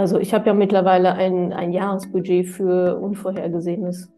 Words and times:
Also 0.00 0.18
ich 0.18 0.32
habe 0.32 0.46
ja 0.46 0.54
mittlerweile 0.54 1.12
ein, 1.12 1.52
ein 1.52 1.72
Jahresbudget 1.72 2.48
für 2.48 2.96
Unvorhergesehenes. 2.96 4.10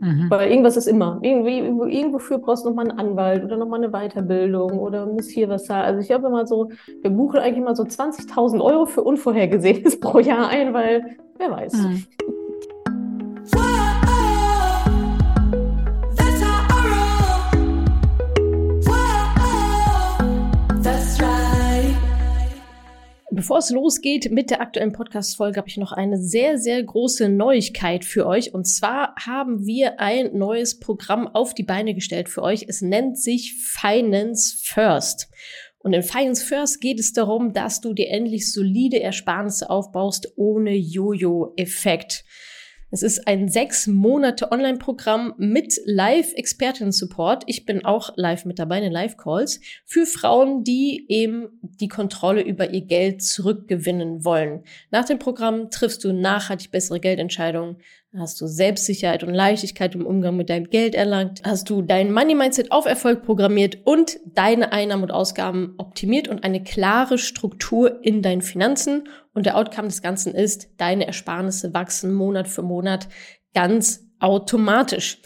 Mhm. 0.00 0.28
Weil 0.28 0.50
irgendwas 0.50 0.76
ist 0.76 0.88
immer. 0.88 1.20
Irgendwie, 1.22 1.58
irgendwofür 1.58 2.38
brauchst 2.38 2.64
du 2.64 2.70
nochmal 2.70 2.90
einen 2.90 2.98
Anwalt 2.98 3.44
oder 3.44 3.58
nochmal 3.58 3.84
eine 3.84 3.92
Weiterbildung 3.92 4.80
oder 4.80 5.06
muss 5.06 5.28
hier 5.28 5.48
was 5.48 5.66
zahlen. 5.66 5.84
Also 5.84 6.00
ich 6.00 6.10
habe 6.10 6.26
immer 6.26 6.48
so, 6.48 6.70
wir 7.00 7.10
buchen 7.10 7.38
eigentlich 7.38 7.58
immer 7.58 7.76
so 7.76 7.84
20.000 7.84 8.60
Euro 8.60 8.86
für 8.86 9.04
Unvorhergesehenes 9.04 10.00
pro 10.00 10.18
Jahr 10.18 10.48
ein, 10.48 10.74
weil 10.74 11.16
wer 11.38 11.50
weiß. 11.52 11.72
Mhm. 11.74 12.04
Bevor 23.36 23.58
es 23.58 23.68
losgeht 23.68 24.30
mit 24.30 24.48
der 24.48 24.62
aktuellen 24.62 24.94
Podcast-Folge, 24.94 25.58
habe 25.58 25.68
ich 25.68 25.76
noch 25.76 25.92
eine 25.92 26.16
sehr, 26.16 26.56
sehr 26.56 26.82
große 26.82 27.28
Neuigkeit 27.28 28.02
für 28.02 28.26
euch. 28.26 28.54
Und 28.54 28.64
zwar 28.64 29.14
haben 29.26 29.66
wir 29.66 30.00
ein 30.00 30.38
neues 30.38 30.80
Programm 30.80 31.28
auf 31.28 31.52
die 31.52 31.62
Beine 31.62 31.92
gestellt 31.92 32.30
für 32.30 32.42
euch. 32.42 32.64
Es 32.66 32.80
nennt 32.80 33.18
sich 33.18 33.52
Finance 33.52 34.56
First. 34.62 35.28
Und 35.80 35.92
in 35.92 36.02
Finance 36.02 36.46
First 36.46 36.80
geht 36.80 36.98
es 36.98 37.12
darum, 37.12 37.52
dass 37.52 37.82
du 37.82 37.92
dir 37.92 38.08
endlich 38.08 38.50
solide 38.50 39.02
Ersparnisse 39.02 39.68
aufbaust 39.68 40.32
ohne 40.36 40.74
Jojo-Effekt. 40.74 42.24
Es 42.92 43.02
ist 43.02 43.26
ein 43.26 43.48
sechs 43.48 43.88
Monate 43.88 44.52
Online-Programm 44.52 45.34
mit 45.38 45.80
Live-Expertinnen-Support. 45.86 47.42
Ich 47.46 47.66
bin 47.66 47.84
auch 47.84 48.12
live 48.14 48.44
mit 48.44 48.60
dabei 48.60 48.78
in 48.78 48.84
den 48.84 48.92
Live-Calls 48.92 49.60
für 49.84 50.06
Frauen, 50.06 50.62
die 50.62 51.04
eben 51.08 51.48
die 51.62 51.88
Kontrolle 51.88 52.42
über 52.42 52.70
ihr 52.70 52.82
Geld 52.82 53.24
zurückgewinnen 53.24 54.24
wollen. 54.24 54.62
Nach 54.92 55.04
dem 55.04 55.18
Programm 55.18 55.68
triffst 55.70 56.04
du 56.04 56.12
nachhaltig 56.12 56.70
bessere 56.70 57.00
Geldentscheidungen, 57.00 57.78
Hast 58.18 58.40
du 58.40 58.46
Selbstsicherheit 58.46 59.24
und 59.24 59.34
Leichtigkeit 59.34 59.94
im 59.94 60.06
Umgang 60.06 60.38
mit 60.38 60.48
deinem 60.48 60.70
Geld 60.70 60.94
erlangt? 60.94 61.42
Hast 61.44 61.68
du 61.68 61.82
dein 61.82 62.10
Money 62.10 62.34
Mindset 62.34 62.72
auf 62.72 62.86
Erfolg 62.86 63.22
programmiert 63.22 63.78
und 63.84 64.18
deine 64.24 64.72
Einnahmen 64.72 65.02
und 65.02 65.10
Ausgaben 65.10 65.74
optimiert 65.76 66.26
und 66.26 66.42
eine 66.42 66.62
klare 66.62 67.18
Struktur 67.18 68.02
in 68.02 68.22
deinen 68.22 68.40
Finanzen? 68.40 69.06
Und 69.34 69.44
der 69.44 69.58
Outcome 69.58 69.88
des 69.88 70.00
Ganzen 70.00 70.34
ist, 70.34 70.68
deine 70.78 71.06
Ersparnisse 71.06 71.74
wachsen 71.74 72.14
Monat 72.14 72.48
für 72.48 72.62
Monat 72.62 73.06
ganz 73.52 74.06
automatisch. 74.18 75.18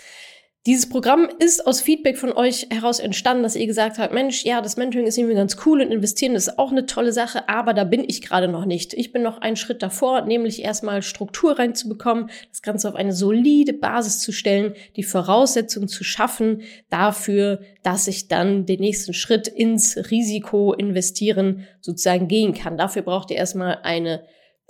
Dieses 0.67 0.91
Programm 0.91 1.27
ist 1.39 1.67
aus 1.67 1.81
Feedback 1.81 2.19
von 2.19 2.33
euch 2.33 2.67
heraus 2.69 3.01
entstanden, 3.01 3.43
dass 3.43 3.57
ihr 3.57 3.67
gesagt 3.67 3.97
habt, 3.97 4.13
Mensch, 4.13 4.45
ja, 4.45 4.61
das 4.61 4.77
Mentoring 4.77 5.07
ist 5.07 5.17
irgendwie 5.17 5.35
ganz 5.35 5.57
cool 5.65 5.81
und 5.81 5.91
investieren 5.91 6.35
ist 6.35 6.59
auch 6.59 6.71
eine 6.71 6.85
tolle 6.85 7.15
Sache, 7.15 7.49
aber 7.49 7.73
da 7.73 7.85
bin 7.85 8.05
ich 8.07 8.21
gerade 8.21 8.47
noch 8.47 8.67
nicht. 8.67 8.93
Ich 8.93 9.11
bin 9.11 9.23
noch 9.23 9.39
einen 9.39 9.57
Schritt 9.57 9.83
davor, 9.83 10.21
nämlich 10.21 10.63
erstmal 10.63 11.01
Struktur 11.01 11.59
reinzubekommen, 11.59 12.29
das 12.51 12.61
Ganze 12.61 12.91
auf 12.91 12.95
eine 12.95 13.15
solide 13.15 13.73
Basis 13.73 14.19
zu 14.19 14.33
stellen, 14.33 14.75
die 14.97 15.03
Voraussetzungen 15.03 15.89
zu 15.89 16.05
schaffen 16.05 16.61
dafür, 16.91 17.63
dass 17.83 18.07
ich 18.07 18.29
dann 18.29 18.67
den 18.67 18.81
nächsten 18.81 19.15
Schritt 19.15 19.49
ins 19.49 19.97
Risiko 20.11 20.75
investieren 20.75 21.67
sozusagen 21.81 22.29
gehen 22.29 22.53
kann. 22.53 22.77
Dafür 22.77 23.01
braucht 23.01 23.31
ihr 23.31 23.39
erstmal 23.39 23.79
eine 23.83 24.25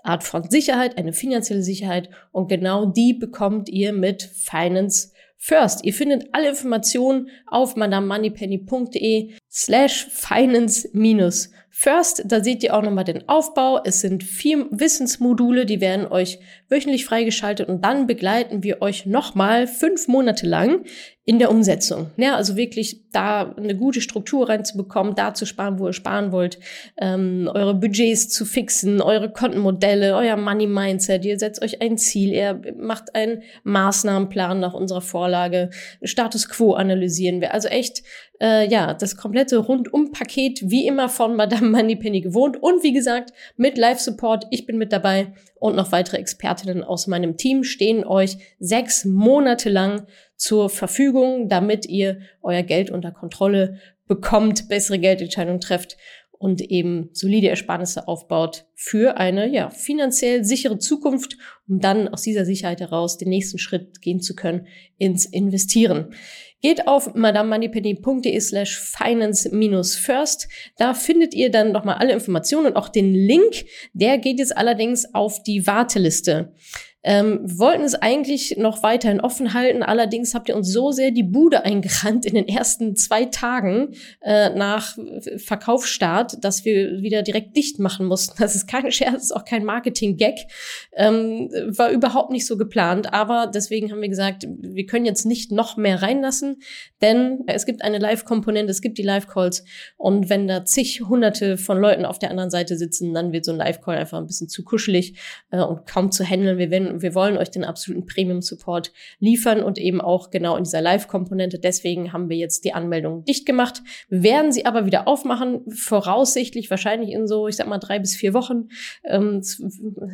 Art 0.05 0.23
von 0.23 0.49
Sicherheit, 0.49 0.99
eine 0.99 1.13
finanzielle 1.13 1.65
Sicherheit 1.65 2.11
und 2.31 2.47
genau 2.47 2.87
die 2.87 3.13
bekommt 3.13 3.69
ihr 3.69 3.93
mit 3.93 4.23
Finance 4.23 5.11
First. 5.43 5.87
Ihr 5.87 5.95
findet 5.95 6.29
alle 6.33 6.51
Informationen 6.51 7.31
auf 7.47 7.75
madamemoneypenny.de 7.75 9.33
slash 9.51 10.07
finance 10.07 10.89
minus 10.93 11.51
first. 11.71 12.23
Da 12.27 12.43
seht 12.43 12.63
ihr 12.63 12.77
auch 12.77 12.83
nochmal 12.83 13.05
den 13.05 13.29
Aufbau. 13.29 13.81
Es 13.85 14.01
sind 14.01 14.23
vier 14.23 14.67
Wissensmodule, 14.71 15.65
die 15.65 15.81
werden 15.81 16.07
euch 16.07 16.39
wöchentlich 16.69 17.05
freigeschaltet 17.05 17.69
und 17.69 17.85
dann 17.85 18.07
begleiten 18.07 18.63
wir 18.63 18.83
euch 18.83 19.07
nochmal 19.07 19.67
fünf 19.67 20.07
Monate 20.07 20.47
lang 20.47 20.85
in 21.25 21.39
der 21.39 21.51
Umsetzung. 21.51 22.11
Ja, 22.17 22.37
also 22.37 22.57
wirklich 22.57 23.01
da 23.13 23.55
eine 23.57 23.77
gute 23.77 24.01
Struktur 24.01 24.49
reinzubekommen, 24.49 25.15
da 25.15 25.33
zu 25.33 25.47
sparen, 25.47 25.79
wo 25.79 25.87
ihr 25.87 25.93
sparen 25.93 26.33
wollt, 26.33 26.59
ähm, 27.01 27.49
eure 27.53 27.75
Budgets 27.75 28.29
zu 28.29 28.45
fixen, 28.45 29.01
eure 29.01 29.33
Kontenmodelle, 29.33 30.17
euer 30.17 30.37
Money 30.37 30.67
Mindset. 30.67 31.25
Ihr 31.25 31.39
setzt 31.39 31.63
euch 31.63 31.81
ein 31.81 31.99
Ziel, 31.99 32.33
ihr 32.33 32.61
macht 32.77 33.15
einen 33.15 33.43
Maßnahmenplan 33.65 34.61
nach 34.61 34.75
unserer 34.75 35.03
Vorlage, 35.03 35.71
Status 36.03 36.49
Quo 36.49 36.75
analysieren 36.75 37.41
wir. 37.41 37.55
Also 37.55 37.69
echt 37.69 38.03
äh, 38.41 38.69
ja, 38.69 38.95
das 38.95 39.17
komplette 39.17 39.59
Rundum-Paket, 39.59 40.63
wie 40.71 40.87
immer 40.87 41.09
von 41.09 41.37
Madame 41.37 41.69
Moneypenny 41.71 42.21
gewohnt. 42.21 42.63
Und 42.63 42.83
wie 42.83 42.93
gesagt, 42.93 43.33
mit 43.57 43.77
Live-Support, 43.77 44.47
ich 44.51 44.67
bin 44.67 44.79
mit 44.79 44.93
dabei 44.93 45.35
und 45.57 45.77
noch 45.77 45.93
weitere 45.93 46.17
Expertinnen 46.17 46.83
aus 46.83 47.07
meinem 47.07 47.37
Team 47.37 47.65
stehen 47.65 48.05
euch 48.05 48.37
sechs 48.59 49.05
Monate 49.05 49.69
lang 49.69 50.07
zur 50.37 50.71
Verfügung, 50.71 51.49
damit 51.49 51.87
ihr 51.87 52.21
euer 52.43 52.63
Geld 52.63 52.91
unter 52.91 53.13
Kontrolle 53.13 53.79
bekommt, 54.07 54.69
bessere 54.69 54.99
Geldentscheidungen 54.99 55.61
trefft 55.61 55.97
und 56.41 56.63
eben 56.63 57.11
solide 57.13 57.51
Ersparnisse 57.51 58.09
aufbaut 58.09 58.65
für 58.75 59.19
eine 59.19 59.47
ja, 59.53 59.69
finanziell 59.69 60.43
sichere 60.43 60.79
Zukunft, 60.79 61.37
um 61.69 61.81
dann 61.81 62.09
aus 62.09 62.23
dieser 62.23 62.47
Sicherheit 62.47 62.81
heraus 62.81 63.19
den 63.19 63.29
nächsten 63.29 63.59
Schritt 63.59 64.01
gehen 64.01 64.23
zu 64.23 64.35
können 64.35 64.67
ins 64.97 65.27
Investieren. 65.27 66.15
Geht 66.61 66.87
auf 66.87 67.15
madamemoneypenny.de 67.15 68.39
slash 68.41 68.79
finance-first. 68.79 70.49
Da 70.77 70.95
findet 70.95 71.35
ihr 71.35 71.51
dann 71.51 71.73
nochmal 71.73 71.97
alle 71.97 72.13
Informationen 72.13 72.67
und 72.67 72.77
auch 72.77 72.89
den 72.89 73.15
Link. 73.15 73.65
Der 73.93 74.19
geht 74.19 74.39
jetzt 74.39 74.57
allerdings 74.57 75.15
auf 75.15 75.43
die 75.43 75.67
Warteliste. 75.67 76.53
Ähm, 77.03 77.41
wir 77.43 77.59
wollten 77.59 77.83
es 77.83 77.95
eigentlich 77.95 78.57
noch 78.59 78.83
weiterhin 78.83 79.21
offen 79.21 79.55
halten, 79.55 79.83
allerdings 79.83 80.35
habt 80.35 80.49
ihr 80.49 80.57
uns 80.57 80.71
so 80.71 80.91
sehr 80.91 81.11
die 81.11 81.23
Bude 81.23 81.65
eingerannt 81.65 82.27
in 82.27 82.35
den 82.35 82.47
ersten 82.47 82.95
zwei 82.97 83.25
Tagen 83.25 83.95
äh, 84.21 84.51
nach 84.51 84.99
Verkaufsstart, 85.37 86.45
dass 86.45 86.65
wir 86.65 87.01
wieder 87.01 87.23
direkt 87.23 87.57
dicht 87.57 87.79
machen 87.79 88.07
mussten. 88.07 88.35
Das 88.39 88.55
ist 88.55 88.67
kein 88.67 88.91
Scherz, 88.93 89.25
ist 89.25 89.37
auch 89.37 89.45
kein 89.45 89.65
Marketing-Gag. 89.65 90.47
Ähm, 90.95 91.51
war 91.69 91.91
überhaupt 91.91 92.31
nicht 92.31 92.47
so 92.47 92.57
geplant, 92.57 93.13
aber 93.15 93.51
deswegen 93.53 93.91
haben 93.91 94.03
wir 94.03 94.09
gesagt, 94.09 94.47
wir 94.49 94.87
können 94.87 95.07
jetzt 95.07 95.25
nicht 95.25 95.53
noch 95.53 95.77
mehr 95.77 96.03
reinlassen, 96.03 96.61
denn 97.01 97.45
es 97.47 97.65
gibt 97.65 97.83
eine 97.83 97.99
Live-Komponente, 97.99 98.71
es 98.71 98.83
gibt 98.83 98.99
die 98.99 99.03
Live-Calls 99.03 99.65
und 99.97 100.29
wenn 100.29 100.47
da 100.47 100.65
zig 100.65 101.01
hunderte 101.01 101.57
von 101.57 101.79
Leuten 101.79 102.05
auf 102.05 102.19
der 102.19 102.31
anderen 102.31 102.51
Seite 102.51 102.77
sitzen, 102.77 103.15
dann 103.15 103.33
wird 103.33 103.45
so 103.45 103.53
ein 103.53 103.59
Live-Call 103.59 103.97
einfach 103.97 104.19
ein 104.19 104.27
bisschen 104.27 104.49
zu 104.49 104.65
kuschelig 104.65 105.15
äh, 105.51 105.61
und 105.61 105.87
kaum 105.87 106.13
zu 106.13 106.25
handeln. 106.25 106.59
Wir 106.59 106.71
werden 106.71 106.90
wir 106.99 107.15
wollen 107.15 107.37
euch 107.37 107.51
den 107.51 107.65
absoluten 107.65 108.07
Premium-Support 108.07 108.93
liefern 109.19 109.63
und 109.63 109.79
eben 109.79 110.01
auch 110.01 110.31
genau 110.31 110.57
in 110.57 110.65
dieser 110.65 110.81
Live-Komponente. 110.81 111.59
Deswegen 111.59 112.13
haben 112.13 112.29
wir 112.29 112.37
jetzt 112.37 112.65
die 112.65 112.73
Anmeldung 112.73 113.25
dicht 113.25 113.47
gemacht. 113.47 113.83
Wir 114.09 114.23
werden 114.23 114.53
sie 114.53 114.67
aber 114.67 114.87
wieder 114.87 115.09
aufmachen, 115.09 115.63
voraussichtlich 115.71 116.71
wahrscheinlich 116.71 117.11
in 117.11 117.27
so, 117.27 117.49
ich 117.49 117.57
sag 117.57 117.67
mal, 117.67 117.79
drei 117.79 117.99
bis 117.99 118.15
vier 118.17 118.35
Wochen. 118.35 118.69
Ähm, 119.05 119.43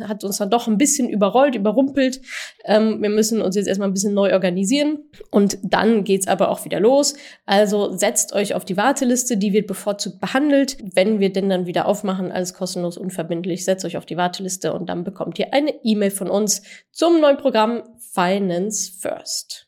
hat 0.06 0.24
uns 0.24 0.38
dann 0.38 0.50
doch 0.50 0.66
ein 0.66 0.78
bisschen 0.78 1.08
überrollt, 1.08 1.54
überrumpelt. 1.54 2.20
Ähm, 2.64 3.02
wir 3.02 3.10
müssen 3.10 3.42
uns 3.42 3.56
jetzt 3.56 3.66
erstmal 3.66 3.88
ein 3.88 3.94
bisschen 3.94 4.14
neu 4.14 4.32
organisieren 4.32 4.98
und 5.30 5.58
dann 5.62 6.04
geht's 6.04 6.26
aber 6.26 6.50
auch 6.50 6.64
wieder 6.64 6.80
los. 6.80 7.14
Also 7.44 7.92
setzt 7.92 8.32
euch 8.32 8.54
auf 8.54 8.64
die 8.64 8.76
Warteliste, 8.76 9.36
die 9.36 9.52
wird 9.52 9.66
bevorzugt 9.66 10.20
behandelt. 10.20 10.78
Wenn 10.94 11.20
wir 11.20 11.32
denn 11.32 11.48
dann 11.48 11.66
wieder 11.66 11.86
aufmachen, 11.86 12.32
alles 12.32 12.54
kostenlos, 12.54 12.96
unverbindlich, 12.96 13.64
setzt 13.64 13.84
euch 13.84 13.96
auf 13.96 14.06
die 14.06 14.16
Warteliste 14.16 14.72
und 14.72 14.88
dann 14.88 15.04
bekommt 15.04 15.38
ihr 15.38 15.52
eine 15.52 15.72
E-Mail 15.82 16.10
von 16.10 16.30
uns 16.30 16.62
zum 16.90 17.20
neuen 17.20 17.36
Programm 17.36 17.82
Finance 18.12 18.90
First. 19.00 19.65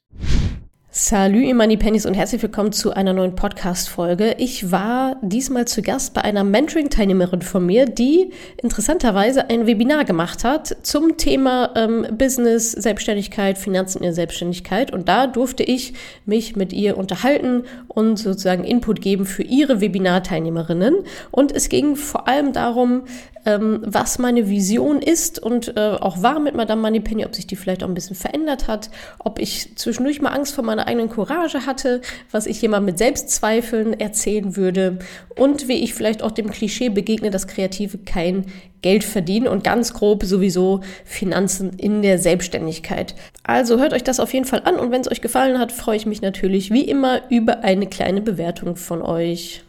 Salut, 1.00 1.54
Money 1.54 1.76
Pennies 1.76 2.06
und 2.06 2.14
herzlich 2.14 2.42
willkommen 2.42 2.72
zu 2.72 2.90
einer 2.92 3.12
neuen 3.12 3.36
Podcast-Folge. 3.36 4.34
Ich 4.38 4.72
war 4.72 5.16
diesmal 5.22 5.64
zu 5.68 5.80
Gast 5.80 6.12
bei 6.12 6.22
einer 6.22 6.42
Mentoring-Teilnehmerin 6.42 7.40
von 7.40 7.64
mir, 7.64 7.86
die 7.86 8.32
interessanterweise 8.60 9.48
ein 9.48 9.68
Webinar 9.68 10.04
gemacht 10.04 10.42
hat 10.42 10.76
zum 10.82 11.16
Thema 11.16 11.70
ähm, 11.76 12.04
Business, 12.10 12.72
Selbstständigkeit, 12.72 13.58
Finanzen 13.58 13.98
in 13.98 14.02
der 14.02 14.12
Selbstständigkeit. 14.12 14.92
Und 14.92 15.08
da 15.08 15.28
durfte 15.28 15.62
ich 15.62 15.94
mich 16.26 16.56
mit 16.56 16.72
ihr 16.72 16.98
unterhalten 16.98 17.62
und 17.86 18.16
sozusagen 18.16 18.64
Input 18.64 19.00
geben 19.00 19.24
für 19.24 19.44
ihre 19.44 19.80
Webinar-Teilnehmerinnen. 19.80 21.04
Und 21.30 21.52
es 21.52 21.68
ging 21.68 21.94
vor 21.94 22.26
allem 22.26 22.52
darum, 22.52 23.04
ähm, 23.46 23.82
was 23.84 24.18
meine 24.18 24.48
Vision 24.48 25.00
ist 25.00 25.38
und 25.38 25.76
äh, 25.76 25.80
auch 26.00 26.22
war 26.22 26.40
mit 26.40 26.56
Madame 26.56 26.82
Moneypenny, 26.82 27.24
ob 27.24 27.36
sich 27.36 27.46
die 27.46 27.54
vielleicht 27.54 27.84
auch 27.84 27.88
ein 27.88 27.94
bisschen 27.94 28.16
verändert 28.16 28.66
hat, 28.66 28.90
ob 29.20 29.38
ich 29.38 29.76
zwischendurch 29.76 30.20
mal 30.20 30.30
Angst 30.30 30.54
vor 30.54 30.64
meiner 30.64 30.87
eigenen 30.88 31.08
Courage 31.08 31.66
hatte, 31.66 32.00
was 32.30 32.46
ich 32.46 32.60
jemand 32.60 32.86
mit 32.86 32.98
Selbstzweifeln 32.98 33.98
erzählen 33.98 34.56
würde 34.56 34.98
und 35.36 35.68
wie 35.68 35.84
ich 35.84 35.94
vielleicht 35.94 36.22
auch 36.22 36.32
dem 36.32 36.50
Klischee 36.50 36.88
begegne, 36.88 37.30
dass 37.30 37.46
Kreative 37.46 37.98
kein 37.98 38.46
Geld 38.82 39.04
verdienen 39.04 39.48
und 39.48 39.64
ganz 39.64 39.92
grob 39.92 40.24
sowieso 40.24 40.80
Finanzen 41.04 41.72
in 41.78 42.02
der 42.02 42.18
Selbstständigkeit. 42.18 43.14
Also 43.42 43.78
hört 43.78 43.92
euch 43.92 44.04
das 44.04 44.20
auf 44.20 44.32
jeden 44.32 44.46
Fall 44.46 44.62
an 44.64 44.76
und 44.76 44.90
wenn 44.90 45.00
es 45.00 45.10
euch 45.10 45.20
gefallen 45.20 45.58
hat, 45.58 45.72
freue 45.72 45.96
ich 45.96 46.06
mich 46.06 46.22
natürlich 46.22 46.70
wie 46.70 46.82
immer 46.82 47.22
über 47.30 47.60
eine 47.60 47.86
kleine 47.86 48.20
Bewertung 48.20 48.76
von 48.76 49.02
euch. 49.02 49.62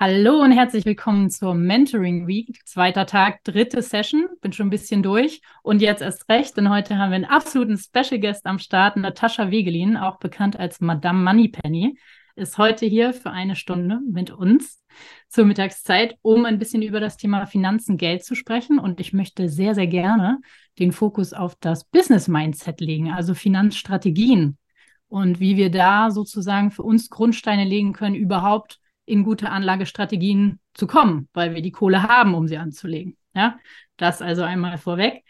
Hallo 0.00 0.42
und 0.42 0.50
herzlich 0.50 0.84
willkommen 0.84 1.30
zur 1.30 1.54
Mentoring 1.54 2.26
Week, 2.26 2.60
zweiter 2.64 3.06
Tag, 3.06 3.44
dritte 3.44 3.80
Session. 3.80 4.28
Bin 4.40 4.52
schon 4.52 4.66
ein 4.66 4.70
bisschen 4.70 5.04
durch 5.04 5.40
und 5.62 5.80
jetzt 5.80 6.02
erst 6.02 6.28
recht, 6.28 6.56
denn 6.56 6.68
heute 6.68 6.98
haben 6.98 7.10
wir 7.10 7.16
einen 7.16 7.24
absoluten 7.24 7.78
Special 7.78 8.18
Guest 8.18 8.44
am 8.44 8.58
Start, 8.58 8.96
Natascha 8.96 9.52
Wegelin, 9.52 9.96
auch 9.96 10.18
bekannt 10.18 10.58
als 10.58 10.80
Madame 10.80 11.22
Moneypenny, 11.22 11.96
ist 12.34 12.58
heute 12.58 12.86
hier 12.86 13.14
für 13.14 13.30
eine 13.30 13.54
Stunde 13.54 14.00
mit 14.10 14.32
uns 14.32 14.82
zur 15.28 15.44
Mittagszeit, 15.44 16.16
um 16.22 16.44
ein 16.44 16.58
bisschen 16.58 16.82
über 16.82 16.98
das 16.98 17.16
Thema 17.16 17.46
Finanzen, 17.46 17.96
Geld 17.96 18.24
zu 18.24 18.34
sprechen. 18.34 18.80
Und 18.80 18.98
ich 18.98 19.12
möchte 19.12 19.48
sehr, 19.48 19.76
sehr 19.76 19.86
gerne 19.86 20.40
den 20.80 20.90
Fokus 20.90 21.32
auf 21.32 21.54
das 21.60 21.84
Business 21.84 22.26
Mindset 22.26 22.80
legen, 22.80 23.12
also 23.12 23.32
Finanzstrategien 23.32 24.58
und 25.06 25.38
wie 25.38 25.56
wir 25.56 25.70
da 25.70 26.10
sozusagen 26.10 26.72
für 26.72 26.82
uns 26.82 27.08
Grundsteine 27.08 27.64
legen 27.64 27.92
können, 27.92 28.16
überhaupt 28.16 28.80
in 29.06 29.24
gute 29.24 29.50
Anlagestrategien 29.50 30.60
zu 30.74 30.86
kommen, 30.86 31.28
weil 31.32 31.54
wir 31.54 31.62
die 31.62 31.72
Kohle 31.72 32.02
haben, 32.02 32.34
um 32.34 32.48
sie 32.48 32.56
anzulegen. 32.56 33.16
Ja, 33.34 33.58
das 33.96 34.22
also 34.22 34.42
einmal 34.42 34.78
vorweg. 34.78 35.24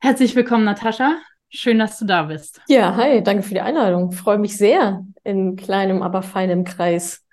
Herzlich 0.00 0.34
willkommen, 0.34 0.64
Natascha. 0.64 1.18
Schön, 1.48 1.78
dass 1.78 1.98
du 1.98 2.04
da 2.04 2.24
bist. 2.24 2.60
Ja, 2.68 2.94
hi, 2.96 3.22
danke 3.22 3.42
für 3.42 3.54
die 3.54 3.60
Einladung. 3.60 4.12
Freue 4.12 4.38
mich 4.38 4.56
sehr 4.56 5.04
in 5.24 5.56
kleinem, 5.56 6.02
aber 6.02 6.22
feinem 6.22 6.64
Kreis. 6.64 7.26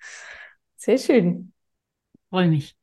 Sehr 0.76 0.98
schön. 0.98 1.54
Freue 2.30 2.48
mich. 2.48 2.76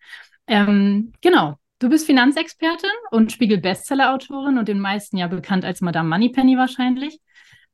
Ähm, 0.47 1.13
genau. 1.21 1.57
Du 1.81 1.89
bist 1.89 2.07
Finanzexpertin 2.07 2.89
und 3.11 3.33
Spiegel-Bestseller-Autorin 3.33 4.59
und 4.59 4.69
den 4.69 4.79
meisten 4.79 5.17
ja 5.17 5.27
bekannt 5.27 5.65
als 5.65 5.81
Madame 5.81 6.09
Moneypenny 6.09 6.57
wahrscheinlich. 6.57 7.19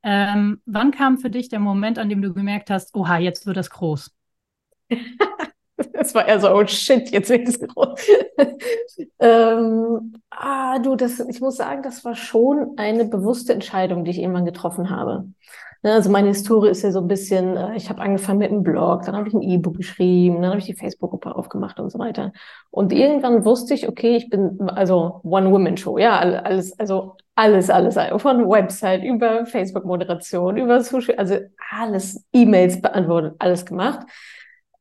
Ähm, 0.03 0.63
wann 0.65 0.91
kam 0.91 1.19
für 1.19 1.31
dich 1.31 1.49
der 1.49 1.61
Moment, 1.61 1.99
an 1.99 2.09
dem 2.09 2.23
du 2.23 2.33
gemerkt 2.33 2.71
hast, 2.71 2.95
oha, 2.95 3.19
jetzt 3.19 3.47
wird 3.47 3.59
das 3.59 3.71
groß? 3.71 4.11
Das 5.95 6.15
war 6.15 6.29
eher 6.29 6.41
so, 6.41 6.51
oh 6.51 6.67
shit, 6.67 7.11
jetzt 7.11 7.31
wird 7.31 7.49
es 7.49 7.59
groß. 7.59 7.99
ah, 10.31 10.79
du, 10.79 10.95
das, 10.95 11.21
ich 11.21 11.41
muss 11.41 11.57
sagen, 11.57 11.83
das 11.83 12.05
war 12.05 12.15
schon 12.15 12.75
eine 12.77 13.07
bewusste 13.07 13.55
Entscheidung, 13.55 14.05
die 14.05 14.11
ich 14.11 14.19
irgendwann 14.19 14.45
getroffen 14.45 14.91
habe. 14.91 15.25
Ne, 15.83 15.95
also 15.95 16.11
meine 16.11 16.29
Historie 16.29 16.69
ist 16.69 16.83
ja 16.83 16.91
so 16.93 17.01
ein 17.01 17.09
bisschen, 17.09 17.57
äh, 17.57 17.75
ich 17.75 17.89
habe 17.89 18.03
angefangen 18.03 18.39
mit 18.39 18.51
einem 18.51 18.63
Blog, 18.63 19.05
dann 19.07 19.17
habe 19.17 19.29
ich 19.29 19.35
ein 19.35 19.41
E-Book 19.41 19.79
geschrieben, 19.79 20.43
dann 20.43 20.51
habe 20.51 20.59
ich 20.59 20.67
die 20.67 20.75
Facebook-Gruppe 20.75 21.35
aufgemacht 21.35 21.81
und 21.81 21.91
so 21.91 21.99
weiter. 21.99 22.33
Und 22.71 22.93
irgendwann 22.93 23.47
wusste 23.47 23.73
ich, 23.73 23.89
okay, 23.89 24.17
ich 24.17 24.29
bin 24.29 24.61
also 24.69 25.21
One-Woman-Show, 25.23 25.97
ja, 25.97 26.19
alles, 26.19 26.79
also 26.79 27.17
alles, 27.35 27.71
alles, 27.71 27.97
von 28.21 28.47
Website 28.51 29.03
über 29.05 29.47
Facebook-Moderation, 29.47 30.59
über 30.59 30.83
Social, 30.83 31.15
also 31.17 31.37
alles, 31.71 32.27
E-Mails 32.35 32.83
beantwortet, 32.83 33.37
alles 33.39 33.65
gemacht. 33.65 34.07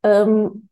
Ähm, 0.04 0.70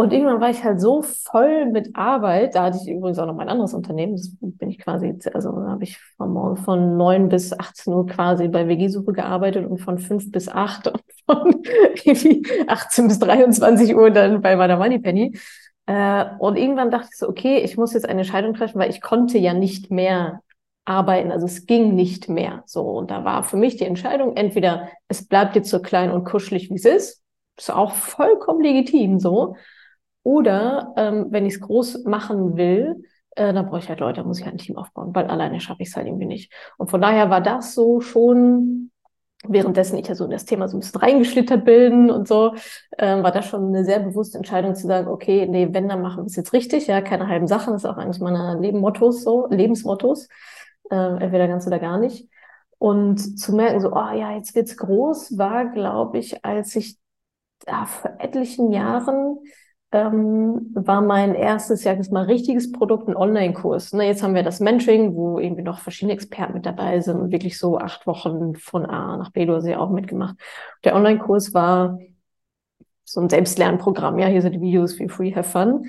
und 0.00 0.14
irgendwann 0.14 0.40
war 0.40 0.48
ich 0.48 0.64
halt 0.64 0.80
so 0.80 1.02
voll 1.02 1.66
mit 1.66 1.94
Arbeit, 1.94 2.54
da 2.54 2.64
hatte 2.64 2.78
ich 2.82 2.90
übrigens 2.90 3.18
auch 3.18 3.26
noch 3.26 3.34
mein 3.34 3.50
anderes 3.50 3.74
Unternehmen, 3.74 4.14
das 4.16 4.30
bin 4.40 4.70
ich 4.70 4.78
quasi, 4.78 5.14
also 5.34 5.50
habe 5.66 5.84
ich 5.84 5.98
von, 6.16 6.56
von 6.56 6.96
9 6.96 7.28
bis 7.28 7.52
18 7.52 7.92
Uhr 7.92 8.06
quasi 8.06 8.48
bei 8.48 8.66
WG-Suche 8.66 9.12
gearbeitet 9.12 9.66
und 9.66 9.78
von 9.78 9.98
5 9.98 10.30
bis 10.32 10.48
8 10.48 10.88
und 10.88 11.02
von 11.26 11.62
18 12.66 13.08
bis 13.08 13.18
23 13.18 13.94
Uhr 13.94 14.10
dann 14.10 14.40
bei 14.40 14.56
meiner 14.56 14.78
Moneypenny. 14.78 15.36
Äh, 15.84 16.24
und 16.38 16.56
irgendwann 16.56 16.90
dachte 16.90 17.08
ich 17.12 17.18
so, 17.18 17.28
okay, 17.28 17.58
ich 17.58 17.76
muss 17.76 17.92
jetzt 17.92 18.08
eine 18.08 18.20
Entscheidung 18.20 18.54
treffen, 18.54 18.78
weil 18.78 18.90
ich 18.90 19.02
konnte 19.02 19.36
ja 19.36 19.52
nicht 19.52 19.90
mehr 19.90 20.40
arbeiten, 20.86 21.30
also 21.30 21.44
es 21.46 21.66
ging 21.66 21.94
nicht 21.94 22.28
mehr 22.28 22.62
so. 22.64 22.82
Und 22.82 23.10
da 23.10 23.24
war 23.24 23.44
für 23.44 23.56
mich 23.56 23.76
die 23.76 23.84
Entscheidung, 23.84 24.36
entweder 24.36 24.88
es 25.08 25.26
bleibt 25.26 25.56
jetzt 25.56 25.68
so 25.68 25.80
klein 25.82 26.10
und 26.10 26.24
kuschelig, 26.24 26.70
wie 26.70 26.76
es 26.76 26.84
ist, 26.84 27.19
ist 27.60 27.70
auch 27.70 27.92
vollkommen 27.92 28.62
legitim 28.62 29.18
so. 29.18 29.56
Oder 30.22 30.92
ähm, 30.96 31.26
wenn 31.30 31.46
ich 31.46 31.54
es 31.54 31.60
groß 31.60 32.04
machen 32.04 32.56
will, 32.56 33.04
äh, 33.36 33.52
dann 33.52 33.66
brauche 33.66 33.78
ich 33.78 33.88
halt 33.88 34.00
Leute, 34.00 34.22
muss 34.24 34.38
ich 34.38 34.44
halt 34.44 34.56
ein 34.56 34.58
Team 34.58 34.76
aufbauen, 34.76 35.14
weil 35.14 35.26
alleine 35.26 35.60
schaffe 35.60 35.82
ich 35.82 35.88
es 35.88 35.96
halt 35.96 36.06
irgendwie 36.06 36.26
nicht. 36.26 36.52
Und 36.76 36.90
von 36.90 37.00
daher 37.00 37.30
war 37.30 37.40
das 37.40 37.74
so 37.74 38.00
schon, 38.00 38.90
währenddessen 39.48 39.96
ich 39.96 40.08
ja 40.08 40.14
so 40.14 40.24
in 40.24 40.30
das 40.30 40.44
Thema 40.44 40.68
so 40.68 40.76
ein 40.76 40.80
bisschen 40.80 41.00
reingeschlittert 41.00 41.64
bin 41.64 42.10
und 42.10 42.28
so, 42.28 42.54
äh, 42.98 43.22
war 43.22 43.32
das 43.32 43.46
schon 43.46 43.68
eine 43.68 43.84
sehr 43.84 44.00
bewusste 44.00 44.36
Entscheidung 44.36 44.74
zu 44.74 44.86
sagen, 44.86 45.08
okay, 45.08 45.46
nee, 45.46 45.68
wenn, 45.72 45.88
dann 45.88 46.02
machen 46.02 46.24
wir 46.24 46.26
es 46.26 46.36
jetzt 46.36 46.52
richtig, 46.52 46.86
ja, 46.86 47.00
keine 47.00 47.28
halben 47.28 47.46
Sachen, 47.46 47.72
das 47.72 47.84
ist 47.84 47.90
auch 47.90 47.96
eines 47.96 48.18
meiner 48.20 48.60
Lebensmottos, 48.60 49.22
so, 49.22 49.46
Lebensmottos, 49.50 50.28
äh, 50.90 50.96
entweder 50.96 51.48
ganz 51.48 51.66
oder 51.66 51.78
gar 51.78 51.98
nicht. 51.98 52.28
Und 52.78 53.38
zu 53.38 53.54
merken, 53.54 53.80
so, 53.80 53.92
oh 53.92 54.10
ja, 54.14 54.32
jetzt 54.36 54.54
wird's 54.54 54.76
groß, 54.76 55.38
war, 55.38 55.66
glaube 55.66 56.18
ich, 56.18 56.44
als 56.44 56.74
ich 56.76 56.99
da 57.66 57.86
vor 57.86 58.12
etlichen 58.18 58.72
Jahren 58.72 59.38
ähm, 59.92 60.70
war 60.74 61.02
mein 61.02 61.34
erstes, 61.34 61.82
ja, 61.84 61.96
mal 62.10 62.24
richtiges 62.24 62.70
Produkt 62.70 63.08
ein 63.08 63.16
Online-Kurs. 63.16 63.92
Ne, 63.92 64.06
jetzt 64.06 64.22
haben 64.22 64.34
wir 64.34 64.42
das 64.42 64.60
Mentoring, 64.60 65.14
wo 65.14 65.38
irgendwie 65.38 65.62
noch 65.62 65.80
verschiedene 65.80 66.14
Experten 66.14 66.54
mit 66.54 66.66
dabei 66.66 67.00
sind 67.00 67.18
und 67.20 67.32
wirklich 67.32 67.58
so 67.58 67.78
acht 67.78 68.06
Wochen 68.06 68.54
von 68.54 68.86
A 68.86 69.16
nach 69.16 69.32
B, 69.32 69.46
du 69.46 69.54
hast 69.54 69.66
ja 69.66 69.78
auch 69.78 69.90
mitgemacht. 69.90 70.36
Der 70.84 70.94
Online-Kurs 70.94 71.54
war 71.54 71.98
so 73.04 73.20
ein 73.20 73.28
Selbstlernprogramm. 73.28 74.18
Ja, 74.18 74.28
hier 74.28 74.42
sind 74.42 74.52
die 74.52 74.60
Videos, 74.60 74.94
feel 74.94 75.08
free, 75.08 75.34
have 75.34 75.48
fun. 75.48 75.84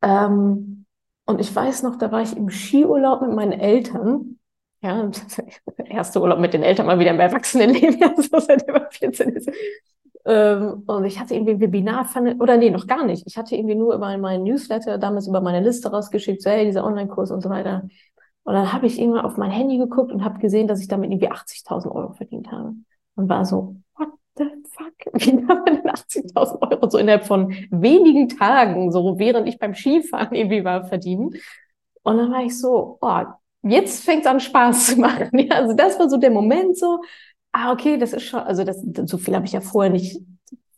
Ähm, 0.00 0.86
und 1.26 1.40
ich 1.40 1.54
weiß 1.54 1.82
noch, 1.82 1.96
da 1.96 2.10
war 2.12 2.22
ich 2.22 2.36
im 2.36 2.50
Skiurlaub 2.50 3.22
mit 3.22 3.32
meinen 3.32 3.52
Eltern. 3.52 4.38
Ja, 4.80 5.10
erster 5.84 6.22
Urlaub 6.22 6.38
mit 6.38 6.54
den 6.54 6.62
Eltern 6.62 6.86
mal 6.86 6.98
wieder 6.98 7.10
im 7.10 7.20
Erwachsenenleben, 7.20 7.98
ja, 7.98 8.14
so 8.16 8.38
seit 8.38 8.66
über 8.68 8.88
14 8.90 9.30
ist. 9.30 9.50
Ähm, 10.26 10.84
und 10.86 11.04
ich 11.04 11.20
hatte 11.20 11.34
irgendwie 11.34 11.52
ein 11.52 11.60
Webinar, 11.60 12.06
von, 12.06 12.40
oder 12.40 12.56
nee, 12.56 12.70
noch 12.70 12.86
gar 12.86 13.04
nicht. 13.04 13.24
Ich 13.26 13.36
hatte 13.36 13.56
irgendwie 13.56 13.74
nur 13.74 13.94
über 13.94 14.16
meinen 14.16 14.44
Newsletter 14.44 14.98
damals 14.98 15.26
über 15.28 15.40
meine 15.40 15.60
Liste 15.60 15.90
rausgeschickt, 15.90 16.42
so, 16.42 16.50
hey, 16.50 16.64
dieser 16.64 16.84
Online-Kurs 16.84 17.30
und 17.30 17.42
so 17.42 17.50
weiter. 17.50 17.88
Und 18.44 18.54
dann 18.54 18.72
habe 18.72 18.86
ich 18.86 18.98
irgendwann 18.98 19.24
auf 19.24 19.36
mein 19.36 19.50
Handy 19.50 19.78
geguckt 19.78 20.12
und 20.12 20.24
habe 20.24 20.38
gesehen, 20.38 20.68
dass 20.68 20.80
ich 20.80 20.88
damit 20.88 21.10
irgendwie 21.10 21.30
80.000 21.30 21.90
Euro 21.90 22.12
verdient 22.12 22.50
habe. 22.52 22.74
Und 23.16 23.28
war 23.28 23.44
so, 23.44 23.76
what 23.96 24.08
the 24.36 24.44
fuck? 24.70 24.92
Wie 25.14 25.46
haben 25.46 25.64
wir 25.64 25.74
denn 25.76 25.90
80.000 25.90 26.72
Euro 26.72 26.90
so 26.90 26.98
innerhalb 26.98 27.26
von 27.26 27.54
wenigen 27.70 28.28
Tagen, 28.28 28.92
so 28.92 29.18
während 29.18 29.48
ich 29.48 29.58
beim 29.58 29.74
Skifahren 29.74 30.32
irgendwie 30.34 30.64
war, 30.64 30.84
verdienen? 30.84 31.34
Und 32.02 32.18
dann 32.18 32.30
war 32.30 32.42
ich 32.42 32.58
so, 32.58 32.98
oh, 33.00 33.20
jetzt 33.62 34.04
fängt 34.04 34.22
es 34.22 34.26
an 34.26 34.40
Spaß 34.40 34.86
zu 34.86 35.00
machen. 35.00 35.30
Ja, 35.38 35.56
also 35.56 35.74
das 35.74 35.98
war 35.98 36.08
so 36.08 36.18
der 36.18 36.30
Moment 36.30 36.76
so, 36.76 37.00
ah, 37.54 37.72
okay, 37.72 37.96
das 37.96 38.12
ist 38.12 38.24
schon, 38.24 38.40
also 38.40 38.64
das, 38.64 38.82
so 39.06 39.16
viel 39.16 39.34
habe 39.34 39.46
ich 39.46 39.52
ja 39.52 39.60
vorher 39.60 39.92
nicht, 39.92 40.20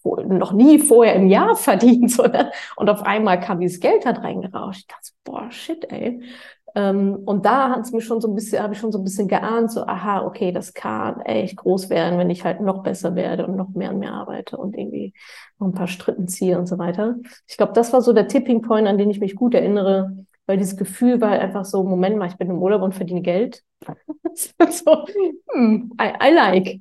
noch 0.04 0.52
nie 0.52 0.78
vorher 0.78 1.14
im 1.14 1.28
Jahr 1.28 1.56
verdient, 1.56 2.10
sondern, 2.12 2.50
und 2.76 2.88
auf 2.90 3.02
einmal 3.02 3.40
kam 3.40 3.60
dieses 3.60 3.80
Geld 3.80 4.06
halt 4.06 4.18
reingerauscht. 4.18 4.80
Ich 4.80 4.86
dachte, 4.86 5.10
boah, 5.24 5.50
shit, 5.50 5.90
ey. 5.90 6.20
Ähm, 6.74 7.22
und 7.24 7.46
da 7.46 7.70
hat 7.70 7.80
es 7.80 7.92
mir 7.92 8.02
schon 8.02 8.20
so 8.20 8.28
ein 8.28 8.34
bisschen, 8.34 8.62
habe 8.62 8.74
ich 8.74 8.78
schon 8.78 8.92
so 8.92 8.98
ein 8.98 9.04
bisschen 9.04 9.28
geahnt, 9.28 9.72
so, 9.72 9.86
aha, 9.86 10.26
okay, 10.26 10.52
das 10.52 10.74
kann 10.74 11.22
echt 11.22 11.56
groß 11.56 11.88
werden, 11.88 12.18
wenn 12.18 12.28
ich 12.28 12.44
halt 12.44 12.60
noch 12.60 12.82
besser 12.82 13.14
werde 13.14 13.46
und 13.46 13.56
noch 13.56 13.70
mehr 13.70 13.90
an 13.90 13.98
mir 13.98 14.12
arbeite 14.12 14.58
und 14.58 14.76
irgendwie 14.76 15.14
noch 15.58 15.68
ein 15.68 15.74
paar 15.74 15.88
Stritten 15.88 16.28
ziehe 16.28 16.58
und 16.58 16.66
so 16.66 16.76
weiter. 16.76 17.16
Ich 17.46 17.56
glaube, 17.56 17.72
das 17.72 17.94
war 17.94 18.02
so 18.02 18.12
der 18.12 18.28
Tipping 18.28 18.60
Point, 18.60 18.86
an 18.86 18.98
den 18.98 19.08
ich 19.08 19.20
mich 19.20 19.34
gut 19.34 19.54
erinnere, 19.54 20.25
weil 20.46 20.58
dieses 20.58 20.76
Gefühl 20.76 21.20
war 21.20 21.30
halt 21.30 21.42
einfach 21.42 21.64
so, 21.64 21.82
Moment 21.84 22.16
mal, 22.16 22.28
ich 22.28 22.36
bin 22.36 22.50
im 22.50 22.62
Urlaub 22.62 22.82
und 22.82 22.94
verdiene 22.94 23.22
Geld. 23.22 23.62
so, 24.34 25.06
hm, 25.52 25.92
I, 26.00 26.28
I 26.28 26.34
like. 26.34 26.80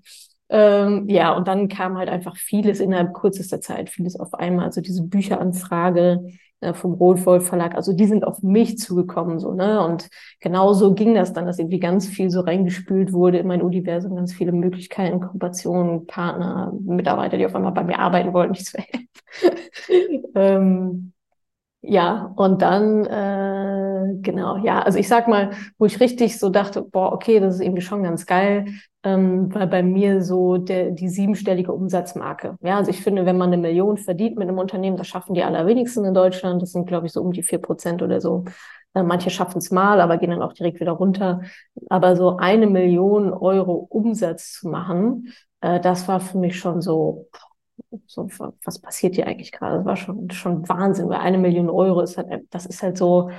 Ähm, 0.50 1.10
ja, 1.10 1.34
und 1.36 1.48
dann 1.48 1.68
kam 1.68 1.98
halt 1.98 2.10
einfach 2.10 2.38
vieles 2.38 2.80
innerhalb 2.80 3.14
kürzester 3.14 3.62
Zeit, 3.62 3.90
vieles 3.90 4.20
auf 4.20 4.34
einmal. 4.36 4.66
Also 4.66 4.82
diese 4.82 5.04
Bücheranfrage 5.04 6.24
äh, 6.62 6.74
vom 6.74 6.94
Rohlwolf 6.94 7.48
Verlag, 7.48 7.76
also 7.76 7.94
die 7.94 8.06
sind 8.06 8.24
auf 8.24 8.44
mich 8.44 8.78
zugekommen, 8.78 9.40
so, 9.40 9.54
ne? 9.54 9.84
Und 9.84 10.08
genauso 10.40 10.94
ging 10.94 11.16
das 11.16 11.34
dann, 11.34 11.46
dass 11.48 11.60
irgendwie 11.60 11.80
ganz 11.80 12.08
viel 12.08 12.30
so 12.30 12.42
reingespült 12.42 13.12
wurde 13.12 13.40
in 13.40 13.48
mein 13.48 13.62
Universum, 13.64 14.16
ganz 14.16 14.34
viele 14.34 14.52
Möglichkeiten, 14.52 15.20
Kooperationen, 15.20 16.06
Partner, 16.06 16.74
Mitarbeiter, 16.80 17.38
die 17.38 17.46
auf 17.46 17.56
einmal 17.56 17.72
bei 17.74 17.84
mir 17.84 18.00
arbeiten 18.00 18.34
wollten, 18.34 18.54
zu 18.56 18.78
helfen. 18.78 19.10
ähm, 20.36 21.14
ja, 21.88 22.34
und 22.36 22.62
dann, 22.62 23.06
äh, 23.06 24.16
genau, 24.22 24.58
ja, 24.58 24.82
also 24.82 24.98
ich 25.00 25.08
sag 25.08 25.28
mal, 25.28 25.52
wo 25.78 25.86
ich 25.86 26.00
richtig 26.00 26.40
so 26.40 26.50
dachte, 26.50 26.82
boah, 26.82 27.12
okay, 27.14 27.40
das 27.40 27.56
ist 27.56 27.62
irgendwie 27.62 27.82
schon 27.82 28.04
ganz 28.04 28.26
geil, 28.26 28.66
ähm, 29.04 29.54
war 29.54 29.68
bei 29.68 29.84
mir 29.84 30.22
so 30.24 30.58
der, 30.58 30.92
die 30.92 31.10
siebenstellige 31.10 31.72
Umsatzmarke. 31.74 32.58
Ja, 32.62 32.78
also 32.78 32.92
ich 32.92 33.02
finde, 33.02 33.26
wenn 33.26 33.38
man 33.38 33.54
eine 33.54 33.62
Million 33.62 33.98
verdient 33.98 34.38
mit 34.38 34.48
einem 34.48 34.58
Unternehmen, 34.60 34.98
das 34.98 35.08
schaffen 35.08 35.34
die 35.36 35.44
allerwenigsten 35.44 36.06
in 36.06 36.14
Deutschland, 36.14 36.62
das 36.62 36.72
sind, 36.72 36.88
glaube 36.88 37.08
ich, 37.08 37.14
so 37.14 37.22
um 37.22 37.32
die 37.32 37.44
vier 37.44 37.60
Prozent 37.60 38.02
oder 38.02 38.20
so. 38.22 38.46
Äh, 38.94 39.04
manche 39.04 39.30
schaffen 39.30 39.60
es 39.60 39.72
mal, 39.72 40.02
aber 40.02 40.18
gehen 40.18 40.32
dann 40.32 40.42
auch 40.42 40.54
direkt 40.54 40.80
wieder 40.80 40.94
runter. 40.94 41.42
Aber 41.90 42.16
so 42.16 42.38
eine 42.38 42.68
Million 42.68 43.32
Euro 43.34 43.74
Umsatz 43.90 44.54
zu 44.54 44.70
machen, 44.70 45.34
äh, 45.62 45.80
das 45.80 46.08
war 46.08 46.20
für 46.20 46.38
mich 46.38 46.58
schon 46.60 46.82
so, 46.82 47.28
so, 48.08 48.30
was 48.64 48.80
passiert 48.80 49.16
hier 49.16 49.28
eigentlich 49.28 49.52
gerade? 49.52 49.78
Das 49.78 49.86
war 49.86 49.96
schon, 49.96 50.30
schon 50.32 50.68
Wahnsinn, 50.68 51.10
weil 51.10 51.20
eine 51.20 51.38
Million 51.38 51.70
Euro 51.70 52.02
ist 52.02 52.18
halt, 52.18 52.46
das 52.50 52.66
ist 52.66 52.84
halt 52.84 52.98
so, 52.98 53.32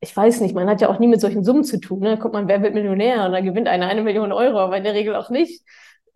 ich 0.00 0.16
weiß 0.16 0.40
nicht, 0.40 0.54
man 0.54 0.68
hat 0.68 0.80
ja 0.80 0.88
auch 0.88 0.98
nie 0.98 1.06
mit 1.06 1.20
solchen 1.20 1.44
Summen 1.44 1.64
zu 1.64 1.78
tun. 1.78 2.00
Ne? 2.00 2.18
Guck 2.18 2.32
mal, 2.32 2.48
wer 2.48 2.60
wird 2.62 2.74
Millionär? 2.74 3.24
Und 3.24 3.32
dann 3.32 3.44
gewinnt 3.44 3.68
einer 3.68 3.86
eine 3.86 4.02
Million 4.02 4.32
Euro, 4.32 4.58
aber 4.58 4.76
in 4.76 4.84
der 4.84 4.94
Regel 4.94 5.14
auch 5.14 5.30
nicht. 5.30 5.62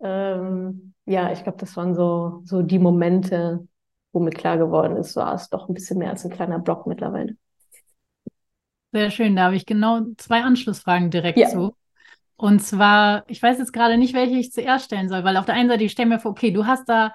Ähm, 0.01 0.93
ja, 1.05 1.31
ich 1.31 1.43
glaube, 1.43 1.57
das 1.57 1.75
waren 1.77 1.95
so, 1.95 2.41
so 2.43 2.61
die 2.61 2.79
Momente, 2.79 3.65
wo 4.11 4.19
mir 4.19 4.31
klar 4.31 4.57
geworden 4.57 4.97
ist, 4.97 5.15
war 5.15 5.33
es 5.33 5.49
doch 5.49 5.69
ein 5.69 5.73
bisschen 5.73 5.99
mehr 5.99 6.09
als 6.09 6.25
ein 6.25 6.31
kleiner 6.31 6.59
Block 6.59 6.85
mittlerweile. 6.85 7.35
Sehr 8.91 9.09
schön, 9.09 9.35
da 9.35 9.43
habe 9.43 9.55
ich 9.55 9.65
genau 9.65 10.01
zwei 10.17 10.43
Anschlussfragen 10.43 11.09
direkt 11.09 11.37
ja. 11.37 11.47
zu. 11.47 11.73
Und 12.35 12.59
zwar, 12.59 13.23
ich 13.27 13.41
weiß 13.41 13.57
jetzt 13.57 13.73
gerade 13.73 13.97
nicht, 13.97 14.13
welche 14.13 14.35
ich 14.35 14.51
zuerst 14.51 14.85
stellen 14.85 15.09
soll, 15.09 15.23
weil 15.23 15.37
auf 15.37 15.45
der 15.45 15.55
einen 15.55 15.69
Seite, 15.69 15.83
ich 15.85 15.91
stelle 15.91 16.09
mir 16.09 16.19
vor, 16.19 16.31
okay, 16.31 16.51
du 16.51 16.65
hast 16.65 16.87
da 16.87 17.13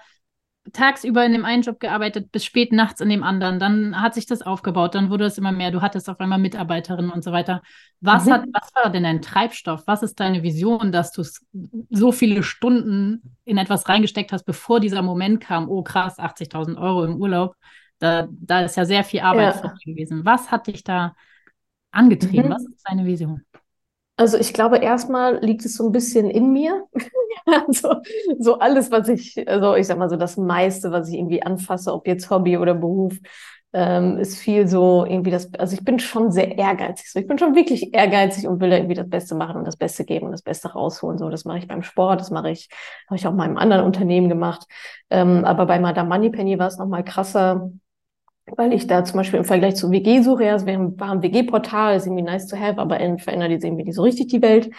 tagsüber 0.73 1.25
in 1.25 1.33
dem 1.33 1.45
einen 1.45 1.63
Job 1.63 1.81
gearbeitet, 1.81 2.31
bis 2.31 2.45
spät 2.45 2.73
nachts 2.73 3.01
in 3.01 3.09
dem 3.09 3.23
anderen. 3.23 3.59
Dann 3.59 4.01
hat 4.01 4.15
sich 4.15 4.27
das 4.27 4.43
aufgebaut, 4.43 4.95
dann 4.95 5.11
wurde 5.11 5.25
es 5.25 5.39
immer 5.39 5.53
mehr. 5.53 5.71
Du 5.71 5.83
hattest 5.83 6.09
auf 6.09 6.21
einmal 6.21 6.39
Mitarbeiterinnen 6.39 7.11
und 7.11 7.25
so 7.25 7.33
weiter. 7.33 7.63
Was, 8.01 8.27
mhm. 8.27 8.33
hat, 8.33 8.45
was 8.53 8.75
war 8.75 8.91
denn 8.91 9.03
dein 9.03 9.23
Treibstoff? 9.23 9.83
Was 9.87 10.03
ist 10.03 10.21
deine 10.21 10.43
Vision, 10.43 10.93
dass 10.93 11.13
du 11.13 11.25
so 11.91 12.13
viele 12.13 12.43
Stunden 12.43 13.37
in 13.45 13.59
etwas 13.59 13.89
reingesteckt 13.89 14.33
hast, 14.33 14.45
bevor 14.45 14.79
dieser 14.79 15.03
Moment 15.03 15.41
kam? 15.41 15.69
Oh, 15.69 15.83
krass, 15.83 16.19
80.000 16.19 16.81
Euro 16.81 17.05
im 17.05 17.17
Urlaub. 17.17 17.57
Da, 17.99 18.29
da 18.31 18.63
ist 18.63 18.77
ja 18.77 18.85
sehr 18.85 19.05
viel 19.05 19.21
Arbeit 19.21 19.63
ja. 19.63 19.75
gewesen. 19.85 20.25
Was 20.25 20.51
hat 20.51 20.69
dich 20.69 20.85
da 20.85 21.15
angetrieben? 21.91 22.49
Mhm. 22.49 22.55
Was 22.55 22.65
ist 22.65 22.89
deine 22.89 23.05
Vision? 23.05 23.43
Also 24.17 24.39
ich 24.39 24.53
glaube, 24.53 24.79
erstmal 24.79 25.45
liegt 25.45 25.65
es 25.65 25.77
so 25.77 25.87
ein 25.87 25.93
bisschen 25.93 26.31
in 26.31 26.53
mir. 26.53 26.85
also 27.67 27.97
so 28.39 28.59
alles, 28.59 28.91
was 28.91 29.09
ich, 29.09 29.49
also 29.49 29.75
ich 29.75 29.87
sag 29.87 29.99
mal 29.99 30.11
so 30.11 30.17
das 30.17 30.37
meiste, 30.37 30.91
was 30.93 31.09
ich 31.09 31.15
irgendwie 31.15 31.43
anfasse, 31.43 31.93
ob 31.93 32.07
jetzt 32.07 32.31
Hobby 32.31 32.57
oder 32.59 32.75
Beruf, 32.75 33.19
ähm, 33.75 34.19
ist 34.19 34.39
viel 34.39 34.69
so 34.69 35.07
irgendwie 35.07 35.31
das, 35.31 35.53
also 35.55 35.75
ich 35.75 35.85
bin 35.85 35.99
schon 35.99 36.31
sehr 36.31 36.59
ehrgeizig. 36.59 37.11
So, 37.11 37.19
ich 37.19 37.27
bin 37.27 37.39
schon 37.39 37.55
wirklich 37.55 37.95
ehrgeizig 37.95 38.47
und 38.47 38.61
will 38.61 38.69
da 38.71 38.77
irgendwie 38.77 38.95
das 38.95 39.09
Beste 39.09 39.35
machen 39.35 39.57
und 39.57 39.67
das 39.67 39.77
Beste 39.77 40.05
geben 40.05 40.27
und 40.27 40.33
das 40.33 40.43
Beste 40.43 40.73
rausholen. 40.73 41.19
So, 41.19 41.31
das 41.31 41.45
mache 41.45 41.59
ich 41.59 41.69
beim 41.69 41.83
Sport, 41.83 42.21
das 42.21 42.31
mache 42.31 42.51
ich, 42.51 42.69
habe 43.07 43.17
ich 43.17 43.27
auch 43.27 43.33
mal 43.33 43.49
im 43.49 43.57
anderen 43.57 43.85
Unternehmen 43.85 44.29
gemacht. 44.29 44.67
Ähm, 45.09 45.45
aber 45.45 45.67
bei 45.67 45.79
Madame 45.81 46.09
Moneypenny 46.09 46.59
war 46.59 46.67
es 46.67 46.79
nochmal 46.79 47.05
krasser 47.05 47.71
weil 48.57 48.73
ich 48.73 48.87
da 48.87 49.05
zum 49.05 49.19
Beispiel 49.19 49.39
im 49.39 49.45
Vergleich 49.45 49.77
zu 49.77 49.91
WG 49.91 50.21
suche, 50.23 50.45
ja, 50.45 50.67
wir 50.67 50.75
haben, 50.75 50.97
ein 51.01 51.23
WG-Portal, 51.23 51.97
ist 51.97 52.07
irgendwie 52.07 52.25
nice 52.25 52.49
to 52.49 52.57
have, 52.57 52.79
aber 52.79 52.99
verändert 53.19 53.51
jetzt 53.51 53.65
irgendwie 53.65 53.85
nicht 53.85 53.95
so 53.95 54.03
richtig 54.03 54.29
die 54.29 54.43
Welt. 54.43 54.71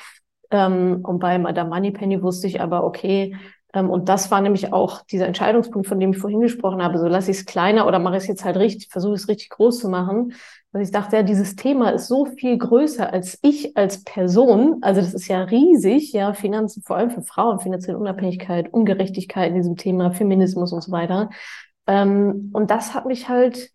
Ähm, 0.53 0.99
und 1.03 1.19
bei 1.19 1.37
Madame 1.39 1.69
Moneypenny 1.71 2.21
wusste 2.21 2.47
ich 2.47 2.61
aber, 2.61 2.83
okay, 2.85 3.35
ähm, 3.73 3.89
und 3.89 4.07
das 4.07 4.29
war 4.31 4.39
nämlich 4.39 4.71
auch 4.71 5.01
dieser 5.01 5.25
Entscheidungspunkt, 5.27 5.87
von 5.87 5.99
dem 5.99 6.11
ich 6.11 6.19
vorhin 6.19 6.41
gesprochen 6.41 6.81
habe, 6.83 6.99
so 6.99 7.07
lasse 7.07 7.31
ich 7.31 7.37
es 7.37 7.45
kleiner 7.45 7.87
oder 7.87 7.99
mache 7.99 8.17
ich 8.17 8.23
es 8.23 8.27
jetzt 8.27 8.45
halt 8.45 8.57
richtig, 8.57 8.89
versuche 8.91 9.15
es 9.15 9.27
richtig 9.27 9.49
groß 9.49 9.79
zu 9.79 9.89
machen. 9.89 10.33
Weil 10.71 10.83
ich 10.83 10.91
dachte, 10.91 11.17
ja, 11.17 11.23
dieses 11.23 11.55
Thema 11.55 11.89
ist 11.89 12.07
so 12.07 12.25
viel 12.25 12.57
größer 12.57 13.11
als 13.11 13.37
ich 13.41 13.75
als 13.75 14.03
Person. 14.03 14.77
Also 14.81 15.01
das 15.01 15.13
ist 15.13 15.27
ja 15.27 15.43
riesig, 15.43 16.13
ja, 16.13 16.33
Finanzen, 16.33 16.83
vor 16.83 16.97
allem 16.97 17.11
für 17.11 17.23
Frauen, 17.23 17.59
finanzielle 17.59 17.97
Unabhängigkeit, 17.97 18.71
Ungerechtigkeit 18.71 19.49
in 19.49 19.55
diesem 19.55 19.75
Thema, 19.75 20.11
Feminismus 20.11 20.71
und 20.71 20.81
so 20.81 20.91
weiter. 20.91 21.29
Ähm, 21.87 22.51
und 22.53 22.71
das 22.71 22.93
hat 22.93 23.05
mich 23.05 23.27
halt, 23.27 23.71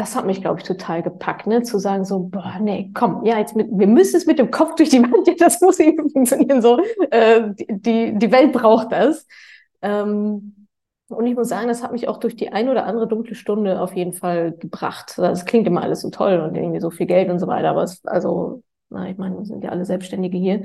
das 0.00 0.16
hat 0.16 0.24
mich, 0.24 0.40
glaube 0.40 0.60
ich, 0.60 0.66
total 0.66 1.02
gepackt, 1.02 1.46
ne? 1.46 1.62
Zu 1.62 1.78
sagen 1.78 2.06
so, 2.06 2.20
boah, 2.20 2.58
nee, 2.58 2.90
komm, 2.94 3.24
ja, 3.24 3.38
jetzt 3.38 3.54
mit, 3.54 3.68
wir 3.70 3.86
müssen 3.86 4.16
es 4.16 4.24
mit 4.24 4.38
dem 4.38 4.50
Kopf 4.50 4.74
durch 4.76 4.88
die 4.88 5.02
Wand, 5.02 5.28
ja, 5.28 5.34
das 5.38 5.60
muss 5.60 5.78
irgendwie 5.78 6.10
funktionieren, 6.10 6.62
so, 6.62 6.80
äh, 7.10 7.50
die, 7.68 8.18
die 8.18 8.32
Welt 8.32 8.52
braucht 8.52 8.92
das. 8.92 9.26
Ähm, 9.82 10.66
und 11.08 11.26
ich 11.26 11.34
muss 11.34 11.48
sagen, 11.48 11.68
das 11.68 11.82
hat 11.82 11.92
mich 11.92 12.08
auch 12.08 12.18
durch 12.18 12.34
die 12.34 12.50
ein 12.50 12.68
oder 12.70 12.86
andere 12.86 13.08
dunkle 13.08 13.34
Stunde 13.34 13.80
auf 13.80 13.94
jeden 13.94 14.12
Fall 14.12 14.52
gebracht. 14.52 15.14
Das 15.18 15.44
klingt 15.44 15.66
immer 15.66 15.82
alles 15.82 16.00
so 16.02 16.10
toll 16.10 16.38
und 16.40 16.56
irgendwie 16.56 16.80
so 16.80 16.90
viel 16.90 17.06
Geld 17.06 17.28
und 17.28 17.38
so 17.38 17.46
weiter, 17.46 17.70
aber 17.70 17.82
es, 17.82 18.04
also, 18.06 18.62
na, 18.88 19.10
ich 19.10 19.18
meine, 19.18 19.36
wir 19.36 19.44
sind 19.44 19.62
ja 19.62 19.70
alle 19.70 19.84
Selbstständige 19.84 20.38
hier. 20.38 20.62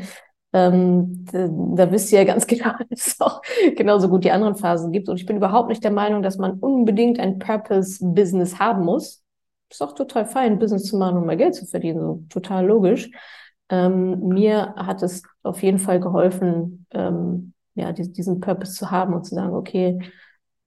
Ähm, 0.54 1.26
da, 1.30 1.50
da 1.50 1.92
wisst 1.92 2.14
ihr 2.14 2.20
ja 2.20 2.26
ganz 2.26 2.48
genau, 2.48 2.72
dass 2.90 3.08
es 3.08 3.20
auch 3.20 3.42
genauso 3.76 4.08
gut 4.08 4.24
die 4.24 4.32
anderen 4.32 4.56
Phasen 4.56 4.94
gibt. 4.94 5.10
Und 5.10 5.18
ich 5.18 5.26
bin 5.26 5.36
überhaupt 5.36 5.68
nicht 5.68 5.84
der 5.84 5.92
Meinung, 5.92 6.24
dass 6.24 6.38
man 6.38 6.60
unbedingt 6.60 7.20
ein 7.20 7.40
Purpose-Business 7.40 8.60
haben 8.60 8.86
muss. 8.86 9.25
Ist 9.70 9.82
auch 9.82 9.94
total 9.94 10.26
fein, 10.26 10.60
Business 10.60 10.84
zu 10.84 10.98
machen, 10.98 11.18
um 11.18 11.26
mal 11.26 11.38
Geld 11.38 11.56
zu 11.56 11.66
verdienen. 11.66 12.00
So 12.00 12.24
total 12.30 12.66
logisch. 12.66 13.10
Ähm, 13.70 14.20
mir 14.28 14.76
hat 14.76 15.02
es 15.02 15.24
auf 15.44 15.64
jeden 15.64 15.80
Fall 15.80 16.00
geholfen, 16.00 16.86
ähm, 16.92 17.54
ja, 17.74 17.92
die, 17.92 18.12
diesen 18.12 18.40
Purpose 18.40 18.74
zu 18.74 18.92
haben 18.92 19.14
und 19.14 19.26
zu 19.26 19.36
sagen, 19.36 19.54
okay, 19.56 20.00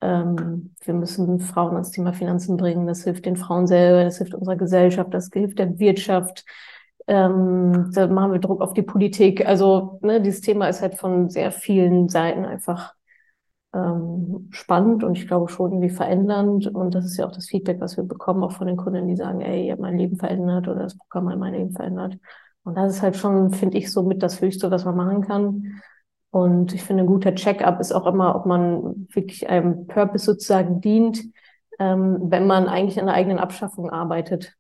ähm, 0.01 0.75
wir 0.85 0.95
müssen 0.95 1.41
Frauen 1.41 1.75
ans 1.75 1.91
Thema 1.91 2.13
Finanzen 2.13 2.57
bringen. 2.57 2.87
Das 2.87 3.05
hilft 3.05 3.27
den 3.27 3.37
Frauen 3.37 3.67
selber, 3.67 4.05
das 4.05 4.19
hilft 4.19 4.35
unserer 4.35 4.57
Gesellschaft, 4.57 5.13
das 5.15 5.31
hilft 5.33 5.59
der 5.59 5.79
Wirtschaft. 5.79 6.45
Ähm, 7.07 7.91
da 7.95 8.07
machen 8.07 8.33
wir 8.33 8.39
Druck 8.41 8.61
auf 8.61 8.75
die 8.75 8.83
Politik. 8.83 9.47
Also 9.47 9.99
ne, 10.03 10.21
dieses 10.21 10.43
Thema 10.43 10.69
ist 10.69 10.83
halt 10.83 10.97
von 10.97 11.31
sehr 11.31 11.53
vielen 11.53 12.09
Seiten 12.09 12.45
einfach 12.45 12.95
ähm, 13.75 14.49
spannend 14.51 15.05
und 15.05 15.17
ich 15.17 15.27
glaube 15.27 15.51
schon 15.51 15.73
irgendwie 15.73 15.91
verändernd. 15.95 16.67
Und 16.69 16.95
das 16.95 17.05
ist 17.05 17.17
ja 17.17 17.27
auch 17.27 17.33
das 17.33 17.49
Feedback, 17.49 17.81
was 17.81 17.97
wir 17.97 18.05
bekommen, 18.05 18.43
auch 18.43 18.53
von 18.53 18.67
den 18.67 18.77
Kunden, 18.77 19.09
die 19.09 19.17
sagen, 19.17 19.41
ey, 19.41 19.67
ihr 19.67 19.73
habt 19.73 19.83
mein 19.83 19.99
Leben 19.99 20.17
verändert 20.17 20.69
oder 20.69 20.81
das 20.81 20.97
Programm 20.97 21.29
hat 21.31 21.39
mein 21.39 21.55
Leben 21.55 21.73
verändert. 21.73 22.19
Und 22.65 22.77
das 22.77 22.97
ist 22.97 23.03
halt 23.03 23.17
schon, 23.17 23.51
finde 23.51 23.79
ich, 23.79 23.93
so 23.93 24.03
mit 24.03 24.23
das 24.23 24.41
Höchste, 24.41 24.71
was 24.71 24.85
man 24.85 24.97
machen 24.97 25.23
kann. 25.23 25.81
Und 26.31 26.75
ich 26.75 26.83
finde, 26.83 27.05
ein 27.05 27.07
guter 27.07 27.35
Check-up 27.35 27.81
ist 27.81 27.93
auch 27.93 28.07
immer, 28.07 28.37
ob 28.37 28.47
man 28.47 29.09
wirklich 29.13 29.49
einem 29.49 29.87
Purpose 29.87 30.25
sozusagen 30.25 30.81
dient, 30.81 31.23
ähm, 31.79 32.19
wenn 32.23 32.47
man 32.47 32.69
eigentlich 32.69 33.01
an 33.01 33.07
der 33.07 33.15
eigenen 33.15 33.39
Abschaffung 33.39 33.91
arbeitet. 33.91 34.55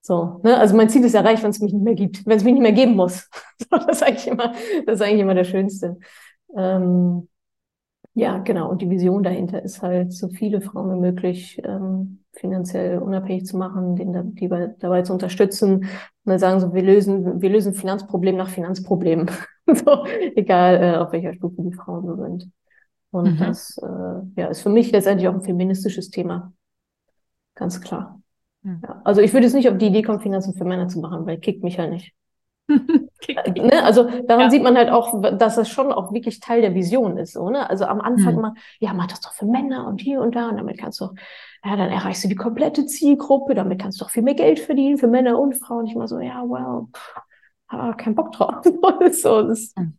So, 0.00 0.40
ne? 0.42 0.56
Also 0.58 0.76
mein 0.76 0.88
Ziel 0.88 1.04
ist 1.04 1.14
erreicht, 1.14 1.44
wenn 1.44 1.50
es 1.50 1.60
mich 1.60 1.72
nicht 1.72 1.84
mehr 1.84 1.94
gibt, 1.94 2.26
wenn 2.26 2.36
es 2.36 2.44
mich 2.44 2.54
nicht 2.54 2.62
mehr 2.62 2.72
geben 2.72 2.96
muss. 2.96 3.30
das 3.70 3.86
ist 3.86 4.02
eigentlich 4.02 4.26
immer, 4.26 4.52
das 4.86 4.96
ist 4.96 5.02
eigentlich 5.02 5.20
immer 5.20 5.34
der 5.34 5.44
Schönste. 5.44 5.98
Ähm, 6.56 7.28
ja, 8.14 8.38
genau. 8.38 8.68
Und 8.70 8.82
die 8.82 8.90
Vision 8.90 9.22
dahinter 9.22 9.62
ist 9.62 9.82
halt, 9.82 10.12
so 10.12 10.28
viele 10.28 10.60
Frauen 10.60 10.94
wie 10.94 11.00
möglich 11.00 11.60
ähm, 11.64 12.24
finanziell 12.32 12.98
unabhängig 12.98 13.46
zu 13.46 13.56
machen, 13.56 13.96
denen 13.96 14.34
die 14.34 14.48
dabei 14.48 15.02
zu 15.02 15.12
unterstützen. 15.12 15.76
Und 15.76 15.88
dann 16.24 16.38
sagen 16.38 16.60
so, 16.60 16.74
wir 16.74 16.82
lösen, 16.82 17.40
wir 17.40 17.50
lösen 17.50 17.72
Finanzproblem 17.74 18.36
nach 18.36 18.48
Finanzproblem. 18.48 19.26
so, 19.66 20.04
egal 20.36 20.82
äh, 20.82 20.96
auf 20.96 21.12
welcher 21.12 21.32
Stufe 21.32 21.62
die 21.62 21.72
Frauen 21.72 22.06
so 22.06 22.16
sind. 22.16 22.50
Und 23.10 23.34
mhm. 23.34 23.38
das 23.38 23.78
äh, 23.78 24.40
ja, 24.40 24.46
ist 24.48 24.60
für 24.60 24.70
mich 24.70 24.92
letztendlich 24.92 25.28
auch 25.28 25.34
ein 25.34 25.42
feministisches 25.42 26.10
Thema. 26.10 26.52
Ganz 27.54 27.80
klar. 27.80 28.20
Ja. 28.64 29.00
Also 29.04 29.20
ich 29.20 29.32
würde 29.32 29.46
jetzt 29.46 29.54
nicht 29.54 29.68
auf 29.68 29.78
die 29.78 29.86
Idee 29.86 30.02
kommen, 30.02 30.20
Finanzen 30.20 30.54
für 30.54 30.64
Männer 30.64 30.88
zu 30.88 31.00
machen, 31.00 31.26
weil 31.26 31.38
kickt 31.38 31.62
mich 31.62 31.78
halt 31.78 31.90
nicht. 31.90 32.14
Äh, 33.28 33.50
ne? 33.52 33.84
Also 33.84 34.02
daran 34.26 34.46
ja. 34.46 34.50
sieht 34.50 34.64
man 34.64 34.76
halt 34.76 34.90
auch, 34.90 35.22
dass 35.38 35.54
das 35.54 35.68
schon 35.68 35.92
auch 35.92 36.12
wirklich 36.12 36.40
Teil 36.40 36.60
der 36.60 36.74
Vision 36.74 37.16
ist. 37.18 37.34
So, 37.34 37.50
ne? 37.50 37.70
Also 37.70 37.84
am 37.84 38.00
Anfang 38.00 38.34
mhm. 38.34 38.40
mal, 38.40 38.54
ja, 38.80 38.92
mach 38.94 39.06
das 39.06 39.20
doch 39.20 39.32
für 39.32 39.46
Männer 39.46 39.86
und 39.86 40.00
hier 40.00 40.20
und 40.20 40.34
da 40.34 40.48
und 40.48 40.56
damit 40.56 40.76
kannst 40.76 41.00
du, 41.00 41.10
ja, 41.64 41.76
dann 41.76 41.88
erreichst 41.90 42.24
du 42.24 42.28
die 42.28 42.34
komplette 42.34 42.84
Zielgruppe, 42.84 43.54
damit 43.54 43.80
kannst 43.80 44.00
du 44.00 44.04
auch 44.04 44.10
viel 44.10 44.24
mehr 44.24 44.34
Geld 44.34 44.58
verdienen 44.58 44.98
für 44.98 45.06
Männer 45.06 45.38
und 45.38 45.54
Frauen. 45.54 45.86
Ich 45.86 45.94
mal 45.94 46.08
so, 46.08 46.18
ja, 46.18 46.42
well, 46.42 46.88
pff, 46.92 47.14
hab 47.68 47.98
keinen 47.98 48.16
Bock 48.16 48.32
drauf. 48.32 48.64
so, 49.12 49.42
das, 49.42 49.72
mhm. 49.76 49.96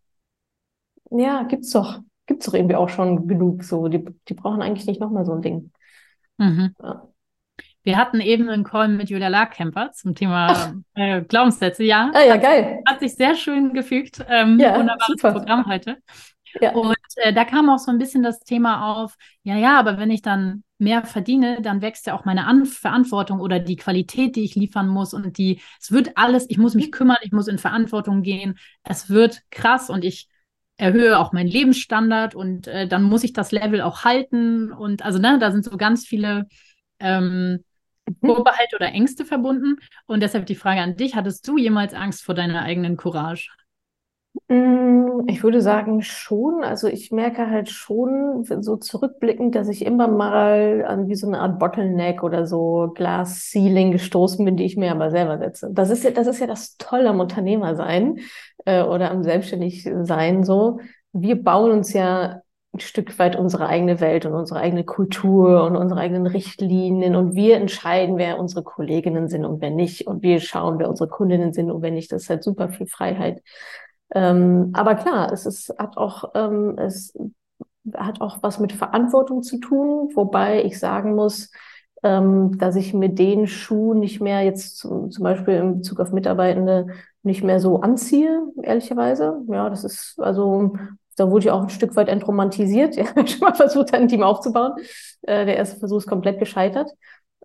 Ja, 1.11 1.43
gibt's 1.43 1.71
doch, 1.71 1.99
gibt's 2.25 2.45
doch 2.45 2.53
irgendwie 2.53 2.75
auch 2.75 2.89
schon 2.89 3.27
genug. 3.27 3.63
So, 3.63 3.87
die, 3.87 4.03
die 4.27 4.33
brauchen 4.33 4.61
eigentlich 4.61 4.87
nicht 4.87 4.99
nochmal 4.99 5.25
so 5.25 5.33
ein 5.33 5.41
Ding. 5.41 5.71
Mhm. 6.37 6.75
Ja. 6.81 7.07
Wir 7.83 7.97
hatten 7.97 8.21
eben 8.21 8.49
einen 8.49 8.63
Call 8.63 8.87
mit 8.87 9.09
Julia 9.09 9.27
Larkemper 9.27 9.91
zum 9.91 10.15
Thema 10.15 10.73
äh, 10.95 11.21
Glaubenssätze. 11.21 11.83
Ja, 11.83 12.11
ah, 12.13 12.23
ja, 12.25 12.37
geil. 12.37 12.81
Hat 12.87 13.01
sich 13.01 13.15
sehr 13.15 13.35
schön 13.35 13.73
gefügt. 13.73 14.25
Ähm, 14.29 14.57
ja, 14.59 14.77
wunderbares 14.77 15.07
super. 15.07 15.33
Programm 15.33 15.65
heute. 15.65 15.97
Ja. 16.61 16.71
Und 16.73 16.95
äh, 17.17 17.33
da 17.33 17.45
kam 17.45 17.69
auch 17.69 17.79
so 17.79 17.91
ein 17.91 17.97
bisschen 17.97 18.23
das 18.23 18.39
Thema 18.39 18.93
auf, 18.93 19.15
ja, 19.43 19.57
ja, 19.57 19.79
aber 19.79 19.97
wenn 19.97 20.11
ich 20.11 20.21
dann 20.21 20.63
mehr 20.77 21.03
verdiene, 21.03 21.61
dann 21.61 21.81
wächst 21.81 22.07
ja 22.07 22.13
auch 22.13 22.25
meine 22.25 22.45
An 22.45 22.65
Verantwortung 22.65 23.39
oder 23.39 23.59
die 23.59 23.75
Qualität, 23.75 24.35
die 24.35 24.43
ich 24.43 24.55
liefern 24.55 24.87
muss 24.87 25.13
und 25.13 25.37
die, 25.37 25.61
es 25.81 25.91
wird 25.91 26.11
alles, 26.15 26.49
ich 26.49 26.57
muss 26.57 26.75
mich 26.75 26.91
kümmern, 26.91 27.17
ich 27.21 27.31
muss 27.31 27.47
in 27.47 27.57
Verantwortung 27.57 28.21
gehen, 28.21 28.57
es 28.83 29.09
wird 29.09 29.41
krass 29.49 29.89
und 29.89 30.03
ich 30.03 30.27
erhöhe 30.77 31.17
auch 31.17 31.33
meinen 31.33 31.47
Lebensstandard 31.47 32.35
und 32.35 32.67
äh, 32.67 32.87
dann 32.87 33.03
muss 33.03 33.23
ich 33.23 33.33
das 33.33 33.51
Level 33.51 33.81
auch 33.81 34.03
halten 34.03 34.71
und 34.71 35.03
also 35.03 35.19
ne, 35.19 35.37
da 35.39 35.51
sind 35.51 35.63
so 35.63 35.77
ganz 35.77 36.05
viele 36.05 36.47
ähm, 36.99 37.63
Mhm. 38.07 38.27
Vorbehalte 38.27 38.75
oder 38.75 38.87
Ängste 38.87 39.25
verbunden. 39.25 39.77
Und 40.05 40.21
deshalb 40.21 40.45
die 40.45 40.55
Frage 40.55 40.81
an 40.81 40.95
dich: 40.95 41.15
Hattest 41.15 41.47
du 41.47 41.57
jemals 41.57 41.93
Angst 41.93 42.23
vor 42.23 42.35
deiner 42.35 42.63
eigenen 42.63 42.97
Courage? 42.97 43.49
Mm, 44.47 45.27
ich 45.27 45.43
würde 45.43 45.61
sagen 45.61 46.01
schon. 46.01 46.63
Also 46.63 46.87
ich 46.87 47.11
merke 47.11 47.49
halt 47.49 47.69
schon 47.69 48.43
so 48.61 48.77
zurückblickend, 48.77 49.55
dass 49.55 49.67
ich 49.69 49.85
immer 49.85 50.07
mal 50.07 50.85
an 50.87 51.07
wie 51.07 51.15
so 51.15 51.27
eine 51.27 51.39
Art 51.39 51.59
Bottleneck 51.59 52.23
oder 52.23 52.45
so 52.47 52.91
Glass 52.95 53.49
Ceiling 53.51 53.91
gestoßen 53.91 54.43
bin, 54.43 54.57
die 54.57 54.65
ich 54.65 54.77
mir 54.77 54.91
aber 54.91 55.11
selber 55.11 55.37
setze. 55.37 55.69
Das 55.71 55.89
ist 55.89 56.03
ja, 56.03 56.11
das 56.11 56.27
ist 56.27 56.39
ja 56.39 56.47
das 56.47 56.77
Tolle 56.77 57.09
am 57.09 57.19
Unternehmer 57.19 57.75
sein 57.75 58.19
äh, 58.65 58.83
oder 58.83 59.11
am 59.11 59.23
selbstständig 59.23 59.89
sein 60.03 60.43
so. 60.43 60.79
Wir 61.13 61.41
bauen 61.41 61.71
uns 61.71 61.93
ja 61.93 62.41
ein 62.73 62.79
Stück 62.79 63.19
weit 63.19 63.35
unsere 63.35 63.67
eigene 63.67 63.99
Welt 63.99 64.25
und 64.25 64.33
unsere 64.33 64.59
eigene 64.59 64.83
Kultur 64.83 65.63
und 65.63 65.75
unsere 65.75 65.99
eigenen 65.99 66.25
Richtlinien 66.25 67.15
und 67.15 67.35
wir 67.35 67.57
entscheiden, 67.57 68.17
wer 68.17 68.39
unsere 68.39 68.63
Kolleginnen 68.63 69.29
sind 69.29 69.45
und 69.45 69.61
wer 69.61 69.69
nicht 69.69 70.07
und 70.07 70.23
wir 70.23 70.39
schauen, 70.39 70.79
wer 70.79 70.89
unsere 70.89 71.09
Kundinnen 71.09 71.53
sind 71.53 71.69
und 71.69 71.83
wer 71.83 71.91
nicht. 71.91 72.11
Das 72.11 72.23
ist 72.23 72.29
halt 72.29 72.43
super 72.43 72.69
viel 72.69 72.87
Freiheit. 72.87 73.43
Ähm, 74.13 74.71
aber 74.73 74.95
klar, 74.95 75.31
es 75.31 75.45
ist, 75.45 75.73
hat 75.77 75.97
auch, 75.97 76.31
ähm, 76.35 76.77
es 76.79 77.15
hat 77.95 78.21
auch 78.21 78.39
was 78.41 78.59
mit 78.59 78.73
Verantwortung 78.73 79.43
zu 79.43 79.59
tun, 79.59 80.09
wobei 80.15 80.63
ich 80.63 80.79
sagen 80.79 81.15
muss, 81.15 81.51
ähm, 82.03 82.57
dass 82.57 82.75
ich 82.75 82.93
mit 82.93 83.19
den 83.19 83.47
Schuhen 83.47 83.99
nicht 83.99 84.19
mehr 84.19 84.41
jetzt 84.41 84.77
zum, 84.77 85.11
zum 85.11 85.23
Beispiel 85.23 85.55
in 85.55 85.77
Bezug 85.77 85.99
auf 85.99 86.11
Mitarbeitende 86.11 86.87
nicht 87.23 87.43
mehr 87.43 87.59
so 87.59 87.81
anziehe, 87.81 88.41
ehrlicherweise. 88.61 89.41
Ja, 89.47 89.69
das 89.69 89.83
ist 89.83 90.19
also, 90.19 90.73
da 91.15 91.29
wurde 91.29 91.45
ich 91.45 91.51
auch 91.51 91.61
ein 91.61 91.69
Stück 91.69 91.95
weit 91.95 92.09
entromantisiert. 92.09 92.95
Ja, 92.97 93.05
ich 93.23 93.35
habe 93.35 93.45
mal 93.45 93.55
versucht, 93.55 93.93
ein 93.93 94.07
Team 94.07 94.23
aufzubauen. 94.23 94.73
Äh, 95.23 95.45
der 95.45 95.57
erste 95.57 95.79
Versuch 95.79 95.97
ist 95.97 96.07
komplett 96.07 96.39
gescheitert. 96.39 96.91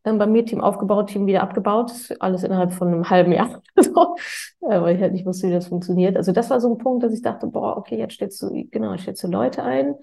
Ähm, 0.04 0.18
bei 0.18 0.26
mir 0.26 0.44
Team 0.44 0.60
aufgebaut, 0.60 1.10
Team 1.10 1.26
wieder 1.26 1.42
abgebaut, 1.42 1.92
alles 2.20 2.44
innerhalb 2.44 2.72
von 2.72 2.88
einem 2.88 3.10
halben 3.10 3.32
Jahr, 3.32 3.62
so, 3.76 4.16
äh, 4.68 4.80
weil 4.80 4.96
ich 4.96 5.02
halt 5.02 5.12
nicht 5.12 5.26
wusste, 5.26 5.48
wie 5.48 5.52
das 5.52 5.66
funktioniert. 5.66 6.16
Also 6.16 6.32
das 6.32 6.50
war 6.50 6.60
so 6.60 6.72
ein 6.72 6.78
Punkt, 6.78 7.02
dass 7.02 7.12
ich 7.12 7.22
dachte, 7.22 7.48
boah, 7.48 7.76
okay, 7.76 7.98
jetzt 7.98 8.14
stellst 8.14 8.40
du, 8.42 8.66
genau, 8.70 8.92
jetzt 8.92 9.02
stellst 9.02 9.24
du 9.24 9.28
Leute 9.28 9.64
ein, 9.64 9.96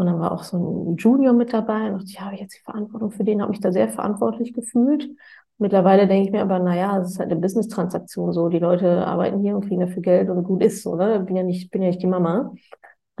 und 0.00 0.06
dann 0.06 0.18
war 0.18 0.32
auch 0.32 0.44
so 0.44 0.56
ein 0.92 0.96
Junior 0.96 1.34
mit 1.34 1.52
dabei. 1.52 1.92
Und 1.92 2.00
dachte, 2.00 2.12
ja, 2.12 2.20
habe 2.22 2.34
ich 2.34 2.40
jetzt 2.40 2.56
die 2.56 2.62
Verantwortung 2.62 3.10
für 3.10 3.22
den, 3.22 3.42
habe 3.42 3.50
mich 3.50 3.60
da 3.60 3.70
sehr 3.70 3.90
verantwortlich 3.90 4.54
gefühlt. 4.54 5.10
Mittlerweile 5.58 6.08
denke 6.08 6.24
ich 6.24 6.32
mir 6.32 6.40
aber, 6.40 6.58
naja, 6.58 6.98
es 7.02 7.10
ist 7.10 7.18
halt 7.18 7.30
eine 7.30 7.38
Business-Transaktion 7.38 8.32
so. 8.32 8.48
Die 8.48 8.58
Leute 8.58 9.06
arbeiten 9.06 9.40
hier 9.40 9.54
und 9.54 9.66
kriegen 9.66 9.80
dafür 9.80 10.00
Geld 10.00 10.30
und 10.30 10.42
gut 10.44 10.62
ist 10.62 10.82
so, 10.82 10.96
ne? 10.96 11.20
Bin 11.20 11.36
ja 11.36 11.42
nicht, 11.42 11.70
bin 11.70 11.82
ja 11.82 11.88
nicht 11.88 12.00
die 12.00 12.06
Mama. 12.06 12.54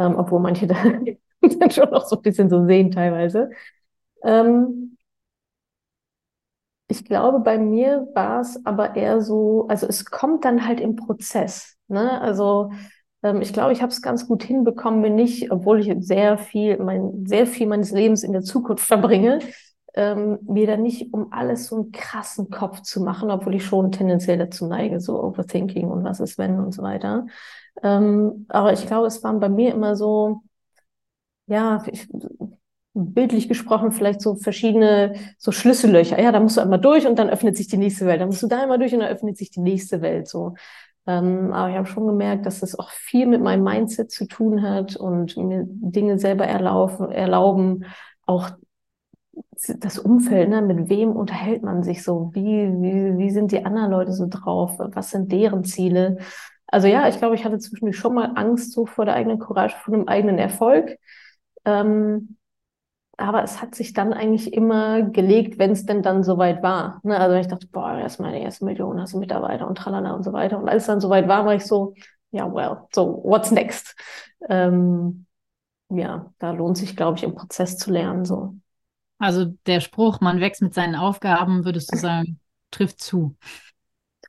Ähm, 0.00 0.16
obwohl 0.16 0.40
manche 0.40 0.66
da 0.68 0.76
dann 1.42 1.70
schon 1.70 1.90
noch 1.90 2.06
so 2.08 2.16
ein 2.16 2.22
bisschen 2.22 2.50
so 2.50 2.66
sehen 2.66 2.92
teilweise. 2.92 3.50
Ähm, 4.24 4.96
ich 6.88 7.04
glaube, 7.04 7.40
bei 7.40 7.56
mir 7.58 8.08
war 8.14 8.40
es 8.40 8.64
aber 8.66 8.96
eher 8.96 9.20
so, 9.20 9.66
also 9.68 9.86
es 9.86 10.04
kommt 10.06 10.44
dann 10.44 10.66
halt 10.66 10.80
im 10.80 10.96
Prozess. 10.96 11.76
Ne? 11.88 12.20
Also 12.20 12.72
ähm, 13.22 13.42
ich 13.42 13.52
glaube, 13.52 13.72
ich 13.72 13.80
habe 13.82 13.92
es 13.92 14.02
ganz 14.02 14.26
gut 14.26 14.42
hinbekommen, 14.42 15.00
mir 15.00 15.10
nicht, 15.10 15.52
obwohl 15.52 15.80
ich 15.80 15.92
sehr 16.04 16.36
viel, 16.36 16.78
mein, 16.78 17.26
sehr 17.26 17.46
viel 17.46 17.68
meines 17.68 17.92
Lebens 17.92 18.24
in 18.24 18.32
der 18.32 18.42
Zukunft 18.42 18.84
verbringe, 18.84 19.38
ähm, 19.94 20.38
mir 20.48 20.66
dann 20.66 20.82
nicht 20.82 21.12
um 21.14 21.32
alles 21.32 21.66
so 21.68 21.76
einen 21.76 21.92
krassen 21.92 22.50
Kopf 22.50 22.80
zu 22.82 23.00
machen, 23.02 23.30
obwohl 23.30 23.54
ich 23.54 23.64
schon 23.64 23.92
tendenziell 23.92 24.38
dazu 24.38 24.66
neige, 24.66 25.00
so 25.00 25.22
Overthinking 25.22 25.88
und 25.88 26.02
was 26.04 26.18
ist 26.20 26.38
wenn 26.38 26.58
und 26.58 26.72
so 26.72 26.82
weiter. 26.82 27.26
Ähm, 27.82 28.46
aber 28.48 28.72
ich 28.72 28.86
glaube, 28.86 29.06
es 29.06 29.22
waren 29.22 29.40
bei 29.40 29.48
mir 29.48 29.74
immer 29.74 29.96
so, 29.96 30.42
ja, 31.46 31.82
ich, 31.90 32.08
bildlich 32.94 33.48
gesprochen 33.48 33.92
vielleicht 33.92 34.20
so 34.20 34.34
verschiedene 34.34 35.14
so 35.38 35.52
Schlüssellöcher. 35.52 36.20
Ja, 36.20 36.32
da 36.32 36.40
musst 36.40 36.56
du 36.56 36.60
einmal 36.60 36.80
durch 36.80 37.06
und 37.06 37.18
dann 37.18 37.30
öffnet 37.30 37.56
sich 37.56 37.68
die 37.68 37.76
nächste 37.76 38.06
Welt. 38.06 38.20
Da 38.20 38.26
musst 38.26 38.42
du 38.42 38.48
da 38.48 38.62
einmal 38.62 38.78
durch 38.78 38.92
und 38.92 39.00
dann 39.00 39.10
öffnet 39.10 39.36
sich 39.38 39.50
die 39.50 39.60
nächste 39.60 40.02
Welt. 40.02 40.28
So 40.28 40.54
ähm, 41.06 41.52
aber 41.52 41.70
ich 41.70 41.76
habe 41.76 41.86
schon 41.86 42.06
gemerkt, 42.06 42.46
dass 42.46 42.60
das 42.60 42.78
auch 42.78 42.90
viel 42.90 43.26
mit 43.26 43.42
meinem 43.42 43.64
Mindset 43.64 44.10
zu 44.10 44.26
tun 44.26 44.62
hat 44.62 44.96
und 44.96 45.36
mir 45.36 45.64
Dinge 45.66 46.18
selber 46.18 46.46
erlauben, 46.46 47.10
erlauben 47.10 47.84
auch 48.26 48.50
das 49.78 49.98
Umfeld, 49.98 50.48
ne? 50.48 50.62
mit 50.62 50.88
wem 50.88 51.10
unterhält 51.12 51.62
man 51.62 51.82
sich 51.82 52.02
so? 52.02 52.30
Wie, 52.34 52.42
wie, 52.42 53.18
wie 53.18 53.30
sind 53.30 53.52
die 53.52 53.64
anderen 53.64 53.90
Leute 53.90 54.12
so 54.12 54.26
drauf? 54.28 54.72
Was 54.78 55.10
sind 55.10 55.32
deren 55.32 55.64
Ziele? 55.64 56.18
Also 56.70 56.86
ja, 56.86 57.08
ich 57.08 57.18
glaube, 57.18 57.34
ich 57.34 57.44
hatte 57.44 57.58
zwischendurch 57.58 57.98
schon 57.98 58.14
mal 58.14 58.32
Angst 58.36 58.72
so 58.72 58.86
vor 58.86 59.04
der 59.04 59.14
eigenen 59.14 59.38
Courage, 59.38 59.74
vor 59.76 59.92
dem 59.92 60.06
eigenen 60.06 60.38
Erfolg. 60.38 60.98
Ähm, 61.64 62.36
aber 63.16 63.42
es 63.42 63.60
hat 63.60 63.74
sich 63.74 63.92
dann 63.92 64.12
eigentlich 64.14 64.54
immer 64.54 65.02
gelegt, 65.02 65.58
wenn 65.58 65.72
es 65.72 65.84
denn 65.84 66.02
dann 66.02 66.22
soweit 66.22 66.62
war. 66.62 67.00
Ne? 67.02 67.18
Also 67.18 67.36
ich 67.36 67.48
dachte, 67.48 67.66
boah, 67.66 67.98
erst 67.98 68.20
meine 68.20 68.40
erste 68.40 68.64
Million, 68.64 69.00
hast 69.00 69.12
du 69.12 69.18
Mitarbeiter 69.18 69.66
und 69.66 69.76
tralala 69.76 70.12
und 70.12 70.22
so 70.22 70.32
weiter. 70.32 70.58
Und 70.58 70.68
als 70.68 70.84
es 70.84 70.86
dann 70.86 71.00
soweit 71.00 71.28
war, 71.28 71.44
war 71.44 71.54
ich 71.54 71.66
so, 71.66 71.94
ja, 72.30 72.50
well, 72.52 72.78
so 72.94 73.20
what's 73.24 73.50
next? 73.50 73.94
Ähm, 74.48 75.26
ja, 75.90 76.32
da 76.38 76.52
lohnt 76.52 76.78
sich, 76.78 76.96
glaube 76.96 77.18
ich, 77.18 77.24
im 77.24 77.34
Prozess 77.34 77.76
zu 77.76 77.90
lernen. 77.90 78.24
So. 78.24 78.54
Also 79.18 79.46
der 79.66 79.80
Spruch, 79.80 80.20
man 80.20 80.40
wächst 80.40 80.62
mit 80.62 80.72
seinen 80.72 80.94
Aufgaben, 80.94 81.64
würdest 81.64 81.92
du 81.92 81.98
sagen, 81.98 82.40
trifft 82.70 83.00
zu 83.02 83.36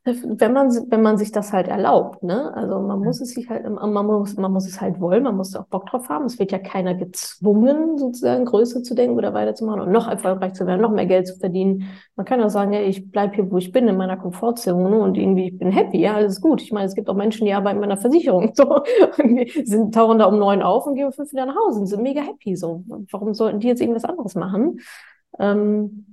wenn 0.04 0.52
man, 0.52 0.68
wenn 0.90 1.00
man 1.00 1.16
sich 1.16 1.30
das 1.30 1.52
halt 1.52 1.68
erlaubt, 1.68 2.24
ne? 2.24 2.52
Also 2.54 2.80
man 2.80 2.98
muss 2.98 3.20
es 3.20 3.34
sich 3.34 3.48
halt, 3.48 3.68
man 3.68 4.06
muss, 4.06 4.36
man 4.36 4.52
muss 4.52 4.66
es 4.66 4.80
halt 4.80 5.00
wollen, 5.00 5.22
man 5.22 5.36
muss 5.36 5.54
auch 5.54 5.66
Bock 5.66 5.86
drauf 5.86 6.08
haben. 6.08 6.24
Es 6.24 6.40
wird 6.40 6.50
ja 6.50 6.58
keiner 6.58 6.94
gezwungen, 6.94 7.98
sozusagen 7.98 8.44
größer 8.44 8.82
zu 8.82 8.96
denken 8.96 9.16
oder 9.16 9.32
weiterzumachen 9.32 9.80
und 9.80 9.92
noch 9.92 10.08
erfolgreich 10.08 10.54
zu 10.54 10.66
werden, 10.66 10.80
noch 10.80 10.90
mehr 10.90 11.06
Geld 11.06 11.28
zu 11.28 11.38
verdienen. 11.38 11.84
Man 12.16 12.26
kann 12.26 12.42
auch 12.42 12.50
sagen, 12.50 12.72
ja, 12.72 12.80
ich 12.80 13.12
bleib 13.12 13.36
hier, 13.36 13.48
wo 13.52 13.58
ich 13.58 13.70
bin, 13.70 13.86
in 13.86 13.96
meiner 13.96 14.16
Komfortzone 14.16 14.98
und 14.98 15.16
irgendwie, 15.16 15.50
ich 15.50 15.58
bin 15.58 15.70
happy, 15.70 16.00
ja, 16.00 16.14
alles 16.14 16.40
gut. 16.40 16.62
Ich 16.62 16.72
meine, 16.72 16.86
es 16.86 16.96
gibt 16.96 17.08
auch 17.08 17.14
Menschen, 17.14 17.44
die 17.44 17.52
arbeiten 17.52 17.78
bei 17.78 17.84
einer 17.84 17.96
Versicherung, 17.96 18.52
so, 18.54 18.82
sind, 19.64 19.94
tauchen 19.94 20.18
da 20.18 20.24
um 20.24 20.38
neun 20.38 20.62
auf 20.62 20.84
und 20.84 20.96
gehen 20.96 21.12
fünf 21.12 21.30
wieder 21.30 21.46
nach 21.46 21.56
Hause 21.56 21.78
und 21.78 21.86
sind 21.86 22.02
mega 22.02 22.22
happy, 22.22 22.56
so. 22.56 22.82
Warum 23.12 23.34
sollten 23.34 23.60
die 23.60 23.68
jetzt 23.68 23.80
irgendwas 23.80 24.04
anderes 24.04 24.34
machen? 24.34 24.80
Ähm, 25.38 26.11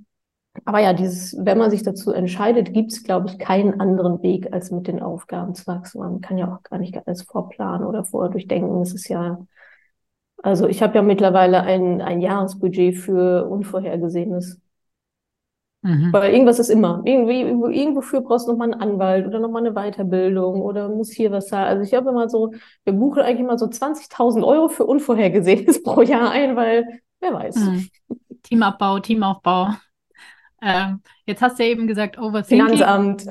aber 0.64 0.80
ja, 0.80 0.92
dieses, 0.92 1.36
wenn 1.38 1.58
man 1.58 1.70
sich 1.70 1.82
dazu 1.82 2.12
entscheidet, 2.12 2.72
gibt 2.72 2.92
es, 2.92 3.04
glaube 3.04 3.28
ich, 3.28 3.38
keinen 3.38 3.80
anderen 3.80 4.22
Weg, 4.22 4.52
als 4.52 4.70
mit 4.70 4.88
den 4.88 5.00
Aufgaben 5.00 5.54
zu 5.54 5.66
wachsen. 5.66 6.00
Man 6.00 6.20
kann 6.20 6.38
ja 6.38 6.52
auch 6.52 6.62
gar 6.64 6.78
nicht 6.78 6.96
alles 7.06 7.22
vorplanen 7.22 7.86
oder 7.86 8.04
vorher 8.04 8.30
durchdenken. 8.30 8.82
Es 8.82 8.92
ist 8.92 9.08
ja, 9.08 9.38
also 10.42 10.66
ich 10.66 10.82
habe 10.82 10.96
ja 10.96 11.02
mittlerweile 11.02 11.62
ein, 11.62 12.00
ein 12.00 12.20
Jahresbudget 12.20 12.96
für 12.96 13.46
Unvorhergesehenes. 13.48 14.60
Mhm. 15.82 16.12
Weil 16.12 16.32
irgendwas 16.32 16.58
ist 16.58 16.68
immer. 16.68 17.00
Irgendwie, 17.04 17.40
irgendwofür 17.40 18.20
brauchst 18.20 18.46
du 18.46 18.52
nochmal 18.52 18.72
einen 18.72 18.82
Anwalt 18.82 19.26
oder 19.26 19.38
nochmal 19.38 19.64
eine 19.64 19.72
Weiterbildung 19.72 20.60
oder 20.60 20.88
muss 20.88 21.10
hier 21.10 21.30
was 21.30 21.48
sein. 21.48 21.64
Also 21.64 21.84
ich 21.84 21.94
habe 21.94 22.10
immer 22.10 22.28
so, 22.28 22.52
wir 22.84 22.92
buchen 22.92 23.22
eigentlich 23.22 23.40
immer 23.40 23.56
so 23.56 23.66
20.000 23.66 24.44
Euro 24.44 24.68
für 24.68 24.84
Unvorhergesehenes 24.84 25.82
pro 25.84 26.02
Jahr 26.02 26.32
ein, 26.32 26.56
weil 26.56 27.00
wer 27.20 27.32
weiß. 27.32 27.56
Mhm. 27.56 27.88
Teamabbau, 28.42 28.98
Teamaufbau. 28.98 29.68
Ähm, 30.62 31.02
jetzt 31.26 31.42
hast 31.42 31.58
du 31.58 31.64
ja 31.64 31.70
eben 31.70 31.86
gesagt, 31.86 32.18
Overthinking. 32.18 32.78
Finanzamt. 32.78 33.24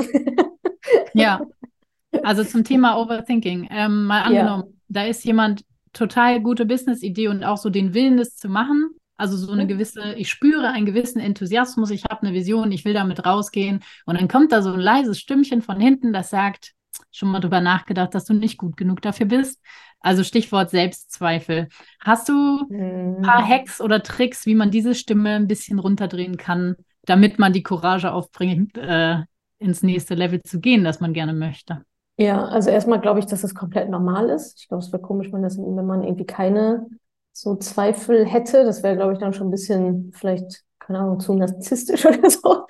ja, 1.13 1.41
also 2.23 2.43
zum 2.43 2.63
Thema 2.63 2.97
Overthinking. 2.97 3.67
Ähm, 3.71 4.05
mal 4.05 4.23
angenommen, 4.23 4.63
ja. 4.65 4.73
da 4.89 5.03
ist 5.05 5.23
jemand 5.25 5.63
total 5.93 6.41
gute 6.41 6.65
Business-Idee 6.65 7.27
und 7.27 7.43
auch 7.43 7.57
so 7.57 7.69
den 7.69 7.93
Willen, 7.93 8.17
das 8.17 8.35
zu 8.35 8.49
machen. 8.49 8.91
Also 9.17 9.35
so 9.35 9.51
eine 9.51 9.65
mhm. 9.65 9.67
gewisse, 9.67 10.13
ich 10.13 10.29
spüre 10.29 10.69
einen 10.69 10.85
gewissen 10.85 11.19
Enthusiasmus, 11.19 11.91
ich 11.91 12.05
habe 12.05 12.21
eine 12.21 12.33
Vision, 12.33 12.71
ich 12.71 12.85
will 12.85 12.93
damit 12.93 13.25
rausgehen. 13.25 13.81
Und 14.05 14.19
dann 14.19 14.29
kommt 14.29 14.51
da 14.51 14.61
so 14.61 14.71
ein 14.71 14.79
leises 14.79 15.19
Stimmchen 15.19 15.61
von 15.61 15.79
hinten, 15.79 16.13
das 16.13 16.29
sagt, 16.29 16.73
schon 17.11 17.29
mal 17.29 17.39
drüber 17.39 17.59
nachgedacht, 17.59 18.15
dass 18.15 18.25
du 18.25 18.33
nicht 18.33 18.57
gut 18.57 18.77
genug 18.77 19.01
dafür 19.01 19.25
bist. 19.25 19.59
Also 19.99 20.23
Stichwort 20.23 20.69
Selbstzweifel. 20.69 21.67
Hast 21.99 22.29
du 22.29 22.61
ein 22.71 23.21
paar 23.21 23.41
mhm. 23.41 23.49
Hacks 23.49 23.81
oder 23.81 24.01
Tricks, 24.01 24.45
wie 24.45 24.55
man 24.55 24.71
diese 24.71 24.95
Stimme 24.95 25.35
ein 25.35 25.47
bisschen 25.47 25.79
runterdrehen 25.79 26.37
kann, 26.37 26.77
damit 27.03 27.39
man 27.39 27.53
die 27.53 27.63
Courage 27.63 28.11
aufbringt, 28.11 28.77
äh, 28.77 29.19
ins 29.59 29.83
nächste 29.83 30.15
Level 30.15 30.41
zu 30.43 30.59
gehen, 30.59 30.83
das 30.83 30.99
man 30.99 31.13
gerne 31.13 31.33
möchte. 31.33 31.83
Ja, 32.17 32.45
also 32.45 32.69
erstmal 32.69 32.99
glaube 32.99 33.19
ich, 33.19 33.25
dass 33.25 33.43
es 33.43 33.55
komplett 33.55 33.89
normal 33.89 34.29
ist. 34.29 34.59
Ich 34.59 34.67
glaube, 34.67 34.83
es 34.83 34.91
wäre 34.91 35.01
komisch, 35.01 35.31
wenn, 35.31 35.41
das, 35.41 35.57
wenn 35.57 35.85
man 35.85 36.03
irgendwie 36.03 36.25
keine 36.25 36.87
so 37.31 37.55
Zweifel 37.55 38.25
hätte. 38.25 38.65
Das 38.65 38.83
wäre, 38.83 38.95
glaube 38.95 39.13
ich, 39.13 39.19
dann 39.19 39.33
schon 39.33 39.47
ein 39.47 39.51
bisschen 39.51 40.11
vielleicht, 40.13 40.63
keine 40.79 40.99
Ahnung, 40.99 41.19
zu 41.19 41.33
narzisstisch 41.33 42.05
oder 42.05 42.29
so. 42.29 42.65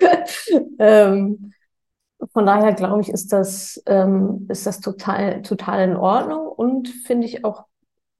ähm, 0.78 1.52
von 2.32 2.46
daher 2.46 2.74
glaube 2.74 3.00
ich, 3.00 3.08
ist 3.08 3.32
das, 3.32 3.82
ähm, 3.86 4.46
ist 4.48 4.66
das 4.66 4.80
total, 4.80 5.42
total 5.42 5.88
in 5.88 5.96
Ordnung 5.96 6.46
und 6.46 6.88
finde 6.88 7.26
ich 7.26 7.44
auch 7.44 7.64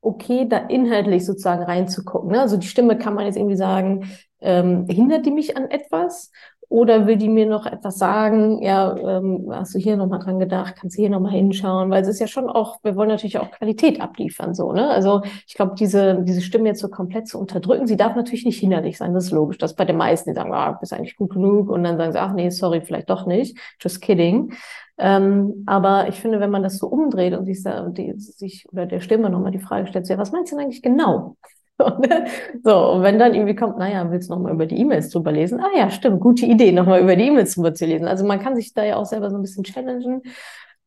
okay, 0.02 0.48
da 0.48 0.56
inhaltlich 0.56 1.26
sozusagen 1.26 1.62
reinzugucken. 1.62 2.30
Ne? 2.30 2.40
Also 2.40 2.56
die 2.56 2.66
Stimme 2.66 2.96
kann 2.96 3.14
man 3.14 3.26
jetzt 3.26 3.36
irgendwie 3.36 3.56
sagen, 3.56 4.10
ähm, 4.40 4.86
hindert 4.88 5.26
die 5.26 5.30
mich 5.30 5.56
an 5.56 5.70
etwas? 5.70 6.30
Oder 6.70 7.08
will 7.08 7.16
die 7.16 7.28
mir 7.28 7.46
noch 7.46 7.66
etwas 7.66 7.98
sagen? 7.98 8.62
Ja, 8.62 8.96
ähm, 8.96 9.48
hast 9.50 9.74
du 9.74 9.80
hier 9.80 9.96
nochmal 9.96 10.20
dran 10.20 10.38
gedacht? 10.38 10.76
Kannst 10.78 10.96
du 10.96 11.00
hier 11.02 11.10
nochmal 11.10 11.32
hinschauen? 11.32 11.90
Weil 11.90 12.02
es 12.02 12.08
ist 12.08 12.20
ja 12.20 12.28
schon 12.28 12.48
auch, 12.48 12.78
wir 12.84 12.94
wollen 12.94 13.08
natürlich 13.08 13.38
auch 13.38 13.50
Qualität 13.50 14.00
abliefern, 14.00 14.54
so, 14.54 14.72
ne? 14.72 14.88
Also 14.88 15.22
ich 15.48 15.54
glaube, 15.54 15.74
diese, 15.76 16.22
diese 16.22 16.40
Stimme 16.40 16.68
jetzt 16.68 16.80
so 16.80 16.88
komplett 16.88 17.26
zu 17.26 17.40
unterdrücken, 17.40 17.88
sie 17.88 17.96
darf 17.96 18.14
natürlich 18.14 18.44
nicht 18.44 18.60
hinderlich 18.60 18.98
sein, 18.98 19.14
das 19.14 19.24
ist 19.24 19.32
logisch. 19.32 19.58
Das 19.58 19.74
bei 19.74 19.84
den 19.84 19.96
meisten, 19.96 20.30
die 20.30 20.36
sagen, 20.36 20.54
ah, 20.54 20.70
bist 20.70 20.92
eigentlich 20.92 21.16
gut 21.16 21.32
genug 21.32 21.70
und 21.70 21.82
dann 21.82 21.96
sagen 21.96 22.12
sie, 22.12 22.20
ach 22.20 22.34
nee, 22.34 22.50
sorry, 22.50 22.82
vielleicht 22.82 23.10
doch 23.10 23.26
nicht. 23.26 23.58
Just 23.80 24.00
kidding. 24.00 24.52
Ähm, 24.96 25.64
aber 25.66 26.08
ich 26.08 26.20
finde, 26.20 26.38
wenn 26.38 26.50
man 26.50 26.62
das 26.62 26.78
so 26.78 26.86
umdreht 26.86 27.36
und 27.36 27.46
sich, 27.46 27.64
da, 27.64 27.88
die, 27.88 28.14
sich 28.16 28.68
oder 28.70 28.86
der 28.86 29.00
Stimme 29.00 29.28
nochmal 29.28 29.50
die 29.50 29.58
Frage 29.58 29.88
stellt, 29.88 30.08
ja, 30.08 30.18
was 30.18 30.30
meinst 30.30 30.52
du 30.52 30.56
denn 30.56 30.66
eigentlich 30.66 30.82
genau? 30.82 31.36
Ne? 32.00 32.26
So, 32.62 32.92
und 32.92 33.02
wenn 33.02 33.18
dann 33.18 33.34
irgendwie 33.34 33.54
kommt, 33.54 33.78
naja, 33.78 34.10
willst 34.10 34.30
du 34.30 34.34
nochmal 34.34 34.52
über 34.52 34.66
die 34.66 34.78
E-Mails 34.78 35.10
drüber 35.10 35.32
lesen? 35.32 35.60
Ah 35.60 35.76
ja, 35.76 35.90
stimmt, 35.90 36.20
gute 36.20 36.46
Idee, 36.46 36.72
nochmal 36.72 37.00
über 37.02 37.16
die 37.16 37.24
E-Mails 37.24 37.54
drüber 37.54 37.74
zu 37.74 37.86
lesen. 37.86 38.06
Also 38.06 38.24
man 38.26 38.40
kann 38.40 38.56
sich 38.56 38.74
da 38.74 38.84
ja 38.84 38.96
auch 38.96 39.06
selber 39.06 39.30
so 39.30 39.36
ein 39.36 39.42
bisschen 39.42 39.64
challengen. 39.64 40.22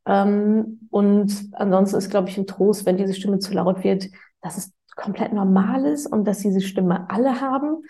Ähm, 0.05 0.87
und 0.91 1.49
ansonsten 1.53 1.97
ist, 1.97 2.09
glaube 2.09 2.29
ich, 2.29 2.37
ein 2.37 2.47
Trost, 2.47 2.85
wenn 2.85 2.97
diese 2.97 3.13
Stimme 3.13 3.39
zu 3.39 3.53
laut 3.53 3.83
wird, 3.83 4.07
dass 4.41 4.57
es 4.57 4.73
komplett 4.95 5.33
normal 5.33 5.85
ist 5.85 6.05
und 6.07 6.25
dass 6.25 6.39
diese 6.39 6.61
Stimme 6.61 7.09
alle 7.09 7.41
haben 7.41 7.83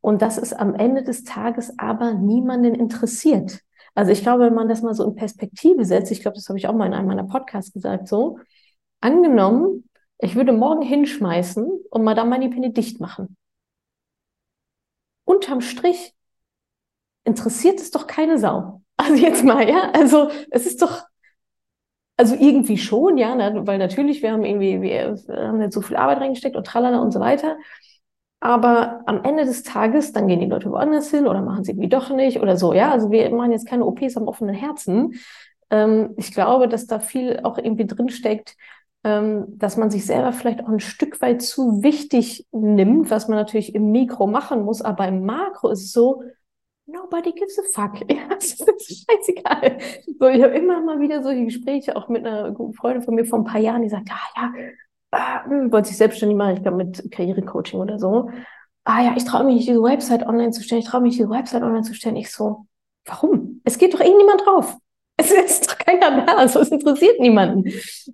und 0.00 0.22
dass 0.22 0.38
es 0.38 0.52
am 0.52 0.74
Ende 0.74 1.02
des 1.02 1.24
Tages 1.24 1.72
aber 1.78 2.14
niemanden 2.14 2.74
interessiert. 2.74 3.60
Also 3.94 4.10
ich 4.10 4.22
glaube, 4.22 4.44
wenn 4.44 4.54
man 4.54 4.68
das 4.68 4.82
mal 4.82 4.94
so 4.94 5.04
in 5.04 5.14
Perspektive 5.14 5.84
setzt, 5.84 6.10
ich 6.10 6.20
glaube, 6.20 6.34
das 6.34 6.48
habe 6.48 6.58
ich 6.58 6.66
auch 6.66 6.74
mal 6.74 6.86
in 6.86 6.94
einem 6.94 7.08
meiner 7.08 7.24
Podcasts 7.24 7.72
gesagt, 7.72 8.08
so, 8.08 8.38
angenommen, 9.00 9.88
ich 10.22 10.36
würde 10.36 10.52
morgen 10.52 10.82
hinschmeißen 10.82 11.68
und 11.90 12.04
Madame 12.04 12.30
Manipini 12.30 12.72
dicht 12.72 13.00
machen. 13.00 13.36
Unterm 15.24 15.60
Strich 15.60 16.14
interessiert 17.24 17.80
es 17.80 17.90
doch 17.90 18.06
keine 18.06 18.38
Sau. 18.38 18.82
Also 18.96 19.14
jetzt 19.14 19.42
mal, 19.44 19.68
ja, 19.68 19.90
also 19.92 20.30
es 20.50 20.64
ist 20.66 20.80
doch, 20.82 21.02
also 22.16 22.36
irgendwie 22.36 22.78
schon, 22.78 23.16
ja, 23.18 23.34
ne? 23.34 23.62
weil 23.66 23.78
natürlich, 23.78 24.22
wir 24.22 24.32
haben 24.32 24.44
irgendwie, 24.44 24.80
wir 24.80 25.16
haben 25.28 25.60
jetzt 25.60 25.74
so 25.74 25.80
viel 25.80 25.96
Arbeit 25.96 26.18
reingesteckt 26.18 26.54
und 26.56 26.66
tralala 26.66 27.00
und 27.00 27.10
so 27.10 27.18
weiter. 27.18 27.56
Aber 28.40 29.02
am 29.06 29.24
Ende 29.24 29.44
des 29.44 29.62
Tages, 29.64 30.12
dann 30.12 30.28
gehen 30.28 30.40
die 30.40 30.46
Leute 30.46 30.70
woanders 30.70 31.10
hin 31.10 31.26
oder 31.26 31.42
machen 31.42 31.64
sie 31.64 31.72
irgendwie 31.72 31.88
doch 31.88 32.10
nicht 32.10 32.40
oder 32.40 32.56
so, 32.56 32.74
ja. 32.74 32.92
Also 32.92 33.10
wir 33.10 33.28
machen 33.34 33.52
jetzt 33.52 33.66
keine 33.68 33.86
OPs 33.86 34.16
am 34.16 34.28
offenen 34.28 34.54
Herzen. 34.54 35.14
Ähm, 35.70 36.14
ich 36.16 36.32
glaube, 36.32 36.68
dass 36.68 36.86
da 36.86 37.00
viel 37.00 37.40
auch 37.42 37.58
irgendwie 37.58 37.86
drinsteckt, 37.86 38.56
dass 39.02 39.76
man 39.76 39.90
sich 39.90 40.06
selber 40.06 40.32
vielleicht 40.32 40.62
auch 40.62 40.68
ein 40.68 40.78
Stück 40.78 41.20
weit 41.20 41.42
zu 41.42 41.82
wichtig 41.82 42.46
nimmt, 42.52 43.10
was 43.10 43.26
man 43.26 43.36
natürlich 43.36 43.74
im 43.74 43.90
Mikro 43.90 44.28
machen 44.28 44.64
muss, 44.64 44.80
aber 44.80 45.08
im 45.08 45.24
Makro 45.24 45.70
ist 45.70 45.82
es 45.82 45.92
so, 45.92 46.22
nobody 46.86 47.32
gives 47.32 47.58
a 47.58 47.62
fuck. 47.72 48.00
Ja, 48.08 48.28
das 48.28 48.52
ist 48.60 49.04
scheißegal. 49.10 49.78
So, 50.18 50.28
ich 50.28 50.42
habe 50.42 50.54
immer 50.54 50.80
mal 50.82 51.00
wieder 51.00 51.22
solche 51.22 51.44
Gespräche, 51.44 51.96
auch 51.96 52.08
mit 52.08 52.24
einer 52.24 52.52
guten 52.52 52.74
Freundin 52.74 53.02
von 53.02 53.14
mir 53.14 53.24
vor 53.24 53.40
ein 53.40 53.44
paar 53.44 53.60
Jahren, 53.60 53.82
die 53.82 53.88
sagt, 53.88 54.08
ah 54.10 54.52
ja, 55.12 55.44
hm, 55.44 55.72
wollte 55.72 55.88
sich 55.88 55.96
selbstständig 55.96 56.36
machen, 56.36 56.56
ich 56.56 56.62
glaube 56.62 56.78
mit 56.78 57.10
Karrierecoaching 57.10 57.80
oder 57.80 57.98
so. 57.98 58.30
Ah 58.84 59.02
ja, 59.02 59.14
ich 59.16 59.24
traue 59.24 59.44
mich 59.44 59.54
nicht, 59.56 59.68
diese 59.68 59.82
Website 59.82 60.26
online 60.26 60.50
zu 60.50 60.62
stellen, 60.62 60.80
ich 60.80 60.88
traue 60.88 61.02
mich, 61.02 61.16
diese 61.16 61.30
Website 61.30 61.62
online 61.62 61.82
zu 61.82 61.94
stellen. 61.94 62.16
Ich 62.16 62.30
so, 62.32 62.66
warum? 63.04 63.60
Es 63.64 63.78
geht 63.78 63.94
doch 63.94 64.00
eh 64.00 64.14
niemand 64.14 64.44
drauf. 64.44 64.76
Es 65.22 65.30
ist 65.30 65.70
doch 65.70 65.78
keiner 65.78 66.24
da, 66.24 66.34
also 66.36 66.60
es 66.60 66.70
interessiert 66.70 67.20
niemanden. 67.20 67.70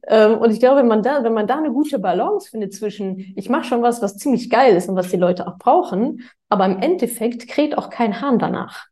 Ähm, 0.07 0.39
und 0.39 0.51
ich 0.51 0.61
glaube, 0.61 0.81
wenn 0.81 0.89
man 0.89 1.03
da, 1.03 1.25
wenn 1.25 1.33
man 1.33 1.47
da 1.47 1.57
eine 1.57 1.73
gute 1.73 1.99
Balance 1.99 2.51
findet 2.51 2.75
zwischen, 2.75 3.33
ich 3.37 3.49
mache 3.49 3.65
schon 3.65 3.83
was, 3.83 4.03
was 4.03 4.17
ziemlich 4.17 4.51
geil 4.51 4.77
ist 4.77 4.89
und 4.89 4.97
was 4.97 5.09
die 5.11 5.17
Leute 5.17 5.47
auch 5.47 5.59
brauchen, 5.59 6.29
aber 6.49 6.67
im 6.67 6.81
Endeffekt 6.81 7.49
kräht 7.49 7.79
auch 7.79 7.91
kein 7.91 8.21
Hahn 8.21 8.39
danach. 8.39 8.87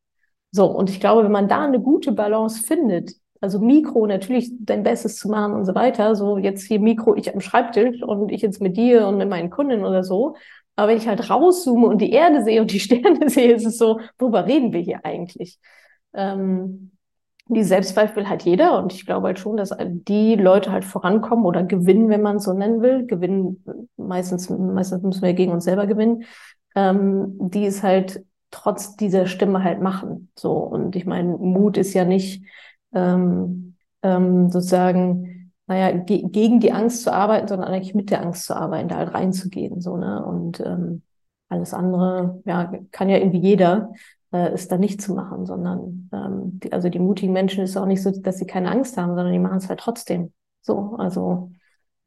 So, 0.51 0.67
und 0.67 0.89
ich 0.89 1.01
glaube, 1.01 1.25
wenn 1.25 1.33
man 1.33 1.49
da 1.49 1.65
eine 1.65 1.81
gute 1.81 2.13
Balance 2.13 2.63
findet, 2.63 3.13
also 3.41 3.59
Mikro 3.59 4.07
natürlich 4.07 4.51
dein 4.61 4.83
Bestes 4.83 5.17
zu 5.17 5.29
machen 5.29 5.55
und 5.55 5.67
so 5.67 5.75
weiter, 5.75 6.15
so 6.15 6.39
jetzt 6.39 6.67
hier 6.67 6.81
Mikro, 6.81 7.15
ich 7.17 7.33
am 7.35 7.41
Schreibtisch 7.41 8.03
und 8.03 8.31
ich 8.33 8.41
jetzt 8.41 8.63
mit 8.63 8.77
dir 8.77 9.07
und 9.07 9.19
mit 9.19 9.29
meinen 9.29 9.51
Kunden 9.51 9.85
oder 9.85 10.03
so, 10.03 10.37
aber 10.77 10.89
wenn 10.89 10.99
ich 10.99 11.09
halt 11.09 11.29
rauszoome 11.31 11.87
und 11.87 11.99
die 12.01 12.13
Erde 12.13 12.43
sehe 12.45 12.61
und 12.61 12.71
die 12.73 12.81
Sterne 12.81 13.29
sehe, 13.29 13.55
ist 13.55 13.67
es 13.67 13.79
so, 13.79 14.01
worüber 14.19 14.47
reden 14.47 14.73
wir 14.73 14.81
hier 14.81 15.05
eigentlich? 15.05 15.59
Ähm, 16.15 16.96
die 17.49 17.63
Selbstzweifel 17.63 18.29
hat 18.29 18.43
jeder 18.43 18.79
und 18.79 18.93
ich 18.93 19.07
glaube 19.07 19.29
halt 19.29 19.39
schon, 19.39 19.57
dass 19.57 19.71
die 19.79 20.35
Leute 20.35 20.73
halt 20.73 20.85
vorankommen 20.85 21.45
oder 21.45 21.63
gewinnen, 21.63 22.09
wenn 22.09 22.23
man 22.23 22.37
es 22.37 22.45
so 22.45 22.53
nennen 22.53 22.83
will. 22.83 23.07
Gewinnen, 23.07 23.65
meistens, 23.97 24.51
meistens 24.51 25.03
müssen 25.03 25.23
wir 25.23 25.33
gegen 25.35 25.53
uns 25.53 25.65
selber 25.65 25.87
gewinnen, 25.87 26.25
ähm, 26.75 27.37
die 27.39 27.67
es 27.67 27.83
halt 27.83 28.25
trotz 28.51 28.97
dieser 28.97 29.27
Stimme 29.27 29.63
halt 29.63 29.81
machen. 29.81 30.31
So, 30.37 30.55
und 30.55 30.97
ich 30.97 31.07
meine, 31.07 31.37
Mut 31.37 31.77
ist 31.77 31.95
ja 31.95 32.05
nicht 32.05 32.43
ähm, 32.93 33.77
ähm, 34.03 34.51
sozusagen, 34.51 35.53
naja, 35.69 35.97
ge 35.99 36.23
gegen 36.29 36.59
die 36.59 36.73
Angst 36.73 37.03
zu 37.03 37.13
arbeiten, 37.13 37.49
sondern 37.49 37.69
eigentlich 37.69 37.95
mit 37.95 38.11
der 38.11 38.23
Angst 38.23 38.45
zu 38.47 38.57
arbeiten, 38.57 38.89
da 38.89 38.97
halt 38.97 39.15
reinzugehen. 39.15 39.81
So, 39.81 39.97
ne? 39.97 40.25
Und 40.25 40.61
ähm, 40.61 41.03
alles 41.49 41.75
andere, 41.75 42.43
ja, 42.45 42.73
kann 42.91 43.09
ja 43.09 43.19
irgendwie 43.19 43.41
jeder 43.41 43.93
äh, 44.33 44.53
ist 44.55 44.71
da 44.73 44.79
nicht 44.79 45.01
zu 45.01 45.15
machen, 45.15 45.47
sondern 45.47 46.09
ähm, 46.12 46.61
die, 46.61 46.73
also 46.73 46.89
die 46.89 46.99
mutigen 46.99 47.33
Menschen 47.33 47.65
ist 47.65 47.77
auch 47.77 47.87
nicht 47.87 48.03
so, 48.03 48.11
dass 48.11 48.39
sie 48.39 48.47
keine 48.47 48.71
Angst 48.71 48.97
haben, 48.97 49.15
sondern 49.15 49.33
die 49.33 49.39
machen 49.39 49.59
es 49.59 49.69
halt 49.69 49.81
trotzdem. 49.81 50.33
So, 50.62 50.97
also 50.99 51.53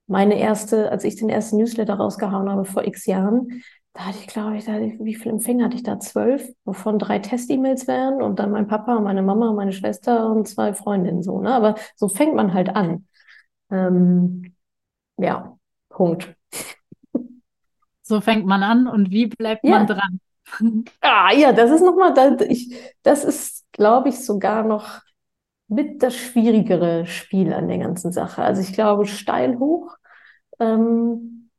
meine 0.07 0.39
erste, 0.39 0.91
als 0.91 1.03
ich 1.03 1.15
den 1.15 1.29
ersten 1.29 1.57
Newsletter 1.57 1.95
rausgehauen 1.95 2.49
habe 2.49 2.65
vor 2.65 2.85
x 2.85 3.05
Jahren, 3.05 3.61
da 3.93 4.05
hatte 4.05 4.19
ich, 4.19 4.27
glaube 4.27 4.57
ich, 4.57 4.65
da, 4.65 4.79
wie 4.79 5.15
viele 5.15 5.33
Empfänger 5.33 5.65
hatte 5.65 5.75
ich 5.75 5.83
da? 5.83 5.99
Zwölf, 5.99 6.47
wovon 6.63 6.99
drei 6.99 7.19
Test-E-Mails 7.19 7.87
wären 7.87 8.21
und 8.21 8.39
dann 8.39 8.51
mein 8.51 8.67
Papa 8.67 8.99
meine 8.99 9.21
Mama 9.21 9.51
meine 9.51 9.73
Schwester 9.73 10.29
und 10.31 10.47
zwei 10.47 10.73
Freundinnen 10.73 11.23
so, 11.23 11.41
ne? 11.41 11.53
Aber 11.53 11.75
so 11.95 12.07
fängt 12.07 12.35
man 12.35 12.53
halt 12.53 12.75
an. 12.75 13.07
Ähm, 13.71 14.55
ja, 15.17 15.57
Punkt. 15.89 16.35
So 18.01 18.21
fängt 18.21 18.45
man 18.45 18.63
an 18.63 18.87
und 18.87 19.11
wie 19.11 19.27
bleibt 19.27 19.63
ja. 19.63 19.71
man 19.71 19.87
dran? 19.87 20.19
Ah, 21.01 21.31
ja, 21.33 21.53
das 21.53 21.71
ist 21.71 21.81
nochmal, 21.81 22.13
das, 22.13 22.33
das 23.03 23.23
ist, 23.23 23.65
glaube 23.71 24.09
ich, 24.09 24.23
sogar 24.25 24.63
noch 24.63 25.01
mit 25.67 26.03
das 26.03 26.15
schwierigere 26.15 27.05
Spiel 27.07 27.53
an 27.53 27.67
der 27.67 27.79
ganzen 27.79 28.11
Sache. 28.11 28.43
Also 28.43 28.61
ich 28.61 28.73
glaube, 28.73 29.05
steil 29.07 29.59
hoch 29.59 29.95
ähm, 30.59 31.49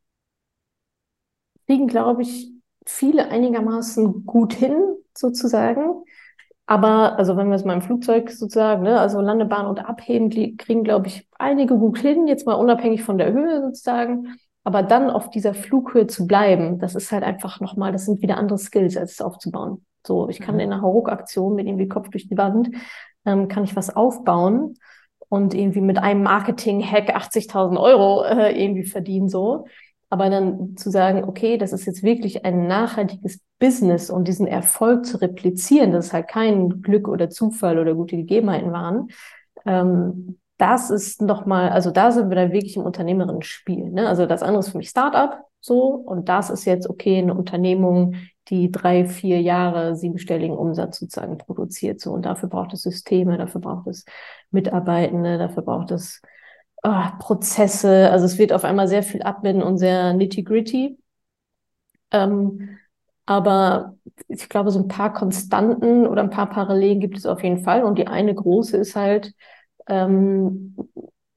kriegen, 1.66 1.86
glaube 1.86 2.22
ich, 2.22 2.50
viele 2.86 3.28
einigermaßen 3.28 4.26
gut 4.26 4.52
hin, 4.54 4.74
sozusagen. 5.16 6.04
Aber, 6.66 7.18
also 7.18 7.36
wenn 7.36 7.48
wir 7.48 7.56
es 7.56 7.64
mal 7.64 7.74
im 7.74 7.82
Flugzeug 7.82 8.30
sozusagen, 8.30 8.82
ne, 8.84 9.00
also 9.00 9.20
Landebahn 9.20 9.66
und 9.66 9.80
Abheben, 9.80 10.30
kriegen, 10.58 10.84
glaube 10.84 11.08
ich, 11.08 11.28
einige 11.38 11.76
gut 11.78 11.98
hin, 11.98 12.26
jetzt 12.28 12.46
mal 12.46 12.54
unabhängig 12.54 13.02
von 13.02 13.18
der 13.18 13.32
Höhe 13.32 13.62
sozusagen. 13.62 14.36
Aber 14.64 14.82
dann 14.82 15.10
auf 15.10 15.30
dieser 15.30 15.54
Flughöhe 15.54 16.06
zu 16.06 16.26
bleiben, 16.26 16.78
das 16.78 16.94
ist 16.94 17.12
halt 17.12 17.24
einfach 17.24 17.60
nochmal, 17.60 17.92
das 17.92 18.04
sind 18.04 18.22
wieder 18.22 18.36
andere 18.36 18.58
Skills, 18.58 18.96
als 18.96 19.12
es 19.12 19.20
aufzubauen. 19.20 19.84
So, 20.06 20.28
ich 20.28 20.40
kann 20.40 20.56
mhm. 20.56 20.60
in 20.60 20.72
einer 20.72 20.82
Hauruck-Aktion 20.82 21.54
mit 21.54 21.66
irgendwie 21.66 21.88
Kopf 21.88 22.08
durch 22.10 22.28
die 22.28 22.36
Wand, 22.36 22.70
ähm, 23.24 23.48
kann 23.48 23.64
ich 23.64 23.76
was 23.76 23.94
aufbauen 23.94 24.76
und 25.28 25.54
irgendwie 25.54 25.80
mit 25.80 25.98
einem 25.98 26.22
Marketing-Hack 26.22 27.16
80.000 27.16 27.80
Euro 27.80 28.24
äh, 28.24 28.62
irgendwie 28.62 28.84
verdienen, 28.84 29.28
so. 29.28 29.66
Aber 30.12 30.28
dann 30.28 30.76
zu 30.76 30.90
sagen, 30.90 31.22
okay, 31.24 31.56
das 31.56 31.72
ist 31.72 31.86
jetzt 31.86 32.02
wirklich 32.02 32.44
ein 32.44 32.66
nachhaltiges 32.66 33.40
Business 33.60 34.10
und 34.10 34.26
diesen 34.26 34.48
Erfolg 34.48 35.06
zu 35.06 35.20
replizieren, 35.20 35.92
dass 35.92 36.06
es 36.06 36.12
halt 36.12 36.26
kein 36.26 36.82
Glück 36.82 37.06
oder 37.06 37.30
Zufall 37.30 37.78
oder 37.78 37.94
gute 37.94 38.16
Gegebenheiten 38.16 38.72
waren, 38.72 39.08
ähm, 39.64 40.39
das 40.60 40.90
ist 40.90 41.22
nochmal, 41.22 41.70
also 41.70 41.90
da 41.90 42.12
sind 42.12 42.28
wir 42.28 42.36
dann 42.36 42.52
wirklich 42.52 42.76
im 42.76 42.82
unternehmerischen 42.82 43.42
Spiel. 43.42 43.90
Ne? 43.90 44.06
Also 44.06 44.26
das 44.26 44.42
andere 44.42 44.60
ist 44.60 44.70
für 44.70 44.78
mich 44.78 44.90
Startup 44.90 45.38
so 45.60 45.94
und 45.94 46.28
das 46.28 46.50
ist 46.50 46.64
jetzt 46.66 46.88
okay, 46.88 47.18
eine 47.18 47.34
Unternehmung, 47.34 48.14
die 48.48 48.70
drei, 48.70 49.06
vier 49.06 49.40
Jahre 49.40 49.96
siebenstelligen 49.96 50.56
Umsatz 50.56 50.98
sozusagen 50.98 51.38
produziert. 51.38 52.00
So 52.00 52.12
und 52.12 52.26
dafür 52.26 52.48
braucht 52.48 52.74
es 52.74 52.82
Systeme, 52.82 53.38
dafür 53.38 53.60
braucht 53.60 53.86
es 53.86 54.04
Mitarbeitende, 54.50 55.38
dafür 55.38 55.62
braucht 55.62 55.92
es 55.92 56.20
oh, 56.82 57.04
Prozesse. 57.18 58.10
Also 58.10 58.26
es 58.26 58.38
wird 58.38 58.52
auf 58.52 58.64
einmal 58.64 58.88
sehr 58.88 59.02
viel 59.02 59.22
Admin 59.22 59.62
und 59.62 59.78
sehr 59.78 60.12
nitty-gritty. 60.12 60.98
Ähm, 62.12 62.78
aber 63.26 63.96
ich 64.28 64.48
glaube, 64.48 64.70
so 64.72 64.80
ein 64.80 64.88
paar 64.88 65.12
Konstanten 65.14 66.06
oder 66.06 66.22
ein 66.22 66.30
paar 66.30 66.50
Parallelen 66.50 67.00
gibt 67.00 67.16
es 67.16 67.26
auf 67.26 67.42
jeden 67.42 67.62
Fall. 67.62 67.84
Und 67.84 67.98
die 67.98 68.08
eine 68.08 68.34
große 68.34 68.76
ist 68.76 68.96
halt, 68.96 69.34
ähm, 69.90 70.76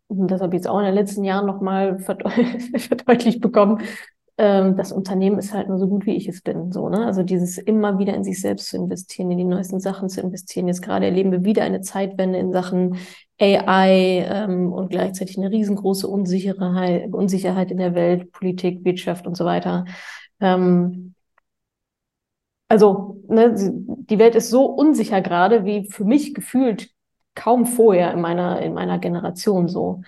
das 0.10 0.42
habe 0.42 0.56
ich 0.56 0.60
jetzt 0.60 0.68
auch 0.68 0.80
in 0.80 0.86
den 0.86 0.94
letzten 0.94 1.24
Jahren 1.24 1.46
nochmal 1.46 2.00
verdeutlicht 2.00 3.42
bekommen. 3.42 3.82
Ähm, 4.38 4.78
das 4.78 4.92
Unternehmen 4.92 5.38
ist 5.38 5.54
halt 5.54 5.70
nur 5.70 5.78
so 5.78 5.88
gut, 5.88 6.06
wie 6.06 6.16
ich 6.16 6.28
es 6.28 6.42
bin. 6.42 6.72
So, 6.72 6.90
ne? 6.90 7.06
Also 7.06 7.24
dieses 7.24 7.58
immer 7.58 8.00
wieder 8.00 8.16
in 8.16 8.24
sich 8.24 8.42
selbst 8.42 8.70
zu 8.70 8.78
investieren, 8.78 9.32
in 9.32 9.38
die 9.38 9.44
neuesten 9.44 9.80
Sachen 9.80 10.10
zu 10.10 10.22
investieren. 10.22 10.68
Jetzt 10.68 10.82
gerade 10.82 11.06
erleben 11.06 11.32
wir 11.32 11.44
wieder 11.46 11.64
eine 11.64 11.82
Zeitwende 11.82 12.40
in 12.40 12.52
Sachen 12.52 12.98
AI 13.40 14.26
ähm, 14.28 14.72
und 14.74 14.90
gleichzeitig 14.90 15.38
eine 15.38 15.52
riesengroße 15.52 16.08
Unsicherheit, 16.08 17.14
Unsicherheit 17.14 17.72
in 17.72 17.78
der 17.78 17.96
Welt, 17.96 18.32
Politik, 18.32 18.84
Wirtschaft 18.86 19.28
und 19.28 19.36
so 19.38 19.46
weiter. 19.46 19.86
Ähm, 20.40 21.14
also 22.70 23.22
ne, 23.28 23.54
die 23.56 24.18
Welt 24.20 24.36
ist 24.36 24.50
so 24.50 24.66
unsicher 24.66 25.22
gerade, 25.22 25.66
wie 25.66 25.90
für 25.92 26.06
mich 26.06 26.34
gefühlt 26.34 26.90
kaum 27.36 27.66
vorher 27.66 28.14
in 28.14 28.22
meiner, 28.22 28.62
in 28.62 28.74
meiner 28.74 29.00
Generation 29.00 29.68
so. 29.68 30.02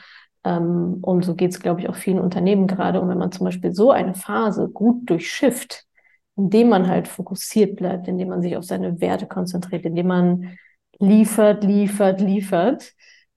Ähm, 0.43 0.99
und 1.01 1.25
so 1.25 1.35
geht 1.35 1.51
es, 1.51 1.59
glaube 1.59 1.81
ich, 1.81 1.89
auch 1.89 1.95
vielen 1.95 2.19
Unternehmen 2.19 2.67
gerade. 2.67 3.01
Und 3.01 3.09
wenn 3.09 3.17
man 3.17 3.31
zum 3.31 3.45
Beispiel 3.45 3.73
so 3.73 3.91
eine 3.91 4.13
Phase 4.13 4.69
gut 4.69 5.09
durchschifft, 5.09 5.83
indem 6.38 6.69
man 6.69 6.88
halt 6.88 7.07
fokussiert 7.07 7.75
bleibt, 7.77 8.07
indem 8.07 8.29
man 8.29 8.41
sich 8.41 8.57
auf 8.57 8.65
seine 8.65 8.99
Werte 9.01 9.25
konzentriert, 9.27 9.85
indem 9.85 10.07
man 10.07 10.57
liefert, 10.99 11.63
liefert, 11.63 12.21
liefert. 12.21 12.93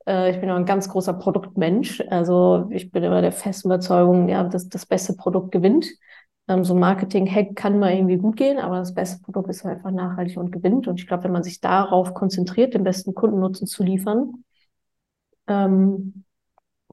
Äh, 0.06 0.32
ich 0.32 0.40
bin 0.40 0.50
auch 0.50 0.56
ein 0.56 0.66
ganz 0.66 0.88
großer 0.88 1.14
Produktmensch. 1.14 2.02
Also 2.10 2.68
ich 2.70 2.90
bin 2.90 3.04
immer 3.04 3.22
der 3.22 3.32
festen 3.32 3.68
Überzeugung, 3.68 4.28
ja, 4.28 4.44
dass 4.44 4.68
das 4.68 4.86
beste 4.86 5.14
Produkt 5.14 5.52
gewinnt. 5.52 5.86
Ähm, 6.48 6.64
so 6.64 6.74
ein 6.74 6.80
Marketing-Hack 6.80 7.54
kann 7.56 7.78
mal 7.78 7.92
irgendwie 7.94 8.16
gut 8.16 8.36
gehen, 8.36 8.58
aber 8.58 8.78
das 8.78 8.94
beste 8.94 9.22
Produkt 9.22 9.50
ist 9.50 9.64
einfach 9.66 9.90
nachhaltig 9.90 10.36
und 10.38 10.50
gewinnt. 10.50 10.88
Und 10.88 10.98
ich 10.98 11.06
glaube, 11.06 11.24
wenn 11.24 11.32
man 11.32 11.42
sich 11.44 11.60
darauf 11.60 12.14
konzentriert, 12.14 12.74
den 12.74 12.84
besten 12.84 13.14
Kundennutzen 13.14 13.66
zu 13.66 13.82
liefern, 13.82 14.44
ähm, 15.46 16.24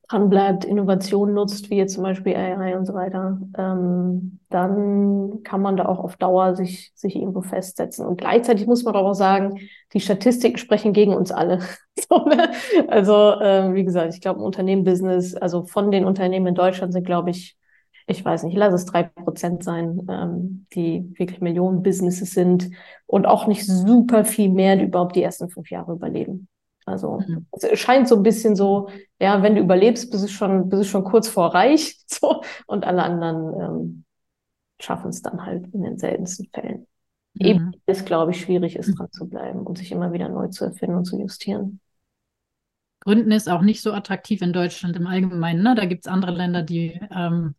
dran 0.10 0.30
bleibt, 0.30 0.66
Innovation 0.66 1.34
nutzt, 1.34 1.70
wie 1.70 1.78
jetzt 1.78 1.94
zum 1.96 2.04
Beispiel 2.04 2.36
AI 2.36 2.78
und 2.78 2.86
so 2.86 2.94
weiter, 2.94 3.40
ähm, 3.58 4.40
dann 4.50 5.42
kann 5.44 5.62
man 5.62 5.78
da 5.78 5.86
auch 5.88 6.00
auf 6.00 6.18
Dauer 6.18 6.56
sich, 6.56 6.92
sich 6.96 7.16
irgendwo 7.16 7.42
festsetzen. 7.42 8.06
Und 8.06 8.18
gleichzeitig 8.18 8.68
muss 8.68 8.84
man 8.84 8.94
doch 8.94 9.04
auch 9.06 9.14
sagen, 9.16 9.60
die 9.94 10.00
Statistiken 10.00 10.58
sprechen 10.58 10.94
gegen 10.94 11.16
uns 11.16 11.32
alle. 11.32 11.60
so, 12.10 12.26
ne? 12.26 12.52
Also, 12.88 13.14
äh, 13.42 13.74
wie 13.74 13.84
gesagt, 13.84 14.14
ich 14.14 14.22
glaube, 14.22 14.42
Unternehmen-Business, 14.44 15.36
also 15.36 15.66
von 15.66 15.92
den 15.92 16.06
Unternehmen 16.06 16.48
in 16.48 16.56
Deutschland 16.56 16.94
sind, 16.94 17.06
glaube 17.06 17.32
ich, 17.32 17.58
ich 18.08 18.24
weiß 18.24 18.44
nicht, 18.44 18.56
lass 18.56 18.74
es 18.74 18.86
drei 18.86 19.04
Prozent 19.04 19.64
sein, 19.64 20.06
ähm, 20.10 20.68
die 20.74 21.12
wirklich 21.18 21.42
Millionen 21.42 21.82
Businesses 21.82 22.32
sind 22.32 22.70
und 23.08 23.26
auch 23.26 23.48
nicht 23.48 23.66
super 23.66 24.26
viel 24.26 24.50
mehr, 24.50 24.76
die 24.76 24.86
überhaupt 24.86 25.16
die 25.16 25.24
ersten 25.24 25.50
fünf 25.50 25.72
Jahre 25.72 25.94
überleben. 25.94 26.48
Also 26.86 27.20
mhm. 27.28 27.48
es 27.52 27.80
scheint 27.80 28.08
so 28.08 28.16
ein 28.16 28.24
bisschen 28.24 28.56
so, 28.56 28.90
ja, 29.20 29.42
wenn 29.42 29.56
du 29.56 29.62
überlebst, 29.62 30.12
bist 30.12 30.24
du 30.24 30.28
schon, 30.28 30.70
bist 30.70 30.84
du 30.84 30.88
schon 30.88 31.04
kurz 31.04 31.28
vor 31.28 31.54
reich, 31.54 32.00
so, 32.06 32.44
und 32.68 32.86
alle 32.86 33.04
anderen 33.04 33.62
ähm, 33.62 34.04
schaffen 34.80 35.10
es 35.10 35.22
dann 35.22 35.46
halt 35.46 35.74
in 35.74 35.82
den 35.82 35.98
seltensten 35.98 36.48
Fällen. 36.54 36.88
Mhm. 37.34 37.46
Eben 37.46 37.72
ist, 37.88 38.06
glaube 38.06 38.32
ich, 38.32 38.42
schwierig 38.42 38.76
ist, 38.76 38.90
mhm. 38.90 38.96
dran 38.96 39.12
zu 39.12 39.28
bleiben 39.28 39.62
und 39.62 39.80
sich 39.80 39.92
immer 39.92 40.14
wieder 40.14 40.30
neu 40.30 40.48
zu 40.50 40.66
erfinden 40.66 40.98
und 40.98 41.06
zu 41.06 41.20
justieren. 41.20 41.80
Gründen 43.00 43.32
ist 43.32 43.50
auch 43.50 43.62
nicht 43.62 43.82
so 43.82 43.92
attraktiv 43.92 44.42
in 44.42 44.54
Deutschland 44.54 44.96
im 44.96 45.08
Allgemeinen. 45.08 45.64
Ne? 45.64 45.76
Da 45.76 45.86
gibt 45.86 46.06
es 46.06 46.12
andere 46.12 46.32
Länder, 46.32 46.64
die 46.64 47.00
ähm, 47.12 47.56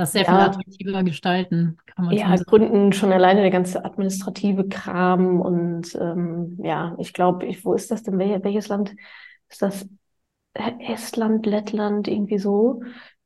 das 0.00 0.12
sehr 0.12 0.24
ja. 0.24 0.28
viel 0.28 0.40
attraktiver 0.40 1.02
gestalten. 1.04 1.76
ja, 2.10 2.28
schon 2.28 2.44
Gründen 2.46 2.92
schon 2.92 3.12
alleine 3.12 3.42
der 3.42 3.50
ganze 3.50 3.84
administrative 3.84 4.68
Kram 4.68 5.40
und 5.40 5.94
ähm, 5.94 6.58
ja, 6.62 6.96
ich 6.98 7.12
glaube, 7.12 7.46
wo 7.62 7.74
ist 7.74 7.90
das 7.90 8.02
denn? 8.02 8.18
welches 8.18 8.68
Land 8.68 8.94
ist 9.48 9.62
das? 9.62 9.88
Estland, 10.54 11.46
Lettland, 11.46 12.08
irgendwie 12.08 12.38
so. 12.38 12.82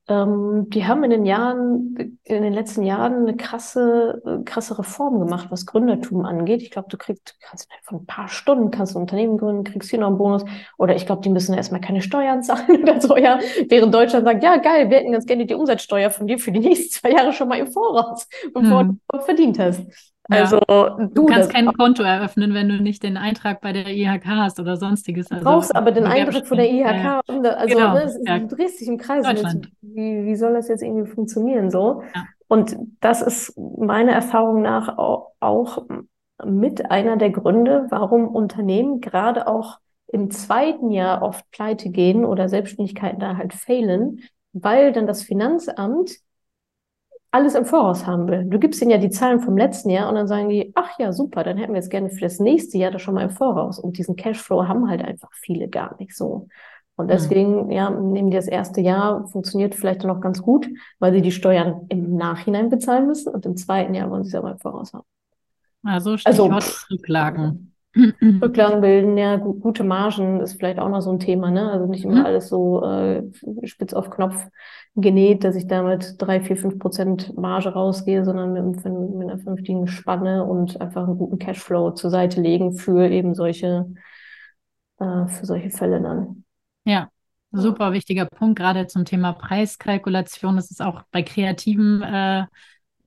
Ähm, 0.07 0.69
die 0.69 0.87
haben 0.87 1.03
in 1.03 1.11
den 1.11 1.25
Jahren, 1.25 2.19
in 2.25 2.43
den 2.43 2.53
letzten 2.53 2.83
Jahren 2.83 3.23
eine 3.23 3.37
krasse, 3.37 4.43
krasse 4.45 4.79
Reform 4.79 5.19
gemacht, 5.19 5.47
was 5.51 5.65
Gründertum 5.65 6.27
angeht. 6.27 6.61
Ich 6.61 6.71
glaube, 6.71 6.89
du 6.91 6.99
kriegst, 6.99 7.37
kannst 7.41 7.69
von 7.83 8.01
ein 8.01 8.07
paar 8.07 8.29
Stunden 8.29 8.71
kannst 8.71 8.95
du 8.95 8.99
ein 8.99 9.03
Unternehmen 9.03 9.39
gründen, 9.39 9.65
kriegst 9.65 9.89
hier 9.89 9.99
noch 9.99 10.09
einen 10.09 10.19
Bonus. 10.19 10.45
Oder 10.77 10.95
ich 10.95 11.07
glaube, 11.07 11.23
die 11.23 11.31
müssen 11.31 11.55
erstmal 11.55 11.81
keine 11.81 12.03
Steuern 12.03 12.43
zahlen 12.43 12.83
oder 12.83 13.01
so, 13.01 13.17
ja. 13.17 13.39
Während 13.69 13.95
Deutschland 13.95 14.27
sagt, 14.27 14.43
ja, 14.43 14.57
geil, 14.57 14.91
wir 14.91 14.99
hätten 14.99 15.13
ganz 15.13 15.25
gerne 15.25 15.47
die 15.47 15.55
Umsatzsteuer 15.55 16.11
von 16.11 16.27
dir 16.27 16.39
für 16.39 16.53
die 16.53 16.61
nächsten 16.61 16.91
zwei 16.91 17.13
Jahre 17.13 17.33
schon 17.33 17.49
mal 17.49 17.59
im 17.59 17.73
Voraus, 17.73 18.29
bevor 18.53 18.81
hm. 18.81 19.01
du 19.11 19.21
verdient 19.21 19.59
hast. 19.59 20.14
Also 20.29 20.61
du, 20.61 21.09
du 21.13 21.27
kannst 21.27 21.51
kein 21.51 21.67
Konto 21.67 22.03
eröffnen, 22.03 22.55
wenn 22.55 22.69
du 22.69 22.81
nicht 22.81 23.03
den 23.03 23.17
Eintrag 23.17 23.61
bei 23.61 23.73
der 23.73 23.89
IHK 23.89 24.25
hast 24.27 24.59
oder 24.59 24.77
sonstiges. 24.77 25.31
Also, 25.31 25.45
du 25.45 25.51
brauchst 25.51 25.77
aber 25.77 25.93
den 25.93 26.07
Eintrag 26.07 26.47
von 26.47 26.57
der 26.57 26.71
IHK. 26.71 27.05
Ja. 27.05 27.21
Also 27.29 27.77
genau. 27.77 27.95
ne, 27.95 28.15
ja. 28.25 28.39
du 28.39 28.57
drehst 28.57 28.81
dich 28.81 28.89
im 28.89 28.97
Kreis. 28.97 29.27
Wie, 29.83 30.25
wie 30.25 30.35
soll 30.37 30.55
das 30.55 30.69
jetzt 30.69 30.83
irgendwie 30.83 31.11
funktionieren 31.11 31.71
so? 31.71 32.03
Ja. 32.15 32.25
Und 32.49 32.77
das 33.01 33.21
ist 33.21 33.59
meiner 33.59 34.13
Erfahrung 34.13 34.63
nach 34.63 34.97
auch, 34.97 35.33
auch 35.41 35.85
mit 36.45 36.91
einer 36.91 37.17
der 37.17 37.31
Gründe, 37.31 37.87
warum 37.91 38.29
Unternehmen 38.29 39.01
gerade 39.01 39.47
auch 39.47 39.79
im 40.07 40.31
zweiten 40.31 40.91
Jahr 40.91 41.23
oft 41.23 41.51
pleite 41.51 41.91
gehen 41.91 42.25
oder 42.25 42.49
Selbstständigkeiten 42.49 43.19
da 43.19 43.37
halt 43.37 43.53
failen, 43.53 44.21
weil 44.53 44.93
dann 44.93 45.07
das 45.07 45.23
Finanzamt 45.23 46.19
alles 47.35 47.57
im 47.57 47.65
Voraus 47.65 48.07
haben 48.07 48.29
will. 48.29 48.45
Du 48.45 48.61
gibst 48.61 48.81
ihnen 48.81 48.93
ja 48.93 48.99
die 48.99 49.11
Zahlen 49.11 49.41
vom 49.41 49.57
letzten 49.57 49.91
Jahr 49.91 50.09
und 50.09 50.15
dann 50.15 50.29
sagen 50.29 50.49
die, 50.49 50.71
ach 50.77 50.97
ja, 51.01 51.13
super, 51.13 51.43
dann 51.43 51.59
hätten 51.59 51.73
wir 51.73 51.81
jetzt 51.81 51.91
gerne 51.91 52.09
für 52.09 52.21
das 52.21 52.39
nächste 52.39 52.79
Jahr 52.79 52.93
das 52.93 53.03
schon 53.03 53.15
mal 53.15 53.25
im 53.25 53.31
Voraus. 53.31 53.81
Und 53.81 53.99
diesen 53.99 54.15
Cashflow 54.15 54.69
haben 54.69 54.89
halt 54.89 55.03
einfach 55.05 55.31
viele 55.33 55.69
gar 55.69 55.97
nicht 55.99 56.17
so. 56.17 56.47
Und 56.95 57.11
deswegen, 57.11 57.65
mhm. 57.65 57.71
ja, 57.73 57.91
nehmen 57.91 58.31
die 58.31 58.37
das 58.37 58.47
erste 58.47 58.81
Jahr, 58.81 59.27
funktioniert 59.27 59.75
vielleicht 59.75 60.05
dann 60.05 60.13
auch 60.13 60.21
ganz 60.21 60.43
gut, 60.43 60.69
weil 61.01 61.13
sie 61.13 61.23
die 61.23 61.33
Steuern 61.33 61.87
im 61.89 62.15
Nachhinein 62.15 62.69
bezahlen 62.69 63.09
müssen 63.09 63.35
und 63.35 63.45
im 63.47 63.57
zweiten 63.57 63.95
Jahr 63.95 64.11
wollen 64.11 64.23
sie 64.23 64.29
es 64.29 64.37
aber 64.37 64.53
im 64.53 64.59
Voraus 64.59 64.93
haben. 64.93 65.07
Also 65.83 66.17
Stichwort 66.17 66.53
also, 66.53 66.87
Rücklagen. 66.93 67.74
Rücklagen 67.97 68.81
bilden, 68.81 69.17
ja, 69.17 69.37
gute 69.37 69.85
Margen 69.85 70.41
ist 70.41 70.55
vielleicht 70.55 70.79
auch 70.79 70.89
noch 70.89 71.01
so 71.01 71.13
ein 71.13 71.21
Thema, 71.21 71.51
ne? 71.51 71.71
Also 71.71 71.87
nicht 71.87 72.05
immer 72.05 72.21
mhm. 72.21 72.27
alles 72.27 72.49
so 72.49 72.85
äh, 72.85 73.23
spitz 73.65 73.95
auf 73.95 74.11
Knopf 74.11 74.49
genäht, 74.97 75.45
dass 75.45 75.57
ich 75.57 75.67
damit 75.67 76.17
drei, 76.19 76.41
vier, 76.41 76.57
fünf 76.57 76.79
Prozent 76.79 77.37
Marge 77.37 77.71
rausgehe, 77.71 78.25
sondern 78.25 78.53
mit, 78.53 78.65
mit 78.65 78.85
einer 78.85 79.39
vernünftigen 79.39 79.87
Spanne 79.87 80.45
und 80.45 80.81
einfach 80.81 81.07
einen 81.07 81.19
guten 81.19 81.39
Cashflow 81.39 81.93
zur 81.93 82.11
Seite 82.11 82.41
legen 82.41 82.75
für 82.75 83.09
eben 83.09 83.35
solche, 83.35 83.87
äh, 84.99 85.27
für 85.27 85.47
solche 85.47 85.71
Fälle 85.71 86.01
dann. 86.01 86.45
Ja, 86.85 87.09
super 87.53 87.93
wichtiger 87.93 88.27
Punkt, 88.27 88.59
gerade 88.59 88.87
zum 88.87 89.05
Thema 89.05 89.33
Preiskalkulation. 89.33 90.57
Das 90.57 90.71
ist 90.71 90.83
auch 90.83 91.03
bei 91.11 91.23
Kreativen 91.23 92.03
äh, 92.03 92.45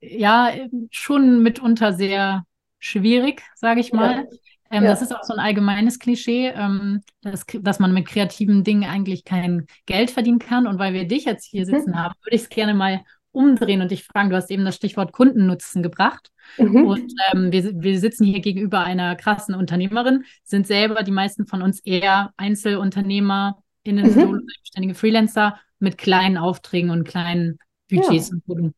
ja 0.00 0.50
schon 0.90 1.42
mitunter 1.42 1.92
sehr 1.92 2.44
schwierig, 2.78 3.42
sage 3.54 3.80
ich 3.80 3.92
mal. 3.92 4.16
Ja. 4.16 4.24
Ähm, 4.70 4.84
ja. 4.84 4.90
Das 4.90 5.02
ist 5.02 5.14
auch 5.14 5.22
so 5.22 5.32
ein 5.32 5.40
allgemeines 5.40 5.98
Klischee, 5.98 6.48
ähm, 6.48 7.00
dass, 7.22 7.46
dass 7.60 7.78
man 7.78 7.92
mit 7.94 8.06
kreativen 8.06 8.64
Dingen 8.64 8.88
eigentlich 8.88 9.24
kein 9.24 9.66
Geld 9.86 10.10
verdienen 10.10 10.38
kann. 10.38 10.66
Und 10.66 10.78
weil 10.78 10.92
wir 10.92 11.06
dich 11.06 11.24
jetzt 11.24 11.46
hier 11.46 11.62
mhm. 11.62 11.70
sitzen 11.70 11.90
mhm. 11.90 11.96
haben, 11.96 12.14
würde 12.22 12.36
ich 12.36 12.42
es 12.42 12.48
gerne 12.48 12.74
mal 12.74 13.00
umdrehen 13.32 13.82
und 13.82 13.90
dich 13.90 14.04
fragen. 14.04 14.30
Du 14.30 14.36
hast 14.36 14.50
eben 14.50 14.64
das 14.64 14.76
Stichwort 14.76 15.12
Kundennutzen 15.12 15.82
gebracht. 15.82 16.30
Mhm. 16.56 16.86
Und 16.86 17.12
ähm, 17.32 17.52
wir, 17.52 17.80
wir 17.80 17.98
sitzen 18.00 18.24
hier 18.24 18.40
gegenüber 18.40 18.80
einer 18.80 19.16
krassen 19.16 19.54
Unternehmerin, 19.54 20.24
sind 20.44 20.66
selber 20.66 21.02
die 21.02 21.12
meisten 21.12 21.46
von 21.46 21.62
uns 21.62 21.80
eher 21.80 22.32
Einzelunternehmer, 22.36 23.62
innen, 23.82 24.06
mhm. 24.06 24.44
selbstständige 24.46 24.94
Freelancer 24.94 25.58
mit 25.78 25.98
kleinen 25.98 26.36
Aufträgen 26.36 26.90
und 26.90 27.04
kleinen 27.04 27.58
Budgets 27.88 28.28
ja. 28.28 28.34
und 28.34 28.44
Produkten. 28.44 28.74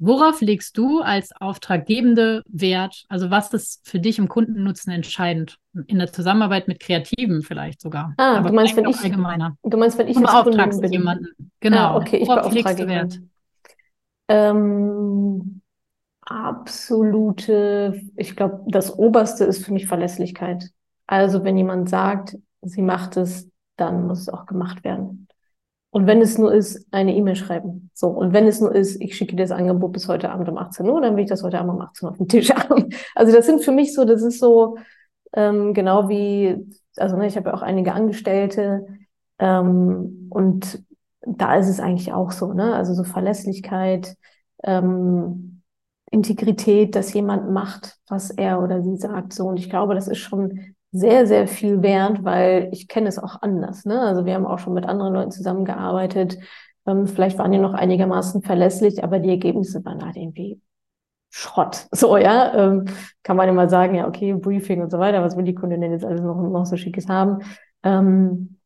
Worauf 0.00 0.40
legst 0.40 0.78
du 0.78 1.00
als 1.00 1.32
Auftraggebende 1.32 2.42
Wert? 2.46 3.04
Also 3.08 3.30
was 3.30 3.52
ist 3.52 3.88
für 3.88 3.98
dich 3.98 4.18
im 4.18 4.28
Kundennutzen 4.28 4.92
entscheidend? 4.92 5.58
In 5.86 5.98
der 5.98 6.12
Zusammenarbeit 6.12 6.68
mit 6.68 6.80
Kreativen 6.80 7.42
vielleicht 7.42 7.80
sogar. 7.80 8.14
Ah, 8.16 8.36
Aber 8.36 8.50
du 8.50 8.54
meinst, 8.54 8.76
wenn 8.76 8.88
ich, 8.88 9.02
allgemeiner. 9.02 9.56
Du 9.62 9.76
meinst, 9.76 9.98
wenn 9.98 10.08
ich 10.08 10.16
beauftragst 10.16 10.80
bin. 10.80 10.92
jemanden. 10.92 11.50
Genau. 11.60 11.76
Ah, 11.78 11.96
okay, 11.96 12.18
ich 12.18 12.28
Worauf 12.28 12.52
legst 12.52 12.78
du 12.78 12.86
Wert? 12.86 13.20
Ähm, 14.28 15.62
absolute, 16.22 18.00
ich 18.16 18.36
glaube, 18.36 18.64
das 18.68 18.96
Oberste 18.96 19.44
ist 19.44 19.64
für 19.64 19.72
mich 19.72 19.86
Verlässlichkeit. 19.86 20.70
Also 21.06 21.42
wenn 21.42 21.56
jemand 21.56 21.88
sagt, 21.88 22.36
sie 22.62 22.82
macht 22.82 23.16
es, 23.16 23.48
dann 23.76 24.06
muss 24.06 24.20
es 24.20 24.28
auch 24.28 24.46
gemacht 24.46 24.84
werden. 24.84 25.27
Und 25.90 26.06
wenn 26.06 26.20
es 26.20 26.36
nur 26.36 26.52
ist, 26.52 26.86
eine 26.90 27.14
E-Mail 27.14 27.36
schreiben. 27.36 27.90
So. 27.94 28.08
Und 28.08 28.32
wenn 28.32 28.46
es 28.46 28.60
nur 28.60 28.74
ist, 28.74 29.00
ich 29.00 29.16
schicke 29.16 29.36
dir 29.36 29.44
das 29.44 29.50
Angebot 29.50 29.92
bis 29.92 30.06
heute 30.06 30.30
Abend 30.30 30.48
um 30.48 30.58
18 30.58 30.88
Uhr, 30.88 31.00
dann 31.00 31.16
will 31.16 31.24
ich 31.24 31.30
das 31.30 31.42
heute 31.42 31.58
Abend 31.58 31.72
um 31.72 31.80
18 31.80 32.06
Uhr 32.06 32.10
auf 32.12 32.18
den 32.18 32.28
Tisch 32.28 32.50
haben. 32.54 32.90
Also 33.14 33.34
das 33.34 33.46
sind 33.46 33.64
für 33.64 33.72
mich 33.72 33.94
so, 33.94 34.04
das 34.04 34.22
ist 34.22 34.38
so, 34.38 34.76
ähm, 35.32 35.72
genau 35.72 36.08
wie, 36.08 36.56
also 36.96 37.16
ne, 37.16 37.26
ich 37.26 37.36
habe 37.36 37.50
ja 37.50 37.54
auch 37.54 37.62
einige 37.62 37.92
Angestellte, 37.92 38.86
ähm, 39.38 40.28
und 40.30 40.84
da 41.22 41.56
ist 41.56 41.68
es 41.68 41.80
eigentlich 41.80 42.12
auch 42.12 42.32
so, 42.32 42.52
ne? 42.52 42.74
Also 42.74 42.94
so 42.94 43.04
Verlässlichkeit, 43.04 44.16
ähm, 44.64 45.62
Integrität, 46.10 46.94
dass 46.94 47.12
jemand 47.12 47.50
macht, 47.50 47.98
was 48.08 48.30
er 48.30 48.62
oder 48.62 48.82
sie 48.82 48.96
sagt. 48.96 49.32
So. 49.32 49.46
Und 49.48 49.58
ich 49.58 49.68
glaube, 49.68 49.94
das 49.94 50.08
ist 50.08 50.18
schon 50.18 50.74
sehr, 50.90 51.26
sehr 51.26 51.46
viel 51.48 51.82
wert, 51.82 52.24
weil 52.24 52.70
ich 52.72 52.88
kenne 52.88 53.08
es 53.08 53.18
auch 53.18 53.42
anders. 53.42 53.84
Ne? 53.84 54.00
Also 54.00 54.24
wir 54.24 54.34
haben 54.34 54.46
auch 54.46 54.58
schon 54.58 54.74
mit 54.74 54.86
anderen 54.86 55.14
Leuten 55.14 55.30
zusammengearbeitet. 55.30 56.38
Ähm, 56.86 57.06
vielleicht 57.06 57.38
waren 57.38 57.52
die 57.52 57.58
noch 57.58 57.74
einigermaßen 57.74 58.42
verlässlich, 58.42 59.04
aber 59.04 59.18
die 59.18 59.30
Ergebnisse 59.30 59.84
waren 59.84 60.04
halt 60.04 60.16
irgendwie 60.16 60.60
Schrott. 61.30 61.86
So, 61.92 62.16
ja. 62.16 62.54
Ähm, 62.54 62.86
kann 63.22 63.36
man 63.36 63.48
immer 63.48 63.68
sagen, 63.68 63.94
ja, 63.94 64.08
okay, 64.08 64.32
Briefing 64.34 64.82
und 64.82 64.90
so 64.90 64.98
weiter, 64.98 65.22
was 65.22 65.36
will 65.36 65.44
die 65.44 65.54
Kundin 65.54 65.80
denn 65.80 65.92
jetzt 65.92 66.04
alles 66.04 66.22
noch, 66.22 66.36
noch 66.36 66.64
so 66.66 66.76
Schickes 66.76 67.08
haben? 67.08 67.40
Ähm, 67.82 68.58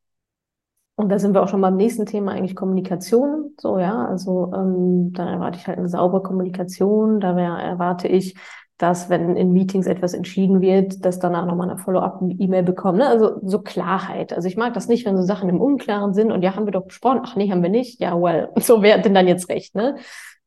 und 0.95 1.09
da 1.09 1.19
sind 1.19 1.35
wir 1.35 1.43
auch 1.43 1.49
schon 1.49 1.61
beim 1.61 1.77
nächsten 1.77 2.07
Thema 2.07 2.33
eigentlich 2.33 2.55
Kommunikation. 2.55 3.55
So, 3.59 3.79
ja, 3.79 4.07
also 4.07 4.53
ähm, 4.55 5.13
dann 5.13 5.27
erwarte 5.27 5.59
ich 5.59 5.67
halt 5.67 5.79
eine 5.79 5.89
saubere 5.89 6.23
Kommunikation. 6.23 7.19
Da 7.19 7.37
erwarte 7.39 8.09
ich, 8.09 8.37
dass, 8.83 9.09
wenn 9.09 9.37
in 9.37 9.53
Meetings 9.53 9.87
etwas 9.87 10.13
entschieden 10.13 10.61
wird, 10.61 11.05
dass 11.05 11.21
danach 11.21 11.47
nochmal 11.47 11.71
eine 11.71 11.79
Follow-up-E-Mail 11.79 12.65
bekommen. 12.65 12.99
Ne? 12.99 13.07
Also 13.07 13.39
so 13.43 13.61
Klarheit. 13.61 14.33
Also 14.33 14.49
ich 14.49 14.57
mag 14.57 14.75
das 14.75 14.89
nicht, 14.89 15.07
wenn 15.07 15.17
so 15.17 15.23
Sachen 15.23 15.49
im 15.49 15.61
Unklaren 15.61 16.15
sind 16.15 16.33
und 16.33 16.43
ja, 16.43 16.57
haben 16.57 16.67
wir 16.67 16.73
doch 16.73 16.87
besprochen, 16.87 17.21
ach 17.23 17.37
nee, 17.37 17.49
haben 17.51 17.63
wir 17.63 17.71
nicht. 17.71 18.01
Ja, 18.01 18.21
well, 18.21 18.49
so 18.57 18.83
wer 18.83 18.95
hat 18.95 19.05
denn 19.05 19.15
dann 19.15 19.29
jetzt 19.29 19.49
recht, 19.49 19.77
ne? 19.77 19.97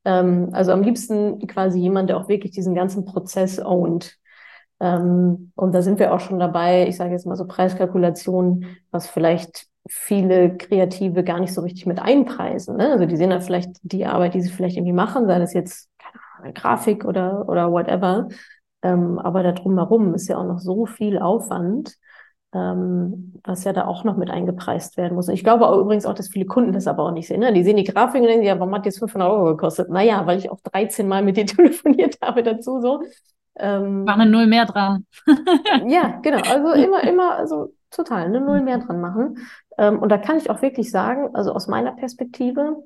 Ähm, 0.04 0.50
also 0.52 0.74
am 0.74 0.84
liebsten 0.84 1.48
quasi 1.48 1.80
jemand, 1.80 2.10
der 2.10 2.18
auch 2.18 2.28
wirklich 2.28 2.52
diesen 2.52 2.76
ganzen 2.76 3.06
Prozess 3.06 3.58
ownt. 3.64 4.18
Ähm, 4.82 5.54
und 5.56 5.74
da 5.74 5.82
sind 5.82 6.00
wir 6.00 6.14
auch 6.14 6.20
schon 6.20 6.38
dabei, 6.38 6.90
ich 6.90 6.98
sage 6.98 7.14
jetzt 7.14 7.26
mal 7.26 7.38
so 7.38 7.48
Preiskalkulationen, 7.48 8.66
was 8.92 9.08
vielleicht 9.08 9.68
viele 9.88 10.58
Kreative 10.58 11.24
gar 11.24 11.40
nicht 11.40 11.54
so 11.54 11.62
richtig 11.62 11.86
mit 11.86 12.00
einpreisen. 12.00 12.76
Ne? 12.76 12.92
Also 12.92 13.06
die 13.06 13.16
sehen 13.16 13.30
dann 13.30 13.42
vielleicht 13.42 13.70
die 13.84 14.06
Arbeit, 14.06 14.34
die 14.34 14.42
sie 14.42 14.50
vielleicht 14.50 14.76
irgendwie 14.76 14.94
machen, 14.94 15.26
sei 15.28 15.40
das 15.40 15.54
jetzt 15.54 15.90
Grafik 16.54 17.06
oder, 17.06 17.48
oder 17.50 17.72
whatever. 17.72 18.28
Ähm, 18.82 19.20
aber 19.20 19.44
da 19.44 19.52
drumherum 19.52 20.14
ist 20.14 20.28
ja 20.28 20.38
auch 20.38 20.46
noch 20.46 20.60
so 20.60 20.86
viel 20.86 21.20
Aufwand, 21.20 21.96
ähm, 22.54 23.34
was 23.44 23.64
ja 23.64 23.74
da 23.74 23.86
auch 23.86 24.04
noch 24.04 24.16
mit 24.16 24.30
eingepreist 24.30 24.98
werden 24.98 25.16
muss. 25.16 25.28
Und 25.28 25.34
ich 25.34 25.44
glaube 25.44 25.68
auch, 25.68 25.80
übrigens 25.80 26.06
auch, 26.06 26.14
dass 26.14 26.30
viele 26.30 26.46
Kunden 26.46 26.72
das 26.72 26.88
aber 26.88 27.04
auch 27.04 27.12
nicht 27.12 27.28
sehen. 27.28 27.40
Ne? 27.40 27.52
Die 27.52 27.64
sehen 27.64 27.78
die 27.78 27.84
Grafik 27.84 28.22
und 28.22 28.28
denken, 28.28 28.46
ja, 28.46 28.60
warum 28.60 28.74
hat 28.74 28.86
die 28.86 28.90
jetzt 28.90 29.00
500 29.00 29.30
Euro 29.30 29.46
gekostet? 29.46 29.90
Naja, 29.90 30.26
weil 30.26 30.38
ich 30.38 30.50
auch 30.52 30.60
13 30.62 31.08
Mal 31.08 31.24
mit 31.24 31.38
dir 31.38 31.46
telefoniert 31.46 32.18
habe 32.22 32.44
dazu 32.44 32.80
so. 32.80 33.02
Ähm, 33.58 34.06
War 34.06 34.16
eine 34.16 34.30
Null 34.30 34.48
mehr 34.48 34.66
dran. 34.66 35.06
ja, 35.88 36.20
genau. 36.22 36.42
Also 36.50 36.74
immer, 36.74 37.04
immer, 37.04 37.36
also 37.36 37.74
total, 37.90 38.26
eine 38.26 38.42
Null 38.42 38.62
mehr 38.62 38.80
dran 38.80 39.00
machen. 39.00 39.38
Ähm, 39.78 40.00
und 40.00 40.10
da 40.10 40.18
kann 40.18 40.38
ich 40.38 40.50
auch 40.50 40.62
wirklich 40.62 40.92
sagen, 40.92 41.34
also 41.34 41.54
aus 41.54 41.68
meiner 41.68 41.94
Perspektive, 41.94 42.84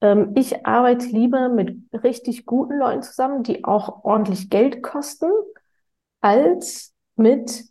Ähm, 0.00 0.32
ich 0.36 0.66
arbeite 0.66 1.06
lieber 1.06 1.48
mit 1.48 1.76
richtig 1.92 2.46
guten 2.46 2.78
Leuten 2.78 3.02
zusammen, 3.02 3.42
die 3.42 3.64
auch 3.64 4.04
ordentlich 4.04 4.50
Geld 4.50 4.82
kosten, 4.82 5.30
als 6.20 6.94
mit 7.16 7.64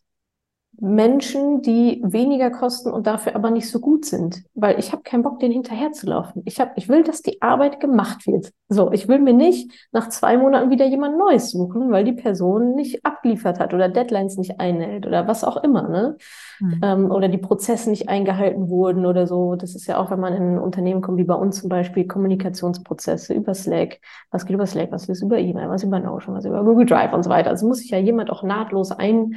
Menschen, 0.82 1.62
die 1.62 2.02
weniger 2.06 2.52
kosten 2.52 2.92
und 2.92 3.06
dafür 3.06 3.36
aber 3.36 3.52
nicht 3.52 3.70
so 3.70 3.80
gut 3.80 4.06
sind, 4.06 4.44
weil 4.54 4.80
ich 4.80 4.92
habe 4.92 5.04
keinen 5.04 5.24
Bock, 5.24 5.40
denen 5.40 5.54
hinterherzulaufen. 5.54 6.42
Ich 6.46 6.60
hab, 6.60 6.78
ich 6.78 6.88
will, 6.88 7.04
dass 7.04 7.22
die 7.22 7.42
Arbeit 7.42 7.80
gemacht 7.80 8.26
wird. 8.28 8.52
So, 8.70 8.92
ich 8.92 9.08
will 9.08 9.20
mir 9.20 9.34
nicht 9.34 9.72
nach 9.92 10.10
zwei 10.10 10.38
Monaten 10.38 10.70
wieder 10.70 10.86
jemand 10.86 11.18
Neues 11.18 11.52
suchen, 11.52 11.92
weil 11.92 12.06
die 12.06 12.14
Person 12.14 12.76
nicht 12.76 13.06
abgeliefert 13.06 13.60
hat 13.60 13.74
oder 13.74 13.90
Deadlines 13.90 14.38
nicht 14.38 14.60
einhält 14.60 15.06
oder 15.06 15.28
was 15.28 15.44
auch 15.44 15.58
immer, 15.64 15.90
ne? 15.90 16.18
Mhm. 16.60 16.82
Ähm, 16.84 17.12
oder 17.12 17.28
die 17.28 17.38
Prozesse 17.38 17.90
nicht 17.90 18.08
eingehalten 18.08 18.70
wurden 18.70 19.06
oder 19.06 19.28
so. 19.28 19.56
Das 19.56 19.76
ist 19.76 19.88
ja 19.88 19.98
auch, 19.98 20.12
wenn 20.12 20.20
man 20.20 20.34
in 20.34 20.56
ein 20.56 20.60
Unternehmen 20.60 21.02
kommt, 21.02 21.18
wie 21.18 21.24
bei 21.24 21.36
uns 21.36 21.60
zum 21.60 21.70
Beispiel, 21.70 22.08
Kommunikationsprozesse 22.08 23.34
über 23.34 23.54
Slack. 23.54 24.00
Was 24.32 24.46
geht 24.46 24.54
über 24.54 24.68
Slack, 24.68 24.92
was 24.92 25.10
ist 25.10 25.24
über 25.24 25.40
E-Mail, 25.40 25.70
was 25.70 25.84
über 25.84 26.00
Notion, 26.00 26.36
was 26.36 26.46
über 26.46 26.64
Google 26.64 26.86
Drive 26.86 27.14
und 27.14 27.24
so 27.24 27.30
weiter. 27.30 27.50
Also 27.50 27.68
muss 27.68 27.80
sich 27.80 27.92
ja 27.92 27.98
jemand 27.98 28.30
auch 28.30 28.44
nahtlos 28.44 28.92
ein 28.92 29.36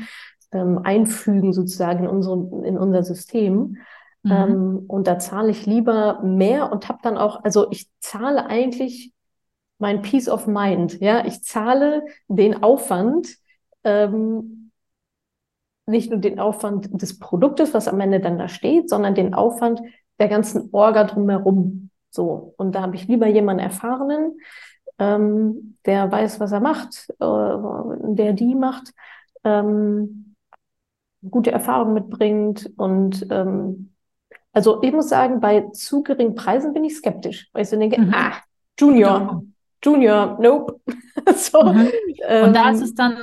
ähm, 0.52 0.80
einfügen 0.84 1.52
sozusagen 1.52 2.04
in, 2.04 2.10
unsere, 2.10 2.66
in 2.66 2.78
unser 2.78 3.02
System. 3.02 3.78
Mhm. 4.22 4.32
Ähm, 4.32 4.84
und 4.88 5.06
da 5.06 5.18
zahle 5.18 5.50
ich 5.50 5.66
lieber 5.66 6.20
mehr 6.22 6.70
und 6.72 6.88
habe 6.88 7.00
dann 7.02 7.16
auch, 7.16 7.42
also 7.44 7.70
ich 7.70 7.88
zahle 8.00 8.46
eigentlich 8.46 9.12
mein 9.78 10.02
Peace 10.02 10.28
of 10.28 10.46
Mind. 10.46 11.00
Ja, 11.00 11.24
ich 11.26 11.42
zahle 11.42 12.04
den 12.28 12.62
Aufwand, 12.62 13.28
ähm, 13.84 14.70
nicht 15.86 16.10
nur 16.10 16.20
den 16.20 16.38
Aufwand 16.38 17.02
des 17.02 17.18
Produktes, 17.18 17.74
was 17.74 17.88
am 17.88 18.00
Ende 18.00 18.20
dann 18.20 18.38
da 18.38 18.48
steht, 18.48 18.88
sondern 18.88 19.14
den 19.16 19.34
Aufwand 19.34 19.82
der 20.20 20.28
ganzen 20.28 20.68
Orga 20.72 21.04
drumherum. 21.04 21.90
So. 22.10 22.54
Und 22.56 22.74
da 22.74 22.82
habe 22.82 22.94
ich 22.94 23.08
lieber 23.08 23.26
jemanden 23.26 23.64
Erfahrenen, 23.64 24.38
ähm, 24.98 25.78
der 25.84 26.12
weiß, 26.12 26.38
was 26.38 26.52
er 26.52 26.60
macht, 26.60 27.10
äh, 27.18 28.14
der 28.14 28.34
die 28.34 28.54
macht, 28.54 28.92
ähm, 29.42 30.31
gute 31.28 31.50
Erfahrungen 31.50 31.94
mitbringt. 31.94 32.70
Und 32.76 33.26
ähm, 33.30 33.92
also 34.52 34.82
ich 34.82 34.92
muss 34.92 35.08
sagen, 35.08 35.40
bei 35.40 35.62
zu 35.72 36.02
geringen 36.02 36.34
Preisen 36.34 36.72
bin 36.72 36.84
ich 36.84 36.96
skeptisch, 36.96 37.48
weil 37.52 37.62
ich 37.62 37.68
so 37.68 37.78
denke, 37.78 38.00
mhm. 38.00 38.12
ah, 38.14 38.34
Junior. 38.78 39.42
Junior, 39.84 40.38
nope. 40.40 40.80
so, 41.36 41.60
mhm. 41.64 41.90
ähm, 42.28 42.44
und 42.44 42.54
da 42.54 42.70
ist 42.70 42.82
es 42.82 42.94
dann 42.94 43.16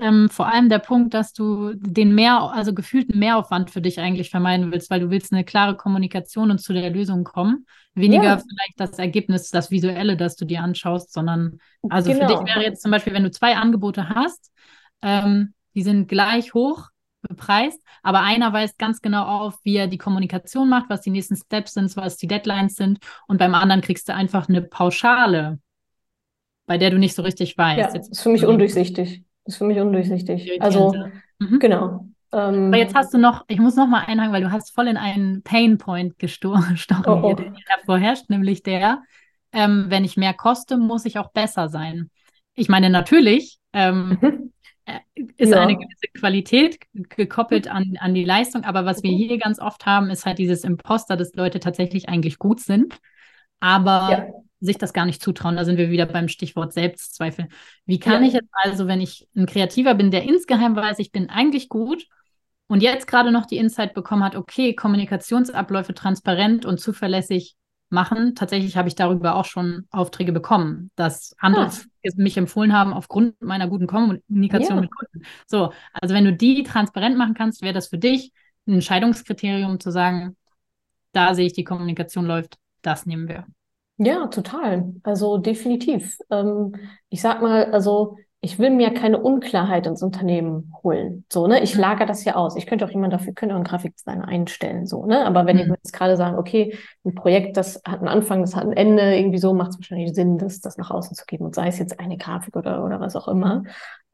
ähm, 0.00 0.28
vor 0.30 0.46
allem 0.46 0.68
der 0.68 0.78
Punkt, 0.78 1.12
dass 1.12 1.32
du 1.32 1.72
den 1.74 2.14
mehr, 2.14 2.40
also 2.40 2.72
gefühlten 2.72 3.18
Mehraufwand 3.18 3.70
für 3.70 3.80
dich 3.80 3.98
eigentlich 3.98 4.30
vermeiden 4.30 4.70
willst, 4.70 4.90
weil 4.90 5.00
du 5.00 5.10
willst 5.10 5.32
eine 5.32 5.44
klare 5.44 5.76
Kommunikation 5.76 6.52
und 6.52 6.58
zu 6.58 6.72
der 6.72 6.90
Lösung 6.90 7.24
kommen. 7.24 7.66
Weniger 7.94 8.24
ja. 8.24 8.36
vielleicht 8.36 8.74
das 8.78 8.98
Ergebnis, 8.98 9.50
das 9.50 9.70
Visuelle, 9.70 10.16
das 10.16 10.36
du 10.36 10.44
dir 10.44 10.62
anschaust, 10.62 11.12
sondern 11.12 11.58
also 11.88 12.12
genau. 12.12 12.28
für 12.28 12.34
dich 12.34 12.46
wäre 12.46 12.62
jetzt 12.62 12.82
zum 12.82 12.90
Beispiel, 12.90 13.12
wenn 13.12 13.24
du 13.24 13.30
zwei 13.30 13.56
Angebote 13.56 14.08
hast, 14.08 14.52
ähm, 15.02 15.54
die 15.74 15.82
sind 15.82 16.08
gleich 16.08 16.54
hoch, 16.54 16.90
bepreist, 17.28 17.80
aber 18.02 18.20
einer 18.20 18.52
weiß 18.52 18.76
ganz 18.76 19.00
genau 19.00 19.24
auf, 19.24 19.58
wie 19.64 19.76
er 19.76 19.86
die 19.86 19.98
Kommunikation 19.98 20.68
macht, 20.68 20.90
was 20.90 21.00
die 21.00 21.10
nächsten 21.10 21.36
Steps 21.36 21.74
sind, 21.74 21.96
was 21.96 22.16
die 22.16 22.26
Deadlines 22.26 22.76
sind 22.76 22.98
und 23.26 23.38
beim 23.38 23.54
anderen 23.54 23.80
kriegst 23.80 24.08
du 24.08 24.14
einfach 24.14 24.48
eine 24.48 24.62
Pauschale, 24.62 25.58
bei 26.66 26.78
der 26.78 26.90
du 26.90 26.98
nicht 26.98 27.14
so 27.14 27.22
richtig 27.22 27.56
weißt. 27.58 27.94
Ja, 27.94 28.00
ist 28.00 28.22
für 28.22 28.30
mich 28.30 28.44
undurchsichtig. 28.44 29.24
Ist 29.44 29.58
für 29.58 29.64
mich 29.64 29.78
undurchsichtig. 29.78 30.62
Also, 30.62 30.94
mhm. 31.38 31.58
genau. 31.58 32.06
Ähm, 32.32 32.66
aber 32.68 32.78
jetzt 32.78 32.94
hast 32.94 33.14
du 33.14 33.18
noch, 33.18 33.44
ich 33.46 33.58
muss 33.58 33.76
noch 33.76 33.86
mal 33.86 34.04
einhaken, 34.06 34.32
weil 34.32 34.42
du 34.42 34.50
hast 34.50 34.74
voll 34.74 34.88
in 34.88 34.96
einen 34.96 35.42
Painpoint 35.42 36.18
gestochen, 36.18 36.78
oh, 37.06 37.20
oh. 37.22 37.34
der 37.34 37.52
davor 37.78 37.98
herrscht, 37.98 38.28
nämlich 38.28 38.62
der, 38.62 39.02
ähm, 39.52 39.86
wenn 39.88 40.04
ich 40.04 40.16
mehr 40.16 40.34
koste, 40.34 40.76
muss 40.76 41.04
ich 41.04 41.18
auch 41.18 41.30
besser 41.30 41.68
sein. 41.68 42.10
Ich 42.54 42.68
meine, 42.68 42.90
natürlich, 42.90 43.58
ähm, 43.72 44.18
mhm. 44.20 44.52
Ist 45.14 45.50
ja. 45.50 45.62
eine 45.62 45.76
gewisse 45.76 46.08
Qualität 46.14 46.78
gekoppelt 46.92 47.68
an, 47.68 47.96
an 48.00 48.14
die 48.14 48.24
Leistung. 48.24 48.64
Aber 48.64 48.84
was 48.84 49.02
wir 49.02 49.10
hier 49.10 49.38
ganz 49.38 49.58
oft 49.58 49.86
haben, 49.86 50.10
ist 50.10 50.26
halt 50.26 50.38
dieses 50.38 50.64
Imposter, 50.64 51.16
dass 51.16 51.34
Leute 51.34 51.60
tatsächlich 51.60 52.08
eigentlich 52.08 52.38
gut 52.38 52.60
sind, 52.60 52.98
aber 53.60 54.08
ja. 54.10 54.26
sich 54.60 54.76
das 54.76 54.92
gar 54.92 55.06
nicht 55.06 55.22
zutrauen. 55.22 55.56
Da 55.56 55.64
sind 55.64 55.78
wir 55.78 55.90
wieder 55.90 56.06
beim 56.06 56.28
Stichwort 56.28 56.72
Selbstzweifel. 56.72 57.48
Wie 57.86 57.98
kann 57.98 58.22
ja. 58.22 58.28
ich 58.28 58.34
jetzt 58.34 58.50
also, 58.52 58.86
wenn 58.86 59.00
ich 59.00 59.26
ein 59.34 59.46
Kreativer 59.46 59.94
bin, 59.94 60.10
der 60.10 60.24
insgeheim 60.24 60.76
weiß, 60.76 60.98
ich 60.98 61.12
bin 61.12 61.30
eigentlich 61.30 61.68
gut 61.70 62.06
und 62.66 62.82
jetzt 62.82 63.06
gerade 63.06 63.32
noch 63.32 63.46
die 63.46 63.56
Insight 63.58 63.94
bekommen 63.94 64.22
hat, 64.22 64.36
okay, 64.36 64.74
Kommunikationsabläufe 64.74 65.94
transparent 65.94 66.66
und 66.66 66.78
zuverlässig 66.78 67.56
machen. 67.94 68.34
Tatsächlich 68.34 68.76
habe 68.76 68.88
ich 68.88 68.94
darüber 68.94 69.36
auch 69.36 69.46
schon 69.46 69.86
Aufträge 69.90 70.32
bekommen, 70.32 70.90
dass 70.96 71.34
andere 71.38 71.66
ah. 71.66 72.08
mich 72.16 72.36
empfohlen 72.36 72.72
haben 72.72 72.92
aufgrund 72.92 73.40
meiner 73.40 73.68
guten 73.68 73.86
Kommunikation 73.86 74.76
ja. 74.76 74.80
mit 74.82 74.90
Kunden. 74.94 75.26
So, 75.46 75.72
also 75.94 76.14
wenn 76.14 76.24
du 76.24 76.34
die 76.34 76.62
transparent 76.62 77.16
machen 77.16 77.34
kannst, 77.34 77.62
wäre 77.62 77.72
das 77.72 77.88
für 77.88 77.98
dich 77.98 78.32
ein 78.66 78.74
Entscheidungskriterium 78.74 79.80
zu 79.80 79.90
sagen, 79.90 80.36
da 81.12 81.34
sehe 81.34 81.46
ich, 81.46 81.52
die 81.52 81.64
Kommunikation 81.64 82.26
läuft, 82.26 82.58
das 82.82 83.06
nehmen 83.06 83.28
wir. 83.28 83.46
Ja, 83.96 84.26
total. 84.26 84.92
Also 85.04 85.38
definitiv. 85.38 86.18
Ähm, 86.30 86.74
ich 87.08 87.20
sag 87.20 87.40
mal, 87.40 87.72
also 87.72 88.18
ich 88.44 88.58
will 88.58 88.68
mir 88.68 88.92
keine 88.92 89.20
Unklarheit 89.20 89.86
ins 89.86 90.02
Unternehmen 90.02 90.70
holen. 90.82 91.24
So, 91.32 91.46
ne? 91.46 91.62
Ich 91.62 91.76
mhm. 91.76 91.80
lager 91.80 92.04
das 92.04 92.26
ja 92.26 92.34
aus. 92.34 92.56
Ich 92.56 92.66
könnte 92.66 92.84
auch 92.84 92.90
jemand 92.90 93.14
dafür, 93.14 93.32
könnte 93.32 93.54
auch 93.54 93.56
einen 93.56 93.64
Grafikdesigner 93.64 94.28
einstellen. 94.28 94.86
So, 94.86 95.06
ne? 95.06 95.24
Aber 95.24 95.46
wenn 95.46 95.56
mhm. 95.56 95.62
ich 95.62 95.68
jetzt 95.68 95.92
gerade 95.94 96.18
sagen, 96.18 96.36
okay, 96.36 96.76
ein 97.06 97.14
Projekt, 97.14 97.56
das 97.56 97.80
hat 97.86 98.00
einen 98.00 98.08
Anfang, 98.08 98.42
das 98.42 98.54
hat 98.54 98.64
ein 98.64 98.74
Ende, 98.74 99.16
irgendwie 99.16 99.38
so, 99.38 99.54
macht 99.54 99.70
es 99.70 99.78
wahrscheinlich 99.78 100.14
Sinn, 100.14 100.36
das, 100.36 100.60
das 100.60 100.76
nach 100.76 100.90
außen 100.90 101.16
zu 101.16 101.24
geben. 101.24 101.46
Und 101.46 101.54
sei 101.54 101.68
es 101.68 101.78
jetzt 101.78 101.98
eine 101.98 102.18
Grafik 102.18 102.54
oder, 102.54 102.84
oder 102.84 103.00
was 103.00 103.16
auch 103.16 103.28
immer, 103.28 103.62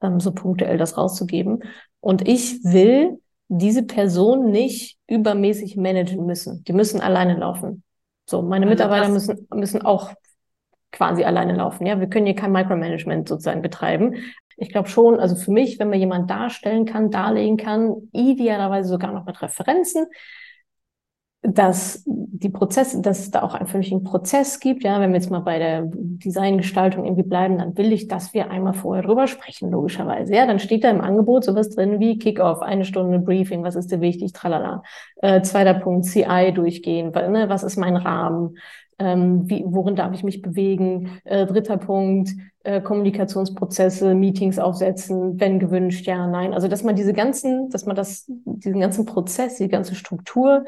ähm, 0.00 0.20
so 0.20 0.30
punktuell 0.30 0.78
das 0.78 0.96
rauszugeben. 0.96 1.64
Und 1.98 2.28
ich 2.28 2.62
will 2.62 3.18
diese 3.48 3.82
Person 3.82 4.52
nicht 4.52 4.96
übermäßig 5.08 5.76
managen 5.76 6.24
müssen. 6.24 6.62
Die 6.62 6.72
müssen 6.72 7.00
alleine 7.00 7.36
laufen. 7.36 7.82
So, 8.26 8.42
meine 8.42 8.66
also 8.66 8.76
Mitarbeiter 8.76 9.08
müssen, 9.08 9.48
müssen 9.52 9.82
auch 9.82 10.12
quasi 10.92 11.24
alleine 11.24 11.54
laufen. 11.54 11.86
Ja, 11.86 12.00
wir 12.00 12.08
können 12.08 12.26
hier 12.26 12.34
kein 12.34 12.52
Micromanagement 12.52 13.28
sozusagen 13.28 13.62
betreiben. 13.62 14.16
Ich 14.56 14.70
glaube 14.70 14.88
schon, 14.88 15.18
also 15.18 15.36
für 15.36 15.52
mich, 15.52 15.78
wenn 15.78 15.88
mir 15.88 15.96
jemand 15.96 16.30
darstellen 16.30 16.84
kann, 16.84 17.10
darlegen 17.10 17.56
kann, 17.56 17.94
idealerweise 18.12 18.88
sogar 18.88 19.12
noch 19.12 19.24
mit 19.24 19.40
Referenzen, 19.40 20.06
dass 21.42 22.02
die 22.06 22.50
Prozesse, 22.50 23.00
dass 23.00 23.20
es 23.20 23.30
da 23.30 23.42
auch 23.42 23.54
einen 23.54 23.66
vernünftigen 23.66 24.04
Prozess 24.04 24.60
gibt. 24.60 24.84
Ja, 24.84 25.00
wenn 25.00 25.10
wir 25.10 25.18
jetzt 25.18 25.30
mal 25.30 25.40
bei 25.40 25.58
der 25.58 25.84
Designgestaltung 25.86 27.06
irgendwie 27.06 27.22
bleiben, 27.22 27.56
dann 27.56 27.78
will 27.78 27.92
ich, 27.92 28.08
dass 28.08 28.34
wir 28.34 28.50
einmal 28.50 28.74
vorher 28.74 29.02
drüber 29.02 29.26
sprechen, 29.26 29.70
logischerweise. 29.70 30.34
Ja, 30.34 30.46
dann 30.46 30.58
steht 30.58 30.84
da 30.84 30.90
im 30.90 31.00
Angebot 31.00 31.44
sowas 31.44 31.70
drin 31.70 31.98
wie 31.98 32.18
Kickoff, 32.18 32.60
eine 32.60 32.84
Stunde 32.84 33.18
Briefing, 33.20 33.62
was 33.62 33.74
ist 33.74 33.90
dir 33.90 34.02
wichtig, 34.02 34.34
tralala. 34.34 34.82
Äh, 35.22 35.40
zweiter 35.40 35.74
Punkt, 35.74 36.04
CI 36.04 36.52
durchgehen, 36.54 37.10
ne, 37.12 37.48
was 37.48 37.62
ist 37.62 37.78
mein 37.78 37.96
Rahmen? 37.96 38.58
Ähm, 39.00 39.48
wie, 39.48 39.64
worin 39.66 39.96
darf 39.96 40.12
ich 40.14 40.22
mich 40.22 40.42
bewegen. 40.42 41.20
Äh, 41.24 41.46
dritter 41.46 41.78
Punkt, 41.78 42.30
äh, 42.62 42.80
Kommunikationsprozesse, 42.80 44.14
Meetings 44.14 44.58
aufsetzen, 44.58 45.40
wenn 45.40 45.58
gewünscht, 45.58 46.06
ja, 46.06 46.26
nein. 46.26 46.52
Also 46.54 46.68
dass 46.68 46.84
man 46.84 46.94
diese 46.94 47.14
ganzen, 47.14 47.70
dass 47.70 47.86
man 47.86 47.96
das, 47.96 48.26
diesen 48.28 48.80
ganzen 48.80 49.06
Prozess, 49.06 49.56
die 49.56 49.68
ganze 49.68 49.94
Struktur 49.94 50.66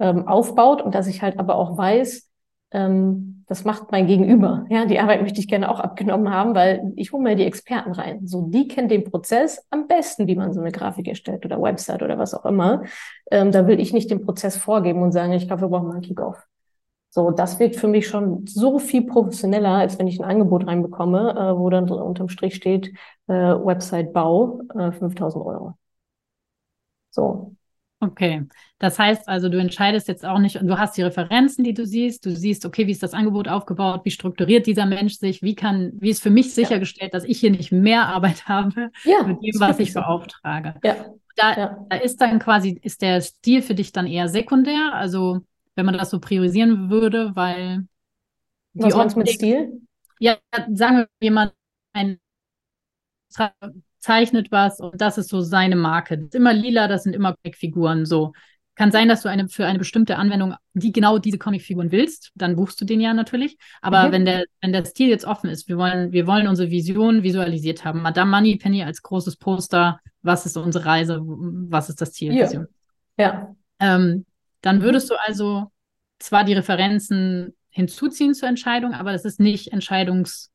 ähm, 0.00 0.26
aufbaut 0.26 0.82
und 0.82 0.94
dass 0.94 1.06
ich 1.06 1.22
halt 1.22 1.38
aber 1.38 1.54
auch 1.54 1.78
weiß, 1.78 2.28
ähm, 2.72 3.44
das 3.46 3.64
macht 3.64 3.92
mein 3.92 4.06
Gegenüber. 4.06 4.66
Ja, 4.68 4.84
die 4.84 4.98
Arbeit 4.98 5.22
möchte 5.22 5.40
ich 5.40 5.48
gerne 5.48 5.70
auch 5.70 5.80
abgenommen 5.80 6.30
haben, 6.30 6.54
weil 6.54 6.92
ich 6.96 7.12
hole 7.12 7.22
mir 7.22 7.36
die 7.36 7.46
Experten 7.46 7.92
rein. 7.92 8.26
So, 8.26 8.42
die 8.42 8.68
kennen 8.68 8.88
den 8.88 9.04
Prozess 9.04 9.64
am 9.70 9.86
besten, 9.86 10.26
wie 10.26 10.34
man 10.34 10.52
so 10.52 10.60
eine 10.60 10.72
Grafik 10.72 11.08
erstellt 11.08 11.46
oder 11.46 11.62
Website 11.62 12.02
oder 12.02 12.18
was 12.18 12.34
auch 12.34 12.44
immer. 12.44 12.82
Ähm, 13.30 13.52
da 13.52 13.66
will 13.66 13.80
ich 13.80 13.94
nicht 13.94 14.10
den 14.10 14.24
Prozess 14.24 14.56
vorgeben 14.56 15.00
und 15.00 15.12
sagen, 15.12 15.32
ich 15.32 15.46
glaube, 15.46 15.62
wir 15.62 15.68
brauchen 15.68 15.86
mal 15.86 15.94
einen 15.94 16.02
Kickoff. 16.02 16.36
So, 17.10 17.30
das 17.30 17.58
wirkt 17.58 17.76
für 17.76 17.88
mich 17.88 18.06
schon 18.06 18.46
so 18.46 18.78
viel 18.78 19.06
professioneller, 19.06 19.70
als 19.70 19.98
wenn 19.98 20.06
ich 20.06 20.20
ein 20.20 20.28
Angebot 20.28 20.66
reinbekomme, 20.66 21.30
äh, 21.30 21.58
wo 21.58 21.70
dann 21.70 21.90
unterm 21.90 22.28
Strich 22.28 22.54
steht, 22.54 22.92
äh, 23.28 23.32
Website-Bau, 23.32 24.60
äh, 24.74 24.92
5000 24.92 25.44
Euro. 25.44 25.74
So. 27.10 27.54
Okay, 28.00 28.46
das 28.78 28.96
heißt 28.96 29.28
also, 29.28 29.48
du 29.48 29.58
entscheidest 29.58 30.06
jetzt 30.06 30.24
auch 30.24 30.38
nicht, 30.38 30.60
du 30.62 30.78
hast 30.78 30.96
die 30.96 31.02
Referenzen, 31.02 31.64
die 31.64 31.74
du 31.74 31.84
siehst, 31.84 32.24
du 32.24 32.30
siehst, 32.30 32.64
okay, 32.64 32.86
wie 32.86 32.92
ist 32.92 33.02
das 33.02 33.12
Angebot 33.12 33.48
aufgebaut, 33.48 34.02
wie 34.04 34.12
strukturiert 34.12 34.68
dieser 34.68 34.86
Mensch 34.86 35.14
sich, 35.14 35.42
wie 35.42 35.56
kann, 35.56 35.90
wie 35.94 36.10
ist 36.10 36.22
für 36.22 36.30
mich 36.30 36.54
sichergestellt, 36.54 37.12
dass 37.12 37.24
ich 37.24 37.40
hier 37.40 37.50
nicht 37.50 37.72
mehr 37.72 38.06
Arbeit 38.06 38.44
habe 38.46 38.90
ja, 39.02 39.24
mit 39.24 39.42
dem, 39.42 39.60
was 39.60 39.80
ich 39.80 39.92
so. 39.92 40.00
beauftrage. 40.00 40.74
Ja. 40.84 40.94
Da, 41.34 41.56
ja. 41.56 41.86
da 41.88 41.96
ist 41.96 42.20
dann 42.20 42.38
quasi, 42.38 42.78
ist 42.82 43.02
der 43.02 43.20
Stil 43.20 43.62
für 43.62 43.74
dich 43.74 43.90
dann 43.90 44.06
eher 44.06 44.28
sekundär, 44.28 44.92
also 44.92 45.40
wenn 45.78 45.86
man 45.86 45.96
das 45.96 46.10
so 46.10 46.18
priorisieren 46.18 46.90
würde, 46.90 47.30
weil. 47.34 47.86
Was 48.74 48.94
meinst 48.94 49.14
du 49.14 49.20
mit 49.20 49.28
Stil? 49.30 49.80
Ja, 50.18 50.36
sagen 50.72 50.98
wir, 50.98 51.08
jemand 51.20 51.54
ein, 51.92 52.18
zeichnet 53.98 54.50
was 54.50 54.80
und 54.80 55.00
das 55.00 55.18
ist 55.18 55.28
so 55.28 55.40
seine 55.40 55.76
Marke. 55.76 56.18
Das 56.18 56.26
ist 56.26 56.34
immer 56.34 56.52
lila, 56.52 56.88
das 56.88 57.04
sind 57.04 57.14
immer 57.14 57.36
Figuren. 57.52 58.06
So. 58.06 58.32
Kann 58.74 58.90
sein, 58.90 59.08
dass 59.08 59.22
du 59.22 59.28
eine 59.28 59.48
für 59.48 59.66
eine 59.66 59.78
bestimmte 59.78 60.16
Anwendung 60.16 60.54
die 60.74 60.92
genau 60.92 61.18
diese 61.18 61.38
Comicfiguren 61.38 61.90
willst, 61.92 62.30
dann 62.34 62.56
buchst 62.56 62.80
du 62.80 62.84
den 62.84 63.00
ja 63.00 63.14
natürlich. 63.14 63.56
Aber 63.80 64.08
mhm. 64.08 64.12
wenn 64.12 64.24
der 64.24 64.44
wenn 64.60 64.72
der 64.72 64.84
Stil 64.84 65.08
jetzt 65.08 65.24
offen 65.24 65.50
ist, 65.50 65.68
wir 65.68 65.76
wollen 65.78 66.10
wir 66.10 66.26
wollen 66.26 66.48
unsere 66.48 66.70
Vision 66.70 67.22
visualisiert 67.22 67.84
haben. 67.84 68.02
Madame 68.02 68.30
Moneypenny 68.30 68.82
als 68.82 69.02
großes 69.02 69.36
Poster. 69.36 70.00
Was 70.22 70.44
ist 70.44 70.56
unsere 70.56 70.84
Reise? 70.84 71.20
Was 71.22 71.88
ist 71.88 72.00
das 72.00 72.12
Ziel? 72.12 72.34
Ja. 72.34 72.50
ja. 73.16 73.56
Ähm, 73.80 74.26
dann 74.60 74.82
würdest 74.82 75.10
du 75.10 75.14
also 75.18 75.70
zwar 76.18 76.44
die 76.44 76.54
Referenzen 76.54 77.54
hinzuziehen 77.70 78.34
zur 78.34 78.48
Entscheidung, 78.48 78.92
aber 78.92 79.12
das 79.12 79.24
ist 79.24 79.40
nicht 79.40 79.72
Entscheidungs 79.72 80.50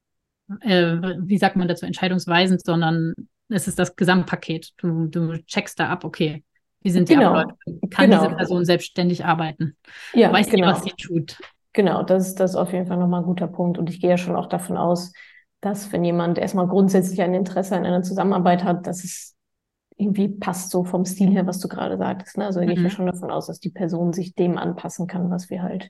äh, 0.61 0.97
wie 1.19 1.37
sagt 1.37 1.55
man 1.55 1.67
dazu, 1.67 1.85
entscheidungsweisend, 1.85 2.63
sondern 2.63 3.13
es 3.49 3.67
ist 3.67 3.79
das 3.79 3.95
Gesamtpaket. 3.95 4.71
Du, 4.77 5.07
du 5.07 5.37
checkst 5.45 5.79
da 5.79 5.89
ab, 5.89 6.03
okay, 6.03 6.43
wie 6.81 6.91
sind 6.91 7.09
die 7.09 7.15
genau. 7.15 7.33
Abläufe? 7.33 7.87
Kann 7.89 8.09
genau. 8.09 8.23
diese 8.23 8.35
Person 8.35 8.65
selbstständig 8.65 9.25
arbeiten? 9.25 9.77
Ja, 10.13 10.31
Weiß 10.31 10.49
genau. 10.49 10.67
was 10.67 10.83
sie 10.83 10.91
tut? 10.91 11.37
Genau, 11.71 12.03
das 12.03 12.27
ist, 12.27 12.39
das 12.39 12.51
ist 12.51 12.57
auf 12.57 12.73
jeden 12.73 12.87
Fall 12.87 12.97
nochmal 12.97 13.21
ein 13.21 13.25
guter 13.25 13.47
Punkt. 13.47 13.77
Und 13.77 13.89
ich 13.89 13.99
gehe 13.99 14.11
ja 14.11 14.17
schon 14.17 14.35
auch 14.35 14.47
davon 14.47 14.77
aus, 14.77 15.13
dass 15.61 15.91
wenn 15.91 16.03
jemand 16.03 16.37
erstmal 16.37 16.67
grundsätzlich 16.67 17.21
ein 17.21 17.33
Interesse 17.33 17.75
an 17.75 17.85
einer 17.85 18.03
Zusammenarbeit 18.03 18.63
hat, 18.63 18.85
dass 18.85 19.03
es 19.03 19.32
irgendwie 19.97 20.29
passt 20.29 20.71
so 20.71 20.83
vom 20.83 21.05
Stil 21.05 21.29
her, 21.29 21.45
was 21.45 21.59
du 21.59 21.67
gerade 21.67 21.97
sagtest. 21.97 22.37
Ne? 22.37 22.45
Also 22.45 22.61
mhm. 22.61 22.65
gehe 22.65 22.73
ich 22.73 22.81
ja 22.81 22.87
mhm. 22.87 22.91
schon 22.91 23.05
davon 23.05 23.31
aus, 23.31 23.47
dass 23.47 23.59
die 23.59 23.69
Person 23.69 24.13
sich 24.13 24.35
dem 24.35 24.57
anpassen 24.57 25.07
kann, 25.07 25.29
was 25.29 25.49
wir 25.49 25.61
halt, 25.61 25.89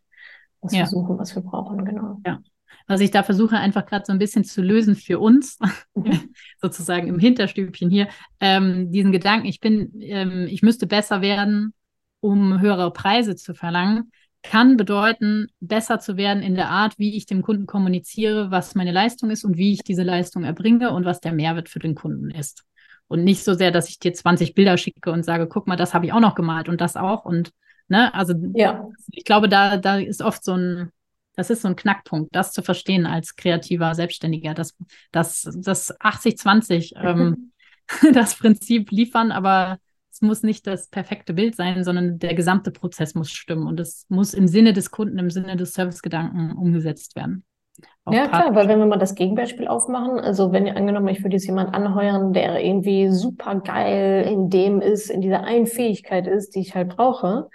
was 0.62 0.74
ja. 0.74 0.80
wir 0.80 0.88
suchen, 0.88 1.18
was 1.18 1.36
wir 1.36 1.42
brauchen, 1.42 1.86
genau. 1.86 2.20
Ja 2.26 2.40
was 2.88 3.02
ich 3.02 3.12
da 3.12 3.24
versuche 3.24 3.58
einfach 3.58 3.86
gerade 3.86 4.06
so 4.06 4.14
ein 4.14 4.20
bisschen 4.20 4.44
zu 4.44 4.62
lösen 4.62 4.96
für 4.96 5.20
uns, 5.20 5.58
mhm. 5.96 6.34
sozusagen 6.62 7.08
im 7.08 7.20
Hinterstübchen 7.20 7.90
hier, 7.90 8.08
ähm, 8.40 8.92
diesen 8.92 9.12
Gedanken, 9.12 9.48
ich 9.48 9.60
bin, 9.60 9.92
ähm, 10.02 10.48
ich 10.50 10.62
müsste 10.62 10.88
besser 10.88 11.22
werden, 11.22 11.74
um 12.20 12.62
höhere 12.62 12.92
Preise 12.92 13.36
zu 13.36 13.54
verlangen, 13.54 14.12
kann 14.42 14.76
bedeuten, 14.76 15.48
besser 15.62 16.00
zu 16.00 16.18
werden 16.18 16.44
in 16.44 16.56
der 16.56 16.70
Art, 16.70 17.00
wie 17.00 17.16
ich 17.16 17.26
dem 17.26 17.42
Kunden 17.42 17.66
kommuniziere, 17.66 18.52
was 18.52 18.76
meine 18.76 18.92
Leistung 18.92 19.30
ist 19.30 19.46
und 19.46 19.58
wie 19.58 19.72
ich 19.72 19.84
diese 19.84 20.04
Leistung 20.04 20.44
erbringe 20.44 20.92
und 20.92 21.06
was 21.06 21.22
der 21.22 21.32
Mehrwert 21.32 21.70
für 21.70 21.80
den 21.80 21.96
Kunden 21.96 22.30
ist. 22.30 22.66
Und 23.14 23.24
nicht 23.24 23.44
so 23.44 23.54
sehr, 23.54 23.70
dass 23.70 23.90
ich 23.90 24.00
dir 24.00 24.12
20 24.12 24.56
Bilder 24.56 24.76
schicke 24.76 25.12
und 25.12 25.24
sage, 25.24 25.46
guck 25.48 25.68
mal, 25.68 25.76
das 25.76 25.94
habe 25.94 26.08
ich 26.08 26.14
auch 26.14 26.20
noch 26.20 26.34
gemalt 26.34 26.68
und 26.68 26.82
das 26.82 26.98
auch. 26.98 27.26
Und 27.26 27.52
ne, 27.88 28.12
also 28.12 28.34
ja. 28.56 28.90
ich 29.12 29.24
glaube, 29.24 29.48
da, 29.48 29.78
da 29.78 30.00
ist 30.00 30.24
oft 30.24 30.44
so 30.44 30.54
ein, 30.58 30.90
das 31.36 31.52
ist 31.52 31.62
so 31.62 31.68
ein 31.68 31.76
Knackpunkt, 31.76 32.36
das 32.36 32.54
zu 32.54 32.64
verstehen 32.64 33.06
als 33.06 33.36
kreativer 33.36 33.94
Selbstständiger, 33.94 34.56
dass 34.56 34.76
das, 35.12 35.48
das 35.54 35.96
80-20 36.00 36.94
ähm, 36.96 37.52
das 38.14 38.34
Prinzip 38.34 38.90
liefern, 38.90 39.32
aber 39.32 39.78
es 40.12 40.22
muss 40.22 40.42
nicht 40.42 40.66
das 40.66 40.88
perfekte 40.88 41.36
Bild 41.36 41.56
sein, 41.56 41.84
sondern 41.84 42.18
der 42.18 42.34
gesamte 42.34 42.72
Prozess 42.72 43.14
muss 43.14 43.30
stimmen 43.30 43.68
und 43.68 43.80
es 43.80 44.08
muss 44.10 44.34
im 44.34 44.48
Sinne 44.48 44.74
des 44.74 44.90
Kunden, 44.90 45.20
im 45.20 45.30
Sinne 45.30 45.56
des 45.56 45.74
Servicegedanken 45.74 46.54
umgesetzt 46.54 47.16
werden. 47.16 47.44
Ja, 48.10 48.28
klar, 48.28 48.54
weil 48.54 48.68
wenn 48.68 48.80
wir 48.80 48.86
mal 48.86 49.00
das 49.00 49.16
Gegenbeispiel 49.16 49.68
aufmachen, 49.68 50.20
also 50.20 50.52
wenn 50.52 50.68
ihr 50.68 50.76
angenommen, 50.76 51.08
ich 51.08 51.24
würde 51.24 51.38
jetzt 51.38 51.48
jemand 51.48 51.74
anheuern, 51.74 52.34
der 52.34 52.64
irgendwie 52.64 53.10
super 53.10 53.62
geil 53.62 54.28
in 54.30 54.50
dem 54.50 54.82
ist, 54.82 55.10
in 55.10 55.22
dieser 55.22 55.44
einen 55.44 55.68
Fähigkeit 55.68 56.28
ist, 56.28 56.56
die 56.56 56.60
ich 56.60 56.76
halt 56.76 56.96
brauche, 56.96 57.50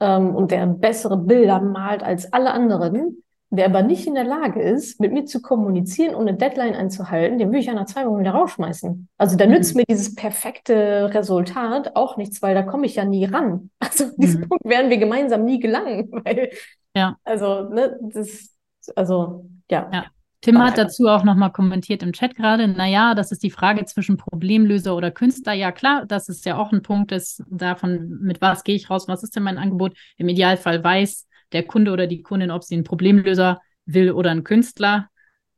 ähm, 0.00 0.34
und 0.34 0.50
der 0.50 0.66
bessere 0.66 1.16
Bilder 1.16 1.60
malt 1.60 2.02
als 2.02 2.32
alle 2.32 2.52
anderen, 2.52 3.22
der 3.50 3.66
aber 3.66 3.82
nicht 3.82 4.06
in 4.06 4.14
der 4.14 4.24
Lage 4.24 4.62
ist, 4.62 5.00
mit 5.00 5.12
mir 5.12 5.24
zu 5.24 5.42
kommunizieren 5.42 6.14
und 6.14 6.28
eine 6.28 6.36
Deadline 6.36 6.74
einzuhalten, 6.74 7.38
den 7.38 7.48
würde 7.48 7.58
ich 7.58 7.66
ja 7.66 7.74
nach 7.74 7.86
zwei 7.86 8.06
Wochen 8.06 8.20
wieder 8.20 8.30
rausschmeißen. 8.30 9.08
Also 9.18 9.36
da 9.36 9.46
mhm. 9.46 9.52
nützt 9.52 9.76
mir 9.76 9.84
dieses 9.88 10.14
perfekte 10.14 11.12
Resultat 11.12 11.96
auch 11.96 12.16
nichts, 12.16 12.42
weil 12.42 12.54
da 12.54 12.62
komme 12.62 12.86
ich 12.86 12.96
ja 12.96 13.04
nie 13.04 13.24
ran. 13.24 13.70
Also 13.80 14.04
an 14.04 14.14
diesen 14.18 14.42
mhm. 14.42 14.48
Punkt 14.48 14.64
werden 14.64 14.90
wir 14.90 14.98
gemeinsam 14.98 15.44
nie 15.44 15.58
gelangen, 15.58 16.08
weil 16.24 16.50
ja. 16.96 17.16
also 17.24 17.68
ne, 17.68 17.98
das 18.00 18.49
also 18.96 19.48
ja. 19.70 19.88
ja. 19.92 20.06
Tim 20.42 20.58
hat 20.58 20.78
dazu 20.78 21.06
auch 21.06 21.22
nochmal 21.22 21.52
kommentiert 21.52 22.02
im 22.02 22.14
Chat 22.14 22.34
gerade, 22.34 22.66
naja, 22.66 23.14
das 23.14 23.30
ist 23.30 23.42
die 23.42 23.50
Frage 23.50 23.84
zwischen 23.84 24.16
Problemlöser 24.16 24.96
oder 24.96 25.10
Künstler. 25.10 25.52
Ja, 25.52 25.70
klar, 25.70 26.06
das 26.06 26.30
ist 26.30 26.46
ja 26.46 26.56
auch 26.56 26.72
ein 26.72 26.82
Punkt 26.82 27.12
ist 27.12 27.42
davon, 27.50 28.20
mit 28.22 28.40
was 28.40 28.64
gehe 28.64 28.74
ich 28.74 28.88
raus, 28.88 29.06
was 29.06 29.22
ist 29.22 29.36
denn 29.36 29.42
mein 29.42 29.58
Angebot? 29.58 29.94
Im 30.16 30.28
Idealfall 30.28 30.82
weiß 30.82 31.28
der 31.52 31.64
Kunde 31.64 31.92
oder 31.92 32.06
die 32.06 32.22
Kundin, 32.22 32.50
ob 32.50 32.64
sie 32.64 32.74
einen 32.74 32.84
Problemlöser 32.84 33.60
will 33.84 34.12
oder 34.12 34.30
einen 34.30 34.44
Künstler, 34.44 35.10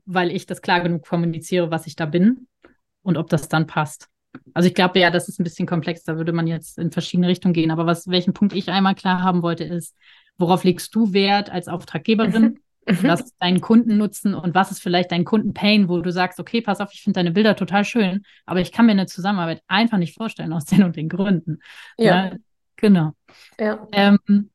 weil 0.05 0.33
ich 0.33 0.47
das 0.47 0.63
klar 0.63 0.81
genug 0.81 1.07
kommuniziere, 1.07 1.71
was 1.71 1.87
ich 1.87 1.95
da 1.95 2.07
bin 2.07 2.49
und 3.03 3.17
ob 3.17 3.29
das 3.31 3.49
dann 3.49 3.69
passt. 3.69 4.09
Also 4.53 4.69
ich 4.69 4.75
glaube 4.75 4.99
ja, 4.99 5.11
das 5.11 5.29
ist 5.29 5.39
ein 5.39 5.45
bisschen 5.45 5.67
komplex, 5.67 6.03
da 6.03 6.17
würde 6.17 6.33
man 6.33 6.49
jetzt 6.49 6.79
in 6.79 6.91
verschiedene 6.91 7.29
Richtungen 7.29 7.55
gehen. 7.55 7.71
Aber 7.71 7.87
was, 7.87 8.09
welchen 8.09 8.33
Punkt 8.33 8.53
ich 8.55 8.69
einmal 8.69 8.97
klar 8.97 9.23
haben 9.23 9.43
wollte, 9.43 9.63
ist, 9.63 9.95
worauf 10.39 10.65
legst 10.65 10.93
du 10.95 11.13
Wert 11.13 11.51
als 11.51 11.69
Auftraggeberin? 11.69 12.59
Mhm. 12.87 13.05
Was 13.05 13.21
ist 13.21 13.35
dein 13.39 13.61
Kundennutzen 13.61 14.35
und 14.35 14.55
was 14.55 14.73
ist 14.73 14.83
vielleicht 14.83 15.13
dein 15.13 15.25
Kundenpain, 15.25 15.89
wo 15.89 16.01
du 16.01 16.11
sagst, 16.11 16.41
okay, 16.41 16.61
pass 16.61 16.81
auf, 16.81 16.93
ich 16.93 17.03
finde 17.03 17.19
deine 17.19 17.31
Bilder 17.31 17.55
total 17.55 17.85
schön, 17.85 18.25
aber 18.45 18.61
ich 18.61 18.73
kann 18.73 18.87
mir 18.87 18.93
eine 18.93 19.07
Zusammenarbeit 19.07 19.63
einfach 19.69 19.99
nicht 19.99 20.17
vorstellen 20.17 20.53
aus 20.53 20.65
den 20.67 20.83
und 20.83 20.97
den 20.97 21.09
Gründen. 21.09 21.61
Ja. 21.97 22.27
ja 22.27 22.33
genau. 22.77 23.13
Ja. 23.59 23.87
Ähm, 23.93 24.51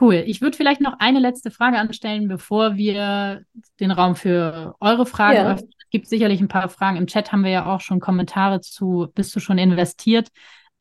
cool. 0.00 0.24
Ich 0.26 0.40
würde 0.40 0.56
vielleicht 0.56 0.80
noch 0.80 0.98
eine 0.98 1.20
letzte 1.20 1.50
Frage 1.50 1.78
anstellen, 1.78 2.26
bevor 2.26 2.76
wir 2.76 3.42
den 3.78 3.90
Raum 3.92 4.16
für 4.16 4.74
eure 4.80 5.06
Fragen 5.06 5.36
ja. 5.36 5.52
öffnen. 5.52 5.70
Es 5.78 5.90
gibt 5.90 6.08
sicherlich 6.08 6.40
ein 6.40 6.48
paar 6.48 6.68
Fragen. 6.68 6.96
Im 6.96 7.06
Chat 7.06 7.32
haben 7.32 7.44
wir 7.44 7.50
ja 7.50 7.66
auch 7.66 7.80
schon 7.80 8.00
Kommentare 8.00 8.60
zu, 8.60 9.08
bist 9.14 9.34
du 9.34 9.40
schon 9.40 9.58
investiert? 9.58 10.28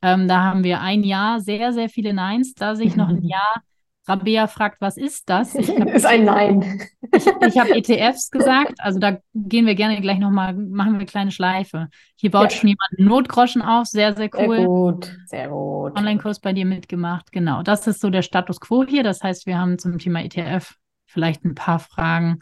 Ähm, 0.01 0.27
da 0.27 0.43
haben 0.43 0.63
wir 0.63 0.81
ein 0.81 1.03
Jahr 1.03 1.39
sehr, 1.39 1.73
sehr 1.73 1.89
viele 1.89 2.13
Neins. 2.13 2.53
Da 2.53 2.75
sehe 2.75 2.87
ich 2.87 2.95
noch 2.95 3.09
ein 3.09 3.23
Jahr 3.23 3.63
Rabea 4.10 4.47
fragt, 4.47 4.82
was 4.82 4.97
ist 4.97 5.30
das? 5.30 5.53
Ist 5.93 6.05
ein 6.05 6.26
Nein. 6.26 6.82
Ich, 7.14 7.26
ich 7.26 7.57
habe 7.57 7.76
ETFs 7.76 8.32
gesagt, 8.32 8.76
also 8.80 8.99
da 8.99 9.20
gehen 9.34 9.66
wir 9.66 9.76
gerne 9.76 10.01
gleich 10.01 10.20
nochmal, 10.20 10.53
machen 10.53 10.93
wir 10.93 10.99
eine 10.99 11.05
kleine 11.05 11.32
Schleife. 11.32 11.89
Hier 12.16 12.32
baut 12.32 12.51
ja. 12.51 12.57
schon 12.57 12.70
jemand 12.70 12.89
einen 12.97 13.07
Notgroschen 13.07 13.62
auf, 13.62 13.86
sehr, 13.86 14.16
sehr 14.16 14.30
cool. 14.36 14.57
Sehr 14.57 14.66
gut, 14.66 15.18
sehr 15.28 15.49
gut. 15.49 15.97
Online-Kurs 15.97 16.39
bei 16.39 16.53
dir 16.53 16.66
mitgemacht, 16.66 17.32
genau. 17.32 17.62
Das 17.64 17.86
ist 17.88 18.01
so 18.01 18.10
der 18.10 18.24
Status 18.24 18.60
quo 18.60 18.84
hier. 18.84 19.03
Das 19.03 19.22
heißt, 19.22 19.45
wir 19.45 19.57
haben 19.57 19.78
zum 19.78 19.99
Thema 19.99 20.24
ETF 20.24 20.76
vielleicht 21.05 21.45
ein 21.45 21.55
paar 21.55 21.80
Fragen. 21.80 22.39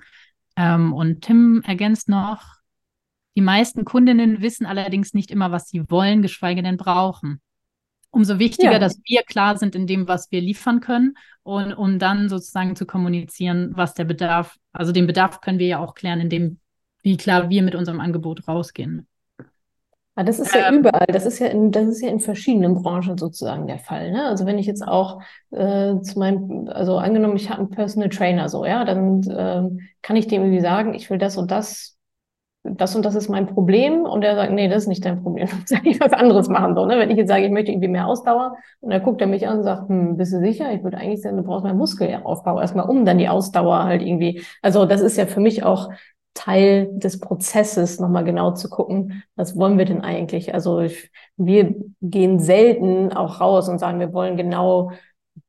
Ähm, 0.56 0.94
und 0.94 1.22
Tim 1.22 1.62
ergänzt 1.66 2.10
noch, 2.10 2.56
die 3.36 3.42
meisten 3.42 3.86
Kundinnen 3.86 4.42
wissen 4.42 4.66
allerdings 4.66 5.14
nicht 5.14 5.30
immer, 5.30 5.52
was 5.52 5.68
sie 5.68 5.90
wollen, 5.90 6.22
geschweige 6.22 6.64
denn 6.64 6.78
brauchen 6.78 7.42
umso 8.18 8.40
wichtiger, 8.40 8.74
ja. 8.74 8.80
dass 8.80 9.00
wir 9.06 9.22
klar 9.22 9.58
sind 9.58 9.76
in 9.76 9.86
dem, 9.86 10.08
was 10.08 10.32
wir 10.32 10.42
liefern 10.42 10.80
können 10.80 11.14
und 11.44 11.72
um 11.72 12.00
dann 12.00 12.30
sozusagen 12.30 12.76
zu 12.76 12.88
kommunizieren, 12.88 13.74
was 13.76 13.94
der 13.94 14.06
Bedarf, 14.06 14.58
also 14.74 14.92
den 14.92 15.06
Bedarf 15.06 15.40
können 15.40 15.60
wir 15.60 15.68
ja 15.68 15.80
auch 15.80 15.94
klären, 15.94 16.20
indem, 16.20 16.60
wie 17.04 17.16
klar 17.16 17.50
wir 17.50 17.62
mit 17.62 17.76
unserem 17.76 18.00
Angebot 18.00 18.48
rausgehen. 18.48 19.08
Aber 20.16 20.26
das 20.26 20.40
ist 20.40 20.56
ja 20.56 20.68
ähm, 20.68 20.80
überall, 20.80 21.06
das 21.10 21.28
ist 21.28 21.38
ja 21.38 21.46
in, 21.46 21.72
das 21.72 21.86
ist 21.86 22.02
ja 22.02 22.10
in 22.10 22.20
verschiedenen 22.20 22.82
Branchen 22.82 23.20
sozusagen 23.20 23.68
der 23.68 23.78
Fall. 23.78 24.12
Ne? 24.12 24.26
Also 24.26 24.48
wenn 24.48 24.58
ich 24.58 24.66
jetzt 24.66 24.82
auch 24.82 25.22
äh, 25.52 26.02
zu 26.02 26.18
meinem, 26.18 26.68
also 26.70 26.98
angenommen, 26.98 27.36
ich 27.36 27.52
habe 27.52 27.60
einen 27.60 27.70
Personal 27.70 28.10
Trainer 28.10 28.50
so, 28.50 28.66
ja, 28.66 28.84
dann 28.84 29.22
äh, 29.30 29.84
kann 30.02 30.16
ich 30.16 30.26
dem 30.26 30.42
irgendwie 30.42 30.62
sagen, 30.62 30.96
ich 30.96 31.08
will 31.12 31.20
das 31.20 31.38
und 31.38 31.52
das 31.52 31.97
das 32.72 32.96
und 32.96 33.06
das 33.06 33.16
ist 33.16 33.30
mein 33.30 33.48
Problem 33.48 34.02
und 34.02 34.24
er 34.24 34.36
sagt, 34.36 34.52
nee, 34.52 34.68
das 34.68 34.84
ist 34.84 34.88
nicht 34.88 35.06
dein 35.06 35.22
Problem, 35.22 35.48
du 35.48 35.56
musst 35.56 35.74
eigentlich 35.74 36.00
was 36.00 36.14
anderes 36.14 36.50
machen. 36.50 36.76
So, 36.76 36.86
ne? 36.86 36.98
Wenn 36.98 37.10
ich 37.10 37.18
jetzt 37.18 37.30
sage, 37.30 37.46
ich 37.46 37.52
möchte 37.52 37.72
irgendwie 37.72 37.88
mehr 37.88 38.08
Ausdauer 38.08 38.58
und 38.82 38.92
dann 38.92 39.04
guckt 39.04 39.22
er 39.22 39.28
mich 39.28 39.48
an 39.48 39.60
und 39.60 39.64
sagt, 39.64 39.90
hm, 39.90 40.18
bist 40.18 40.34
du 40.34 40.40
sicher? 40.40 40.72
Ich 40.74 40.84
würde 40.84 40.98
eigentlich 40.98 41.22
sagen, 41.22 41.38
du 41.38 41.44
brauchst 41.44 41.64
mehr 41.64 41.74
Muskelaufbau 41.74 42.60
erstmal, 42.60 42.90
um 42.90 43.06
dann 43.06 43.18
die 43.18 43.30
Ausdauer 43.30 43.84
halt 43.84 44.02
irgendwie, 44.02 44.42
also 44.62 44.86
das 44.86 45.02
ist 45.02 45.18
ja 45.18 45.26
für 45.26 45.40
mich 45.40 45.64
auch 45.64 45.90
Teil 46.34 46.90
des 46.94 47.20
Prozesses, 47.20 48.00
nochmal 48.00 48.24
genau 48.24 48.52
zu 48.52 48.70
gucken, 48.70 49.24
was 49.36 49.58
wollen 49.58 49.78
wir 49.80 49.86
denn 49.86 50.02
eigentlich? 50.02 50.54
Also 50.54 50.82
ich, 50.82 51.12
wir 51.36 51.76
gehen 52.02 52.40
selten 52.40 53.12
auch 53.12 53.42
raus 53.42 53.68
und 53.70 53.80
sagen, 53.80 54.00
wir 54.00 54.14
wollen 54.14 54.38
genau 54.38 54.92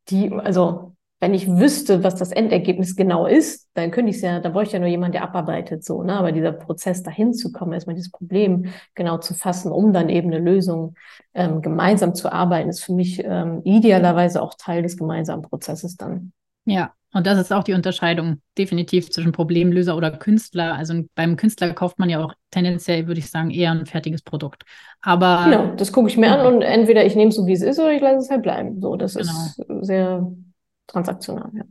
die, 0.08 0.32
also 0.32 0.87
wenn 1.20 1.34
ich 1.34 1.48
wüsste, 1.48 2.04
was 2.04 2.14
das 2.14 2.30
Endergebnis 2.30 2.94
genau 2.94 3.26
ist, 3.26 3.68
dann 3.74 3.90
könnte 3.90 4.10
ich 4.10 4.16
es 4.16 4.22
ja, 4.22 4.38
da 4.38 4.50
bräuchte 4.50 4.68
ich 4.68 4.72
ja 4.74 4.78
nur 4.78 4.88
jemand, 4.88 5.14
der 5.14 5.24
abarbeitet, 5.24 5.84
so, 5.84 6.02
ne? 6.02 6.14
Aber 6.14 6.30
dieser 6.30 6.52
Prozess 6.52 7.02
dahin 7.02 7.34
zu 7.34 7.50
kommen, 7.50 7.72
erstmal 7.72 7.96
dieses 7.96 8.12
Problem 8.12 8.66
genau 8.94 9.18
zu 9.18 9.34
fassen, 9.34 9.72
um 9.72 9.92
dann 9.92 10.08
eben 10.08 10.32
eine 10.32 10.38
Lösung 10.38 10.94
ähm, 11.34 11.60
gemeinsam 11.60 12.14
zu 12.14 12.30
arbeiten, 12.32 12.68
ist 12.68 12.84
für 12.84 12.92
mich 12.92 13.22
ähm, 13.24 13.62
idealerweise 13.64 14.40
auch 14.40 14.54
Teil 14.54 14.82
des 14.82 14.96
gemeinsamen 14.96 15.42
Prozesses 15.42 15.96
dann. 15.96 16.32
Ja, 16.64 16.92
und 17.14 17.26
das 17.26 17.38
ist 17.38 17.52
auch 17.52 17.64
die 17.64 17.72
Unterscheidung 17.72 18.42
definitiv 18.56 19.10
zwischen 19.10 19.32
Problemlöser 19.32 19.96
oder 19.96 20.10
Künstler. 20.10 20.74
Also 20.74 21.02
beim 21.14 21.36
Künstler 21.36 21.72
kauft 21.72 21.98
man 21.98 22.10
ja 22.10 22.22
auch 22.22 22.34
tendenziell, 22.50 23.06
würde 23.06 23.20
ich 23.20 23.30
sagen, 23.30 23.50
eher 23.50 23.72
ein 23.72 23.86
fertiges 23.86 24.22
Produkt. 24.22 24.64
Aber 25.00 25.46
genau, 25.48 25.74
das 25.74 25.90
gucke 25.90 26.08
ich 26.08 26.16
mir 26.16 26.26
ja. 26.26 26.36
an 26.36 26.54
und 26.54 26.62
entweder 26.62 27.04
ich 27.04 27.16
nehme 27.16 27.30
es 27.30 27.36
so, 27.36 27.46
wie 27.46 27.54
es 27.54 27.62
ist, 27.62 27.80
oder 27.80 27.92
ich 27.92 28.02
lasse 28.02 28.18
es 28.18 28.30
halt 28.30 28.42
bleiben. 28.42 28.80
So, 28.80 28.96
das 28.96 29.14
genau. 29.14 29.30
ist 29.30 29.86
sehr 29.86 30.30
transaktional, 30.88 31.50
ja. 31.54 31.64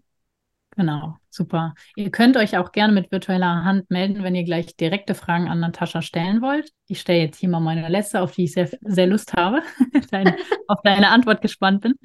Genau, 0.78 1.16
super. 1.32 1.74
Ihr 1.96 2.12
könnt 2.12 2.38
euch 2.38 2.56
auch 2.56 2.72
gerne 2.72 2.94
mit 2.94 3.12
virtueller 3.12 3.64
Hand 3.64 3.90
melden, 3.90 4.22
wenn 4.22 4.36
ihr 4.36 4.44
gleich 4.44 4.76
direkte 4.76 5.16
Fragen 5.16 5.48
an 5.48 5.60
Natascha 5.60 6.04
stellen 6.04 6.44
wollt. 6.44 6.72
Ich 6.88 7.00
stelle 7.00 7.22
jetzt 7.22 7.40
hier 7.40 7.50
mal 7.50 7.60
meine 7.60 7.90
letzte, 7.90 8.22
auf 8.22 8.34
die 8.34 8.44
ich 8.44 8.54
sehr, 8.54 8.70
sehr 8.82 9.08
Lust 9.08 9.34
habe, 9.34 9.64
deine, 10.12 10.38
auf 10.68 10.80
deine 10.84 11.10
Antwort 11.10 11.42
gespannt 11.42 11.82
bin. 11.82 11.96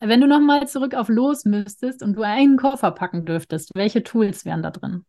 Wenn 0.00 0.22
du 0.22 0.26
nochmal 0.26 0.66
zurück 0.66 0.94
auf 0.94 1.10
Los 1.10 1.44
müsstest 1.44 2.02
und 2.02 2.14
du 2.14 2.22
einen 2.22 2.56
Koffer 2.56 2.92
packen 2.92 3.26
dürftest, 3.26 3.72
welche 3.74 4.02
Tools 4.02 4.46
wären 4.46 4.62
da 4.62 4.70
drin? 4.70 5.04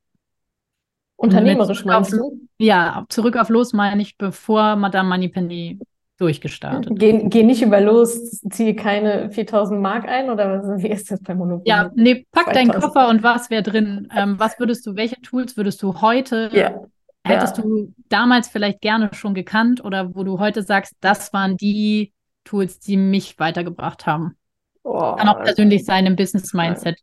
Unternehmerisch 1.15 1.85
meinst 1.85 2.11
du? 2.11 2.41
Ja, 2.57 3.05
zurück 3.07 3.37
auf 3.37 3.47
Los 3.47 3.71
meine 3.71 4.01
ich, 4.01 4.17
bevor 4.17 4.75
Madame 4.75 5.07
Moneypenny 5.07 5.79
durchgestartet. 6.17 6.93
Geh, 6.95 7.27
geh 7.27 7.43
nicht 7.43 7.61
über 7.61 7.81
los, 7.81 8.39
ziehe 8.49 8.75
keine 8.75 9.31
4000 9.31 9.81
Mark 9.81 10.07
ein 10.07 10.29
oder 10.29 10.77
wie 10.77 10.89
ist 10.89 11.11
das 11.11 11.21
bei 11.21 11.33
Monopoly? 11.33 11.67
Ja, 11.67 11.91
nee, 11.95 12.25
pack 12.31 12.53
deinen 12.53 12.71
Koffer 12.71 13.09
und 13.09 13.23
was 13.23 13.49
wäre 13.49 13.63
drin? 13.63 14.07
Ähm, 14.15 14.39
was 14.39 14.59
würdest 14.59 14.85
du, 14.85 14.95
welche 14.95 15.19
Tools 15.21 15.57
würdest 15.57 15.81
du 15.81 16.01
heute, 16.01 16.49
ja. 16.53 16.81
hättest 17.23 17.57
ja. 17.57 17.63
du 17.63 17.93
damals 18.09 18.47
vielleicht 18.47 18.81
gerne 18.81 19.09
schon 19.13 19.33
gekannt 19.33 19.83
oder 19.83 20.15
wo 20.15 20.23
du 20.23 20.39
heute 20.39 20.61
sagst, 20.61 20.95
das 21.01 21.33
waren 21.33 21.57
die 21.57 22.13
Tools, 22.43 22.79
die 22.79 22.97
mich 22.97 23.39
weitergebracht 23.39 24.05
haben? 24.05 24.37
Oh, 24.83 25.15
Kann 25.15 25.29
auch 25.29 25.41
persönlich 25.41 25.85
sein 25.85 26.05
im 26.05 26.15
Business-Mindset. 26.15 26.99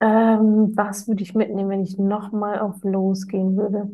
Ähm, 0.00 0.72
was 0.74 1.08
würde 1.08 1.22
ich 1.22 1.34
mitnehmen, 1.34 1.68
wenn 1.70 1.82
ich 1.82 1.98
nochmal 1.98 2.58
auf 2.58 2.82
losgehen 2.82 3.56
würde? 3.56 3.92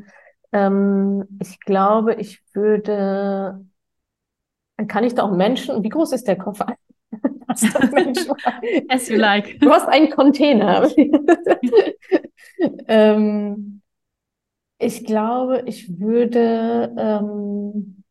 Ähm, 0.53 1.25
ich 1.41 1.61
glaube, 1.61 2.15
ich 2.15 2.41
würde 2.55 3.65
dann 4.77 4.87
kann 4.89 5.05
ich 5.05 5.15
da 5.15 5.23
auch 5.23 5.33
Menschen, 5.33 5.83
wie 5.83 5.89
groß 5.89 6.13
ist 6.13 6.29
der 6.29 6.37
Koffer? 6.37 6.77
As 8.89 9.09
you 9.09 9.17
like. 9.17 9.59
Du 9.61 9.71
hast 9.71 9.89
einen 9.89 10.11
Container. 10.11 10.89
ähm, 12.89 13.83
ich 14.79 15.05
glaube, 15.05 15.63
ich 15.67 15.99
würde 15.99 16.95
ähm, 16.99 18.03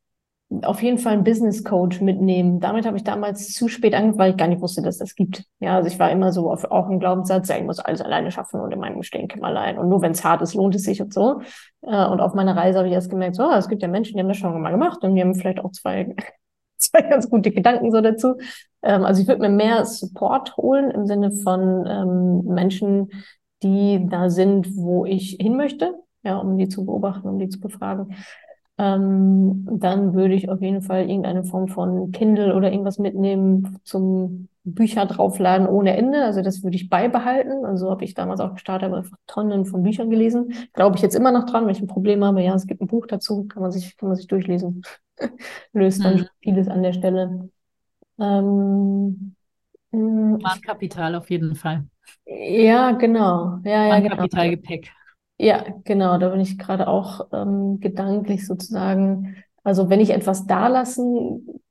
auf 0.64 0.82
jeden 0.82 0.98
Fall 0.98 1.14
einen 1.14 1.24
Business 1.24 1.64
Coach 1.64 2.02
mitnehmen. 2.02 2.60
Damit 2.60 2.86
habe 2.86 2.98
ich 2.98 3.04
damals 3.04 3.54
zu 3.54 3.68
spät 3.68 3.94
angefangen, 3.94 4.20
weil 4.20 4.32
ich 4.32 4.38
gar 4.38 4.48
nicht 4.48 4.62
wusste, 4.62 4.82
dass 4.82 4.98
das 4.98 5.16
gibt. 5.16 5.44
Ja, 5.60 5.76
also 5.76 5.88
ich 5.88 6.00
war 6.00 6.12
immer 6.12 6.32
so 6.32 6.52
auf 6.52 6.66
auch 6.72 6.90
ein 6.90 7.00
Glaubenssatz, 7.00 7.50
ja, 7.50 7.58
ich 7.58 7.64
muss 7.64 7.80
alles 7.80 8.02
alleine 8.02 8.32
schaffen 8.32 8.62
und 8.62 8.72
in 8.72 8.80
meinem 8.80 9.02
allein. 9.42 9.78
Und 9.78 9.90
nur 9.90 10.02
wenn 10.02 10.12
es 10.12 10.24
hart 10.24 10.42
ist, 10.42 10.54
lohnt 10.54 10.76
es 10.76 10.84
sich 10.84 11.02
und 11.02 11.14
so. 11.14 11.42
Äh, 11.82 12.06
und 12.08 12.20
auf 12.20 12.34
meiner 12.34 12.56
Reise 12.56 12.80
habe 12.80 12.88
ich 12.88 12.94
erst 12.94 13.10
gemerkt, 13.10 13.36
so, 13.36 13.52
es 13.52 13.68
gibt 13.68 13.82
ja 13.82 13.88
Menschen, 13.88 14.16
die 14.16 14.22
haben 14.22 14.30
das 14.30 14.38
schon 14.38 14.60
mal 14.62 14.72
gemacht 14.72 15.04
und 15.04 15.16
die 15.16 15.22
haben 15.22 15.36
vielleicht 15.36 15.60
auch 15.60 15.72
zwei 15.72 16.16
ganz 17.10 17.30
gute 17.30 17.52
Gedanken 17.52 17.92
so 17.92 18.02
dazu. 18.02 18.36
Ähm, 18.82 19.04
also 19.04 19.22
ich 19.22 19.28
würde 19.28 19.42
mir 19.42 19.50
mehr 19.50 19.86
Support 19.86 20.58
holen 20.58 20.92
im 20.92 21.06
Sinne 21.06 21.32
von 21.32 21.86
ähm, 21.88 22.44
Menschen, 22.54 23.12
die 23.64 24.06
da 24.10 24.30
sind, 24.30 24.76
wo 24.76 25.06
ich 25.06 25.38
hin 25.40 25.56
möchte, 25.58 25.96
ja, 26.24 26.38
um 26.38 26.58
die 26.58 26.68
zu 26.70 26.86
beobachten, 26.86 27.28
um 27.28 27.40
die 27.40 27.50
zu 27.50 27.60
befragen. 27.60 28.16
Ähm, 28.78 29.66
dann 29.72 30.14
würde 30.14 30.34
ich 30.34 30.50
auf 30.50 30.62
jeden 30.62 30.82
Fall 30.82 31.10
irgendeine 31.10 31.46
Form 31.46 31.70
von 31.70 32.12
Kindle 32.12 32.54
oder 32.56 32.72
irgendwas 32.72 33.00
mitnehmen 33.00 33.80
zum 33.84 34.50
Bücher 34.66 35.06
draufladen 35.06 35.68
ohne 35.68 35.96
Ende. 35.96 36.24
Also 36.24 36.42
das 36.42 36.62
würde 36.62 36.76
ich 36.76 36.90
beibehalten. 36.90 37.66
Also 37.66 37.90
habe 37.90 38.04
ich 38.04 38.16
damals 38.16 38.42
auch 38.42 38.54
gestartet, 38.54 38.88
habe 38.90 38.98
einfach 38.98 39.18
Tonnen 39.28 39.66
von 39.66 39.84
Büchern 39.84 40.10
gelesen. 40.10 40.54
Glaube 40.74 40.98
ich 40.98 41.02
jetzt 41.02 41.16
immer 41.16 41.32
noch 41.32 41.46
dran, 41.46 41.66
wenn 41.66 41.76
ich 41.76 41.82
ein 41.82 41.88
Problem 41.88 42.24
habe. 42.26 42.42
Ja, 42.42 42.54
es 42.56 42.68
gibt 42.68 42.82
ein 42.82 42.88
Buch 42.88 43.08
dazu, 43.08 43.46
kann 43.46 43.62
man 43.62 43.72
sich, 43.72 43.96
kann 43.96 44.10
man 44.10 44.18
sich 44.18 44.28
durchlesen. 44.28 44.84
Löst 45.74 46.04
dann 46.04 46.20
mhm. 46.20 46.28
vieles 46.42 46.68
an 46.68 46.84
der 46.84 46.94
Stelle. 46.94 47.50
Ähm, 48.20 49.36
Marktkapital 49.92 51.16
auf 51.16 51.30
jeden 51.30 51.56
Fall. 51.56 51.86
Ja, 52.26 52.92
genau. 52.92 53.60
Ja, 53.64 53.88
ja, 53.88 54.00
genau. 54.00 54.16
Kapitalgepäck. 54.16 54.92
Ja, 55.38 55.66
genau, 55.84 56.18
da 56.18 56.30
bin 56.30 56.40
ich 56.40 56.58
gerade 56.58 56.88
auch 56.88 57.28
ähm, 57.34 57.80
gedanklich 57.80 58.46
sozusagen. 58.46 59.44
Also 59.64 59.90
wenn 59.90 60.00
ich 60.00 60.12
etwas 60.12 60.46
da 60.46 60.68
lassen 60.68 61.62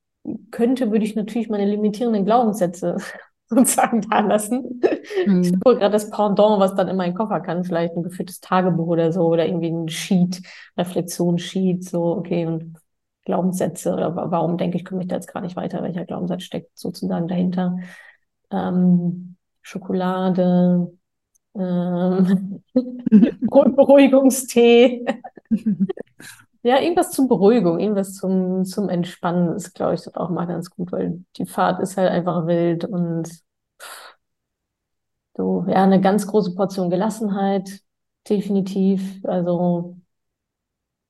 könnte, 0.51 0.90
würde 0.90 1.05
ich 1.05 1.14
natürlich 1.14 1.49
meine 1.49 1.66
limitierenden 1.66 2.24
Glaubenssätze 2.24 2.97
sozusagen 3.49 4.03
da 4.03 4.20
lassen. 4.20 4.80
Mhm. 5.26 5.40
Ich 5.40 5.49
suche 5.51 5.76
gerade 5.76 5.90
das 5.90 6.11
Pendant, 6.11 6.61
was 6.61 6.74
dann 6.74 6.88
in 6.88 6.97
meinen 6.97 7.14
Koffer 7.14 7.40
kann, 7.40 7.64
vielleicht 7.64 7.95
ein 7.97 8.03
geführtes 8.03 8.40
Tagebuch 8.40 8.86
oder 8.86 9.12
so 9.12 9.26
oder 9.26 9.47
irgendwie 9.47 9.70
ein 9.70 9.88
Sheet, 9.88 10.42
Reflexionssheet, 10.76 11.84
so, 11.84 12.16
okay, 12.16 12.47
und 12.47 12.76
Glaubenssätze 13.25 13.93
oder 13.93 14.14
warum 14.14 14.59
denke 14.59 14.77
ich, 14.77 14.85
komme 14.85 15.03
ich 15.03 15.09
da 15.09 15.16
jetzt 15.16 15.33
gar 15.33 15.41
nicht 15.41 15.57
weiter, 15.57 15.83
welcher 15.83 16.05
Glaubenssatz 16.05 16.43
steckt 16.43 16.79
sozusagen 16.79 17.29
dahinter. 17.29 17.79
Ähm, 18.51 19.37
Schokolade, 19.62 20.93
ähm, 21.55 22.62
Beruhigungstee. 23.41 25.05
ja, 26.62 26.81
irgendwas 26.81 27.11
zur 27.12 27.29
Beruhigung, 27.29 27.79
irgendwas 27.81 28.14
zum, 28.14 28.64
zum 28.64 28.89
Entspannen 28.89 29.55
ist, 29.57 29.75
glaube 29.75 29.95
ich, 29.95 30.16
auch 30.16 30.31
mal 30.31 30.47
ganz 30.47 30.70
gut, 30.70 30.93
weil 30.93 31.25
die 31.37 31.47
Fahrt 31.47 31.81
ist 31.81 31.97
halt 31.97 32.11
einfach 32.11 32.47
wild 32.47 32.85
und 32.85 33.29
so, 35.37 35.64
ja, 35.68 35.83
eine 35.83 36.01
ganz 36.01 36.27
große 36.27 36.55
Portion 36.55 36.91
Gelassenheit, 36.91 37.81
definitiv. 38.29 39.20
Also, 39.25 39.97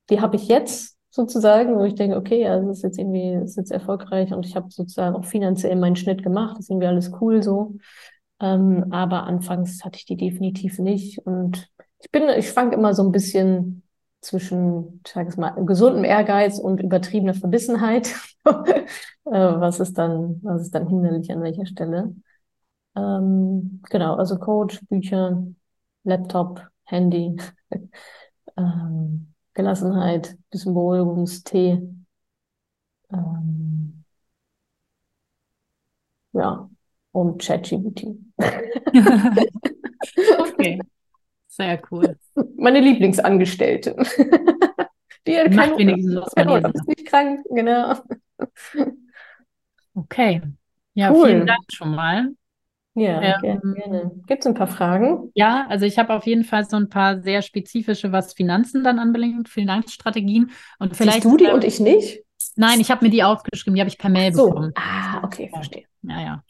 die 0.09 0.21
habe 0.21 0.35
ich 0.35 0.47
jetzt 0.47 0.94
sozusagen, 1.15 1.77
wo 1.77 1.83
ich 1.85 1.95
denke, 1.95 2.17
okay, 2.17 2.47
also 2.47 2.67
das 2.67 2.77
ist 2.77 2.83
jetzt 2.83 2.99
irgendwie, 2.99 3.33
ist 3.43 3.57
jetzt 3.57 3.71
erfolgreich 3.71 4.33
und 4.33 4.45
ich 4.45 4.55
habe 4.55 4.69
sozusagen 4.69 5.15
auch 5.15 5.25
finanziell 5.25 5.75
meinen 5.77 5.95
Schnitt 5.95 6.23
gemacht, 6.23 6.59
ist 6.59 6.69
irgendwie 6.69 6.87
alles 6.87 7.11
cool 7.21 7.41
so. 7.41 7.75
Ähm, 8.41 8.87
aber 8.91 9.23
anfangs 9.23 9.83
hatte 9.85 9.97
ich 9.97 10.05
die 10.05 10.17
definitiv 10.17 10.77
nicht. 10.79 11.19
Und 11.25 11.69
ich 11.99 12.11
bin, 12.11 12.27
ich 12.37 12.49
schwank 12.49 12.73
immer 12.73 12.93
so 12.93 13.03
ein 13.03 13.13
bisschen 13.13 13.83
zwischen, 14.19 15.01
ich 15.05 15.13
sage 15.13 15.29
es 15.29 15.37
mal, 15.37 15.51
gesundem 15.65 16.03
Ehrgeiz 16.03 16.59
und 16.59 16.81
übertriebener 16.81 17.33
Verbissenheit. 17.33 18.13
äh, 18.45 18.81
was 19.25 19.79
ist 19.79 19.97
dann, 19.97 20.41
was 20.43 20.63
ist 20.63 20.75
dann 20.75 20.87
hinderlich 20.87 21.31
an 21.31 21.41
welcher 21.41 21.65
Stelle? 21.65 22.13
Ähm, 22.97 23.81
genau, 23.89 24.15
also 24.15 24.37
Coach, 24.37 24.81
Bücher, 24.89 25.45
Laptop, 26.03 26.67
Handy, 26.83 27.37
ähm, 28.57 29.34
Gelassenheit, 29.55 30.37
bisschen 30.51 30.73
Beruhigungstee. 30.73 31.81
Ähm, 33.11 34.03
ja, 36.33 36.69
und 37.11 37.41
ChatGPT. 37.41 38.07
okay, 40.39 40.79
sehr 41.47 41.81
cool. 41.89 42.19
Meine 42.57 42.81
Lieblingsangestellte. 42.81 43.95
Die 45.25 45.37
hat 45.37 45.51
Macht 45.53 45.77
wenigstens 45.77 46.15
was 46.17 46.35
genau, 46.35 46.57
ist 46.57 46.87
nicht 46.87 47.07
krank, 47.07 47.43
genau. 47.49 47.95
Okay. 49.95 50.41
Ja, 50.93 51.11
cool. 51.11 51.27
vielen 51.27 51.47
Dank 51.47 51.63
schon 51.69 51.95
mal. 51.95 52.29
Ja, 52.95 53.21
ähm, 53.21 53.41
gerne, 53.41 53.73
gerne. 53.75 54.11
Gibt 54.25 54.41
es 54.41 54.47
ein 54.47 54.53
paar 54.53 54.67
Fragen? 54.67 55.29
Ja, 55.35 55.65
also 55.69 55.85
ich 55.85 55.97
habe 55.99 56.13
auf 56.13 56.25
jeden 56.25 56.45
Fall 56.45 56.65
so 56.65 56.77
ein 56.77 56.89
paar 56.89 57.21
sehr 57.21 57.41
spezifische, 57.41 58.11
was 58.11 58.33
Finanzen 58.33 58.83
dann 58.83 58.99
anbelangt, 58.99 59.49
Finanzstrategien. 59.49 60.51
Und 60.79 60.95
vielleicht. 60.95 61.25
Du 61.25 61.35
die 61.35 61.47
und 61.47 61.63
ich 61.63 61.79
nicht? 61.79 62.23
Nein, 62.55 62.79
ich 62.79 62.91
habe 62.91 63.03
mir 63.03 63.11
die 63.11 63.23
aufgeschrieben, 63.23 63.75
die 63.75 63.81
habe 63.81 63.89
ich 63.89 63.97
per 63.97 64.09
Mail 64.09 64.33
so. 64.33 64.47
bekommen. 64.47 64.71
Ah, 64.75 65.21
okay, 65.23 65.49
verstehe. 65.53 65.83
Ja, 66.03 66.21
ja. 66.21 66.43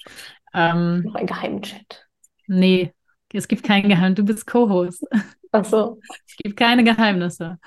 Ähm, 0.53 1.03
Noch 1.03 1.15
ein 1.15 1.25
Geheimchat. 1.25 2.05
Nee, 2.47 2.93
es 3.33 3.47
gibt 3.47 3.63
kein 3.63 3.89
Geheimnis. 3.89 4.15
Du 4.15 4.23
bist 4.23 4.45
Co-Host. 4.45 5.05
Ach 5.51 5.65
so. 5.65 5.99
Es 6.27 6.35
gibt 6.37 6.57
keine 6.57 6.83
Geheimnisse. 6.83 7.57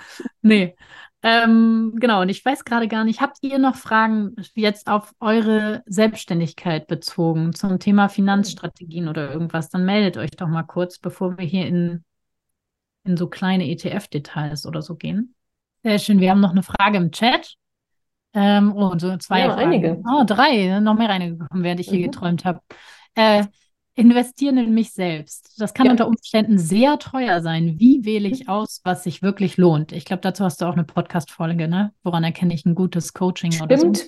Nee. 0.43 0.77
Ähm, 1.23 1.95
genau, 1.97 2.23
und 2.23 2.29
ich 2.29 2.45
weiß 2.45 2.65
gerade 2.65 2.87
gar 2.87 3.05
nicht, 3.05 3.21
habt 3.21 3.39
ihr 3.43 3.59
noch 3.59 3.75
Fragen 3.75 4.37
jetzt 4.55 4.89
auf 4.89 5.15
eure 5.19 5.83
Selbstständigkeit 5.87 6.87
bezogen 6.87 7.53
zum 7.55 7.81
Thema 7.81 8.09
Finanzstrategien 8.09 9.09
oder 9.09 9.33
irgendwas? 9.33 9.69
Dann 9.69 9.85
meldet 9.85 10.17
euch 10.17 10.31
doch 10.31 10.47
mal 10.47 10.63
kurz, 10.63 10.99
bevor 10.99 11.37
wir 11.37 11.45
hier 11.45 11.67
in, 11.67 12.05
in 13.05 13.17
so 13.17 13.29
kleine 13.29 13.69
ETF-Details 13.69 14.65
oder 14.65 14.81
so 14.81 14.95
gehen. 14.95 15.35
Sehr 15.83 15.99
schön, 15.99 16.21
wir 16.21 16.31
haben 16.31 16.41
noch 16.41 16.53
eine 16.53 16.63
Frage 16.63 16.99
im 16.99 17.11
Chat. 17.11 17.57
Ähm, 18.35 18.73
oh, 18.77 18.97
so 18.99 19.17
zwei. 19.17 19.41
Ja, 19.41 19.55
einige. 19.57 20.01
Oh, 20.07 20.23
drei, 20.25 20.79
noch 20.81 20.95
mehr 20.95 21.09
reingekommen, 21.09 21.65
während 21.65 21.81
ich 21.81 21.89
hier 21.89 21.99
mhm. 21.99 22.11
geträumt 22.11 22.45
habe. 22.45 22.61
Äh, 23.15 23.47
investieren 23.99 24.59
in 24.59 24.75
mich 24.75 24.93
selbst. 24.93 25.61
Das 25.61 25.75
kann 25.75 25.87
ja. 25.87 25.93
unter 25.93 26.07
Umständen 26.07 26.59
sehr 26.59 26.99
teuer 26.99 27.43
sein. 27.43 27.77
Wie 27.79 28.05
wähle 28.05 28.29
ich 28.29 28.49
aus, 28.49 28.81
was 28.85 29.05
sich 29.05 29.23
wirklich 29.23 29.57
lohnt? 29.57 29.93
Ich 29.93 30.05
glaube, 30.05 30.21
dazu 30.23 30.45
hast 30.45 30.61
du 30.61 30.67
auch 30.67 30.73
eine 30.73 30.85
Podcast-Folge, 30.85 31.69
ne? 31.69 31.93
Woran 32.03 32.25
erkenne 32.25 32.55
ich 32.55 32.65
ein 32.65 32.75
gutes 32.75 33.13
Coaching 33.13 33.53
Stimmt. 33.53 33.73
oder 33.73 33.79
so? 33.79 34.05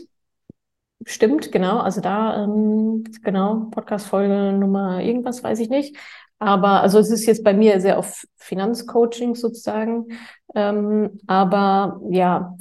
Stimmt, 1.06 1.50
genau. 1.52 1.78
Also 1.78 2.00
da, 2.00 2.44
ähm, 2.44 3.04
genau, 3.22 3.68
Podcast-Folge 3.70 4.52
Nummer 4.58 5.02
irgendwas, 5.02 5.42
weiß 5.42 5.60
ich 5.60 5.70
nicht. 5.70 5.96
Aber 6.38 6.80
also 6.80 6.98
es 6.98 7.10
ist 7.10 7.26
jetzt 7.26 7.44
bei 7.44 7.52
mir 7.52 7.80
sehr 7.80 7.98
auf 7.98 8.24
Finanzcoaching 8.36 9.34
sozusagen. 9.34 10.06
Ähm, 10.54 11.20
aber 11.26 12.00
ja, 12.10 12.56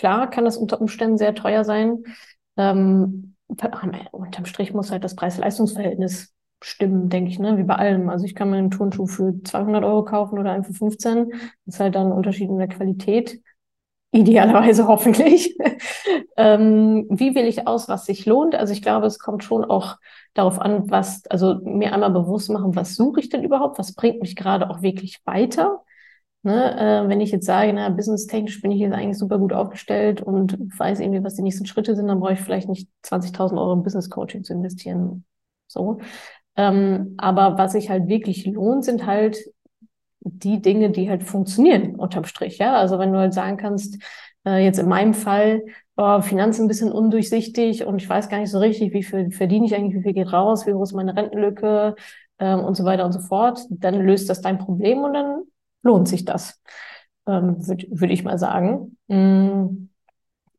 Klar 0.00 0.30
kann 0.30 0.46
das 0.46 0.56
unter 0.56 0.80
Umständen 0.80 1.18
sehr 1.18 1.34
teuer 1.34 1.62
sein. 1.62 2.04
Ähm, 2.56 3.36
unterm 3.46 4.46
Strich 4.46 4.72
muss 4.72 4.90
halt 4.90 5.04
das 5.04 5.14
Preis-Leistungs-Verhältnis 5.14 6.32
stimmen, 6.62 7.08
denke 7.08 7.30
ich, 7.30 7.38
ne? 7.38 7.56
wie 7.58 7.62
bei 7.62 7.76
allem. 7.76 8.08
Also 8.08 8.24
ich 8.24 8.34
kann 8.34 8.50
mir 8.50 8.56
einen 8.58 8.70
Turnschuh 8.70 9.06
für 9.06 9.34
200 9.42 9.84
Euro 9.84 10.04
kaufen 10.04 10.38
oder 10.38 10.52
einen 10.52 10.64
für 10.64 10.74
15. 10.74 11.30
Das 11.64 11.74
ist 11.74 11.80
halt 11.80 11.94
dann 11.94 12.08
ein 12.08 12.12
Unterschied 12.12 12.48
in 12.48 12.58
der 12.58 12.68
Qualität. 12.68 13.40
Idealerweise 14.12 14.86
hoffentlich. 14.88 15.56
ähm, 16.36 17.06
wie 17.10 17.34
wähle 17.34 17.48
ich 17.48 17.66
aus, 17.66 17.88
was 17.88 18.06
sich 18.06 18.26
lohnt? 18.26 18.54
Also 18.54 18.72
ich 18.72 18.82
glaube, 18.82 19.06
es 19.06 19.18
kommt 19.18 19.44
schon 19.44 19.64
auch 19.64 19.96
darauf 20.34 20.60
an, 20.60 20.90
was, 20.90 21.26
also 21.28 21.56
mir 21.62 21.92
einmal 21.94 22.10
bewusst 22.10 22.50
machen, 22.50 22.74
was 22.76 22.94
suche 22.94 23.20
ich 23.20 23.28
denn 23.28 23.44
überhaupt? 23.44 23.78
Was 23.78 23.94
bringt 23.94 24.20
mich 24.20 24.36
gerade 24.36 24.68
auch 24.70 24.82
wirklich 24.82 25.20
weiter? 25.24 25.82
Ne, 26.42 27.04
äh, 27.04 27.08
wenn 27.08 27.20
ich 27.20 27.32
jetzt 27.32 27.44
sage, 27.44 27.70
na, 27.74 27.90
business-technisch 27.90 28.62
bin 28.62 28.70
ich 28.70 28.80
jetzt 28.80 28.94
eigentlich 28.94 29.18
super 29.18 29.38
gut 29.38 29.52
aufgestellt 29.52 30.22
und 30.22 30.56
weiß 30.78 31.00
irgendwie, 31.00 31.22
was 31.22 31.34
die 31.34 31.42
nächsten 31.42 31.66
Schritte 31.66 31.94
sind, 31.94 32.08
dann 32.08 32.18
brauche 32.18 32.32
ich 32.32 32.40
vielleicht 32.40 32.68
nicht 32.68 32.88
20.000 33.02 33.60
Euro 33.60 33.74
in 33.74 33.82
Business-Coaching 33.82 34.42
zu 34.44 34.54
investieren. 34.54 35.26
So. 35.66 35.98
Ähm, 36.56 37.14
aber 37.18 37.58
was 37.58 37.72
sich 37.72 37.90
halt 37.90 38.08
wirklich 38.08 38.46
lohnt, 38.46 38.84
sind 38.84 39.06
halt 39.06 39.38
die 40.20 40.60
Dinge, 40.60 40.90
die 40.90 41.08
halt 41.08 41.22
funktionieren 41.22 41.96
unterm 41.96 42.24
Strich. 42.24 42.58
Ja, 42.58 42.76
also 42.76 42.98
wenn 42.98 43.12
du 43.12 43.18
halt 43.18 43.34
sagen 43.34 43.56
kannst, 43.56 44.02
äh, 44.46 44.62
jetzt 44.64 44.78
in 44.78 44.88
meinem 44.88 45.14
Fall, 45.14 45.62
oh, 45.96 46.20
Finanzen 46.20 46.64
ein 46.64 46.68
bisschen 46.68 46.92
undurchsichtig 46.92 47.84
und 47.84 48.02
ich 48.02 48.08
weiß 48.08 48.28
gar 48.28 48.38
nicht 48.38 48.50
so 48.50 48.58
richtig, 48.58 48.92
wie 48.92 49.02
viel 49.02 49.30
verdiene 49.30 49.66
ich 49.66 49.74
eigentlich, 49.74 49.96
wie 49.98 50.02
viel 50.02 50.14
geht 50.14 50.32
raus, 50.32 50.66
wie 50.66 50.72
groß 50.72 50.90
ist 50.90 50.96
meine 50.96 51.16
Rentenlücke 51.16 51.94
ähm, 52.38 52.60
und 52.60 52.76
so 52.76 52.84
weiter 52.84 53.04
und 53.04 53.12
so 53.12 53.20
fort, 53.20 53.60
dann 53.70 53.94
löst 53.94 54.28
das 54.28 54.40
dein 54.40 54.58
Problem 54.58 55.00
und 55.00 55.14
dann 55.14 55.42
lohnt 55.82 56.08
sich 56.08 56.24
das, 56.24 56.60
ähm, 57.26 57.66
würde 57.66 57.86
würd 57.90 58.10
ich 58.10 58.24
mal 58.24 58.38
sagen. 58.38 58.96
Mm. 59.08 59.89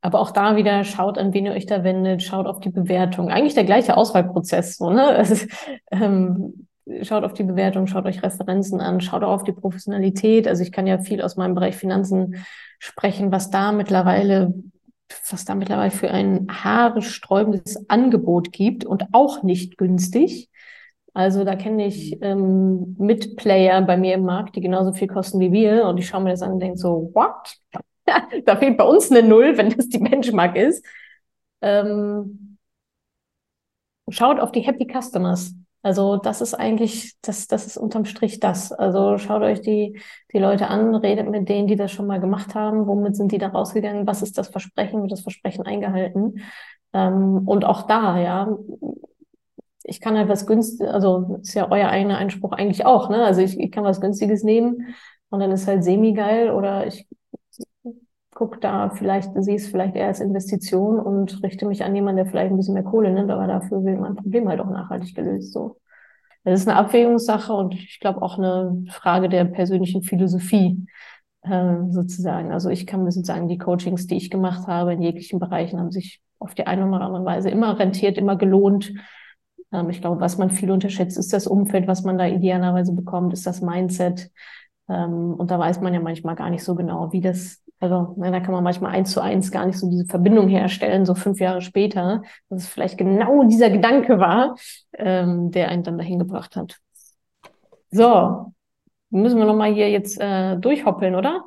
Aber 0.02 0.20
auch 0.20 0.32
da 0.32 0.56
wieder 0.56 0.84
schaut, 0.84 1.18
an 1.18 1.34
wen 1.34 1.46
ihr 1.46 1.54
euch 1.54 1.68
da 1.68 1.84
wendet, 1.84 2.24
schaut 2.24 2.48
auf 2.48 2.60
die 2.60 2.72
Bewertung. 2.72 3.30
Eigentlich 3.30 3.54
der 3.54 3.64
gleiche 3.64 3.98
Auswahlprozess, 3.98 4.78
so, 4.78 4.90
ne? 4.90 5.06
Also, 5.16 5.46
ähm, 5.92 6.68
schaut 7.04 7.24
auf 7.24 7.34
die 7.34 7.44
Bewertung, 7.44 7.88
schaut 7.88 8.06
euch 8.06 8.24
Referenzen 8.24 8.82
an, 8.82 9.02
schaut 9.02 9.24
auch 9.24 9.34
auf 9.34 9.44
die 9.44 9.52
Professionalität. 9.52 10.48
Also 10.48 10.64
ich 10.64 10.72
kann 10.72 10.88
ja 10.88 11.00
viel 11.00 11.22
aus 11.22 11.38
meinem 11.38 11.56
Bereich 11.56 11.76
Finanzen 11.76 12.44
sprechen, 12.80 13.32
was 13.32 13.50
da 13.50 13.72
mittlerweile, 13.72 14.54
was 15.30 15.46
da 15.46 15.56
mittlerweile 15.56 15.92
für 15.92 16.10
ein 16.10 16.48
haaresträubendes 16.50 17.90
Angebot 17.90 18.52
gibt 18.52 18.86
und 18.86 19.06
auch 19.12 19.44
nicht 19.44 19.78
günstig. 19.78 20.50
Also 21.14 21.44
da 21.44 21.56
kenne 21.56 21.86
ich 21.88 22.18
ähm, 22.22 22.96
Mitplayer 22.98 23.82
bei 23.82 23.98
mir 23.98 24.16
im 24.16 24.24
Markt, 24.24 24.56
die 24.56 24.62
genauso 24.62 24.94
viel 24.94 25.08
kosten 25.08 25.40
wie 25.40 25.52
wir 25.52 25.86
und 25.86 25.98
ich 25.98 26.08
schaue 26.08 26.24
mir 26.24 26.30
das 26.30 26.42
an 26.42 26.54
und 26.54 26.60
denke 26.62 26.78
so, 26.78 27.12
what? 27.14 27.58
da 28.46 28.56
fehlt 28.56 28.78
bei 28.78 28.84
uns 28.84 29.12
eine 29.12 29.24
Null, 29.28 29.58
wenn 29.58 29.70
das 29.70 29.90
die 29.90 30.00
Benchmark 30.00 30.56
ist. 30.56 30.86
Ähm, 31.62 32.58
schaut 34.10 34.40
auf 34.40 34.52
die 34.52 34.62
Happy 34.62 34.88
Customers. 34.92 35.54
Also 35.84 36.18
das 36.18 36.42
ist 36.42 36.54
eigentlich, 36.54 37.16
das, 37.22 37.48
das 37.48 37.66
ist 37.66 37.78
unterm 37.78 38.06
Strich 38.06 38.40
das. 38.40 38.72
Also 38.72 39.18
schaut 39.18 39.42
euch 39.42 39.62
die, 39.62 40.00
die 40.32 40.38
Leute 40.38 40.68
an, 40.68 40.94
redet 40.94 41.28
mit 41.30 41.50
denen, 41.50 41.68
die 41.68 41.76
das 41.76 41.92
schon 41.92 42.06
mal 42.06 42.20
gemacht 42.20 42.54
haben, 42.54 42.86
womit 42.86 43.16
sind 43.16 43.32
die 43.32 43.40
da 43.40 43.48
rausgegangen, 43.48 44.06
was 44.06 44.22
ist 44.22 44.38
das 44.38 44.50
Versprechen, 44.50 45.02
wird 45.02 45.12
das 45.12 45.22
Versprechen 45.22 45.66
eingehalten. 45.66 46.42
Ähm, 46.94 47.48
und 47.48 47.66
auch 47.66 47.84
da, 47.88 48.20
ja, 48.20 48.56
ich 49.84 50.00
kann 50.00 50.18
halt 50.18 50.30
was 50.30 50.46
günstiges, 50.46 50.92
also 50.94 51.40
ist 51.42 51.54
ja 51.56 51.70
euer 51.72 51.90
eigener 51.90 52.18
Einspruch 52.18 52.52
eigentlich 52.54 52.86
auch, 52.86 53.10
ne? 53.10 53.24
Also 53.26 53.42
ich, 53.42 53.60
ich 53.60 53.72
kann 53.72 53.84
was 53.84 54.02
Günstiges 54.02 54.44
nehmen 54.44 54.94
und 55.30 55.40
dann 55.40 55.52
ist 55.52 55.68
halt 55.68 55.84
semi-geil 55.84 56.52
oder 56.52 56.86
ich 56.88 57.08
gucke 58.42 58.60
da 58.60 58.90
vielleicht, 58.90 59.34
sehe 59.36 59.56
es 59.56 59.68
vielleicht 59.68 59.96
eher 59.96 60.08
als 60.08 60.20
Investition 60.20 61.00
und 61.00 61.44
richte 61.44 61.68
mich 61.68 61.84
an 61.84 61.94
jemanden, 61.94 62.24
der 62.24 62.26
vielleicht 62.26 62.50
ein 62.50 62.58
bisschen 62.58 62.74
mehr 62.74 62.82
Kohle 62.82 63.14
nimmt, 63.14 63.30
aber 63.30 63.46
dafür 63.46 63.84
will 63.84 63.98
mein 63.98 64.16
Problem 64.16 64.50
halt 64.50 64.60
auch 64.60 64.70
nachhaltig 64.72 65.14
gelöst. 65.14 65.54
So. 65.54 65.78
Das 66.44 66.60
ist 66.60 66.68
eine 66.68 66.76
Abwägungssache 66.76 67.54
und 67.54 67.76
ich 67.76 68.00
glaube 68.00 68.24
auch 68.24 68.40
eine 68.40 68.84
Frage 68.90 69.30
der 69.30 69.46
persönlichen 69.46 70.02
Philosophie 70.02 70.88
äh, 71.44 71.76
sozusagen. 71.92 72.52
Also 72.52 72.70
ich 72.70 72.88
kann 72.88 73.04
mir 73.04 73.12
sozusagen 73.12 73.48
die 73.48 73.60
Coachings, 73.60 74.08
die 74.08 74.18
ich 74.18 74.32
gemacht 74.32 74.66
habe 74.66 74.94
in 74.94 75.04
jeglichen 75.04 75.38
Bereichen, 75.38 75.80
haben 75.80 75.92
sich 75.92 76.20
auf 76.40 76.56
die 76.56 76.66
eine 76.66 76.88
oder 76.88 77.02
andere 77.02 77.26
Weise 77.26 77.52
immer 77.52 77.78
rentiert, 77.78 78.18
immer 78.18 78.38
gelohnt. 78.38 78.92
Ähm, 79.72 79.92
ich 79.92 80.02
glaube, 80.02 80.20
was 80.20 80.40
man 80.40 80.50
viel 80.50 80.72
unterschätzt, 80.72 81.16
ist 81.16 81.32
das 81.32 81.46
Umfeld, 81.46 81.88
was 81.88 82.02
man 82.02 82.18
da 82.18 82.26
idealerweise 82.26 82.94
bekommt, 82.94 83.34
ist 83.34 83.46
das 83.46 83.62
Mindset. 83.62 84.32
Ähm, 84.90 85.36
und 85.36 85.52
da 85.52 85.60
weiß 85.60 85.80
man 85.82 85.94
ja 85.94 86.00
manchmal 86.00 86.34
gar 86.34 86.50
nicht 86.50 86.64
so 86.64 86.74
genau, 86.74 87.12
wie 87.12 87.22
das 87.22 87.62
also 87.82 88.14
na, 88.16 88.30
da 88.30 88.40
kann 88.40 88.54
man 88.54 88.64
manchmal 88.64 88.92
eins 88.94 89.12
zu 89.12 89.22
eins 89.22 89.52
gar 89.52 89.66
nicht 89.66 89.80
so 89.80 89.90
diese 89.90 90.06
Verbindung 90.06 90.48
herstellen, 90.48 91.06
so 91.06 91.16
fünf 91.16 91.40
Jahre 91.40 91.62
später, 91.62 92.22
dass 92.50 92.64
es 92.64 92.70
vielleicht 92.70 92.98
genau 92.98 93.44
dieser 93.44 93.72
Gedanke 93.72 94.20
war, 94.20 94.56
ähm, 94.94 95.50
der 95.50 95.70
einen 95.70 95.84
dann 95.84 95.98
dahin 95.98 96.20
gebracht 96.20 96.56
hat. 96.56 96.80
So, 97.90 98.54
müssen 99.10 99.40
wir 99.40 99.46
nochmal 99.46 99.74
hier 99.74 99.90
jetzt 99.90 100.22
äh, 100.22 100.58
durchhoppeln, 100.58 101.16
oder? 101.16 101.46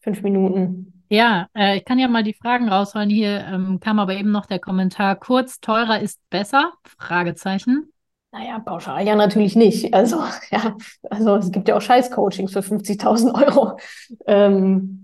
Fünf 0.00 0.22
Minuten. 0.22 1.04
Ja, 1.08 1.46
äh, 1.56 1.78
ich 1.78 1.84
kann 1.84 2.00
ja 2.00 2.08
mal 2.08 2.24
die 2.24 2.34
Fragen 2.34 2.68
rausholen. 2.68 3.08
Hier 3.08 3.44
ähm, 3.46 3.78
kam 3.78 4.00
aber 4.00 4.14
eben 4.14 4.32
noch 4.32 4.46
der 4.46 4.58
Kommentar, 4.58 5.14
kurz, 5.14 5.60
teurer 5.60 6.00
ist 6.00 6.20
besser? 6.28 6.72
Fragezeichen. 6.98 7.92
Naja, 8.32 8.58
pauschal 8.58 9.06
ja 9.06 9.14
natürlich 9.14 9.54
nicht. 9.54 9.94
Also, 9.94 10.18
ja, 10.50 10.76
also 11.08 11.36
es 11.36 11.52
gibt 11.52 11.68
ja 11.68 11.76
auch 11.76 11.82
Scheiß-Coachings 11.82 12.52
für 12.52 12.60
50.000 12.60 13.46
Euro. 13.46 13.78
Ähm, 14.26 14.99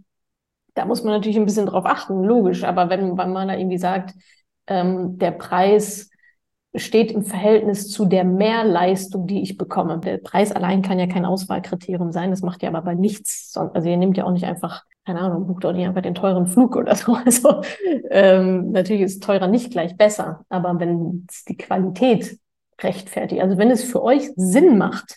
da 0.76 0.84
muss 0.84 1.02
man 1.02 1.14
natürlich 1.14 1.38
ein 1.38 1.46
bisschen 1.46 1.66
drauf 1.66 1.86
achten, 1.86 2.22
logisch. 2.22 2.62
Aber 2.62 2.90
wenn, 2.90 3.16
wenn 3.16 3.32
man 3.32 3.48
da 3.48 3.56
irgendwie 3.56 3.78
sagt, 3.78 4.14
ähm, 4.66 5.18
der 5.18 5.32
Preis 5.32 6.10
steht 6.74 7.10
im 7.12 7.24
Verhältnis 7.24 7.90
zu 7.90 8.04
der 8.04 8.24
Mehrleistung, 8.24 9.26
die 9.26 9.40
ich 9.40 9.56
bekomme. 9.56 9.98
Der 10.00 10.18
Preis 10.18 10.52
allein 10.52 10.82
kann 10.82 10.98
ja 10.98 11.06
kein 11.06 11.24
Auswahlkriterium 11.24 12.12
sein. 12.12 12.30
Das 12.30 12.42
macht 12.42 12.62
ja 12.62 12.68
aber 12.68 12.82
bei 12.82 12.94
nichts. 12.94 13.56
Also 13.56 13.88
ihr 13.88 13.96
nehmt 13.96 14.18
ja 14.18 14.24
auch 14.24 14.32
nicht 14.32 14.44
einfach, 14.44 14.84
keine 15.06 15.20
Ahnung, 15.20 15.46
bucht 15.46 15.64
auch 15.64 15.72
nicht 15.72 15.86
einfach 15.86 16.02
den 16.02 16.14
teuren 16.14 16.46
Flug 16.46 16.76
oder 16.76 16.94
so. 16.94 17.16
Also 17.24 17.62
ähm, 18.10 18.72
natürlich 18.72 19.02
ist 19.02 19.22
teurer 19.22 19.48
nicht 19.48 19.70
gleich 19.70 19.96
besser. 19.96 20.44
Aber 20.50 20.78
wenn 20.78 21.26
es 21.30 21.44
die 21.44 21.56
Qualität 21.56 22.38
rechtfertigt, 22.82 23.40
also 23.40 23.56
wenn 23.56 23.70
es 23.70 23.82
für 23.82 24.02
euch 24.02 24.30
Sinn 24.36 24.76
macht, 24.76 25.16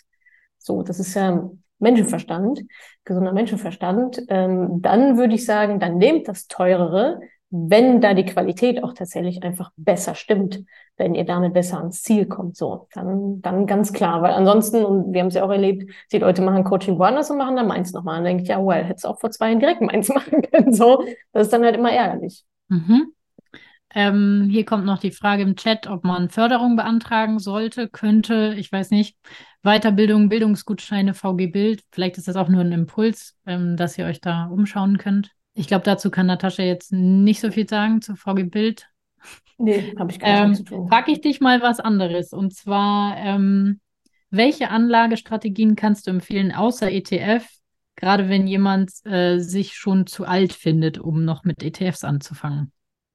so, 0.56 0.82
das 0.82 0.98
ist 0.98 1.14
ja 1.14 1.50
Menschenverstand, 1.80 2.62
gesunder 3.04 3.32
Menschenverstand, 3.32 4.22
ähm, 4.28 4.80
dann 4.82 5.16
würde 5.16 5.34
ich 5.34 5.44
sagen, 5.44 5.80
dann 5.80 5.98
nehmt 5.98 6.28
das 6.28 6.46
teurere, 6.46 7.20
wenn 7.50 8.00
da 8.00 8.14
die 8.14 8.24
Qualität 8.24 8.84
auch 8.84 8.94
tatsächlich 8.94 9.42
einfach 9.42 9.72
besser 9.76 10.14
stimmt, 10.14 10.62
wenn 10.96 11.14
ihr 11.16 11.24
damit 11.24 11.52
besser 11.52 11.78
ans 11.78 12.02
Ziel 12.02 12.26
kommt, 12.26 12.56
so, 12.56 12.86
dann, 12.94 13.42
dann 13.42 13.66
ganz 13.66 13.92
klar, 13.92 14.22
weil 14.22 14.32
ansonsten, 14.32 14.84
und 14.84 15.12
wir 15.12 15.20
haben 15.20 15.28
es 15.28 15.34
ja 15.34 15.42
auch 15.42 15.50
erlebt, 15.50 15.90
die 16.12 16.18
Leute 16.18 16.42
machen 16.42 16.62
Coaching 16.62 16.98
woanders 16.98 17.30
und 17.30 17.38
machen 17.38 17.56
dann 17.56 17.66
meins 17.66 17.92
nochmal 17.92 18.18
und 18.18 18.24
denke 18.24 18.44
ich, 18.44 18.50
ja, 18.50 18.64
well, 18.64 18.84
hättest 18.84 19.06
auch 19.06 19.18
vor 19.18 19.30
zwei 19.30 19.48
Jahren 19.48 19.60
direkt 19.60 19.80
meins 19.80 20.08
machen 20.14 20.42
können, 20.42 20.72
so, 20.72 21.04
das 21.32 21.46
ist 21.46 21.52
dann 21.52 21.64
halt 21.64 21.76
immer 21.76 21.92
ärgerlich. 21.92 22.44
Mhm. 22.68 23.12
Ähm, 23.92 24.46
hier 24.48 24.64
kommt 24.64 24.84
noch 24.84 24.98
die 24.98 25.10
Frage 25.10 25.42
im 25.42 25.56
Chat, 25.56 25.88
ob 25.88 26.04
man 26.04 26.30
Förderung 26.30 26.76
beantragen 26.76 27.40
sollte, 27.40 27.88
könnte, 27.88 28.54
ich 28.56 28.70
weiß 28.70 28.90
nicht. 28.90 29.16
Weiterbildung, 29.62 30.28
Bildungsgutscheine, 30.28 31.14
VG 31.14 31.48
Bild. 31.48 31.82
Vielleicht 31.90 32.18
ist 32.18 32.28
das 32.28 32.36
auch 32.36 32.48
nur 32.48 32.62
ein 32.62 32.72
Impuls, 32.72 33.36
ähm, 33.46 33.76
dass 33.76 33.98
ihr 33.98 34.06
euch 34.06 34.20
da 34.20 34.46
umschauen 34.46 34.98
könnt. 34.98 35.30
Ich 35.54 35.66
glaube, 35.66 35.84
dazu 35.84 36.10
kann 36.10 36.26
Natascha 36.26 36.62
jetzt 36.62 36.92
nicht 36.92 37.40
so 37.40 37.50
viel 37.50 37.68
sagen 37.68 38.00
zu 38.00 38.16
VG 38.16 38.44
Bild. 38.44 38.88
Nee, 39.58 39.94
habe 39.98 40.10
ich 40.10 40.18
gar 40.18 40.46
nicht 40.46 40.60
ähm, 40.60 40.66
zu 40.66 40.74
tun. 40.74 40.88
Frage 40.88 41.12
ich 41.12 41.20
dich 41.20 41.40
mal 41.40 41.60
was 41.60 41.80
anderes. 41.80 42.32
Und 42.32 42.54
zwar, 42.54 43.16
ähm, 43.18 43.80
welche 44.30 44.70
Anlagestrategien 44.70 45.76
kannst 45.76 46.06
du 46.06 46.12
empfehlen, 46.12 46.52
außer 46.52 46.90
ETF, 46.90 47.46
gerade 47.96 48.28
wenn 48.28 48.46
jemand 48.46 48.90
äh, 49.04 49.38
sich 49.38 49.74
schon 49.74 50.06
zu 50.06 50.24
alt 50.24 50.54
findet, 50.54 50.98
um 50.98 51.24
noch 51.24 51.44
mit 51.44 51.62
ETFs 51.62 52.04
anzufangen? 52.04 52.72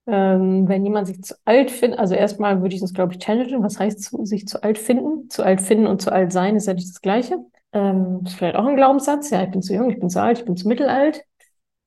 Ähm, 0.08 0.68
wenn 0.68 0.86
jemand 0.86 1.08
sich 1.08 1.24
zu 1.24 1.36
alt 1.46 1.72
findet, 1.72 2.00
also 2.00 2.14
erstmal 2.14 2.62
würde 2.62 2.76
ich 2.76 2.82
das, 2.82 2.94
glaube 2.94 3.14
ich, 3.14 3.20
challengen. 3.20 3.64
Was 3.64 3.80
heißt 3.80 4.04
zu, 4.04 4.26
sich 4.26 4.48
zu 4.48 4.62
alt 4.64 4.78
finden? 4.78 5.30
Zu 5.30 5.44
alt 5.44 5.62
finden 5.62 5.88
und 5.88 6.02
zu 6.02 6.12
alt 6.12 6.32
sein 6.32 6.56
ist 6.56 6.68
ja 6.68 6.74
nicht 6.74 6.90
das 6.90 7.02
Gleiche. 7.02 7.40
Ähm, 7.74 8.22
ist 8.26 8.36
vielleicht 8.36 8.56
auch 8.56 8.66
ein 8.66 8.76
Glaubenssatz. 8.76 9.32
Ja, 9.32 9.44
ich 9.44 9.52
bin 9.52 9.62
zu 9.62 9.74
jung, 9.74 9.90
ich 9.90 10.00
bin 10.00 10.10
zu 10.10 10.22
alt, 10.22 10.40
ich 10.40 10.46
bin 10.46 10.56
zu 10.56 10.68
mittelalt. 10.68 11.24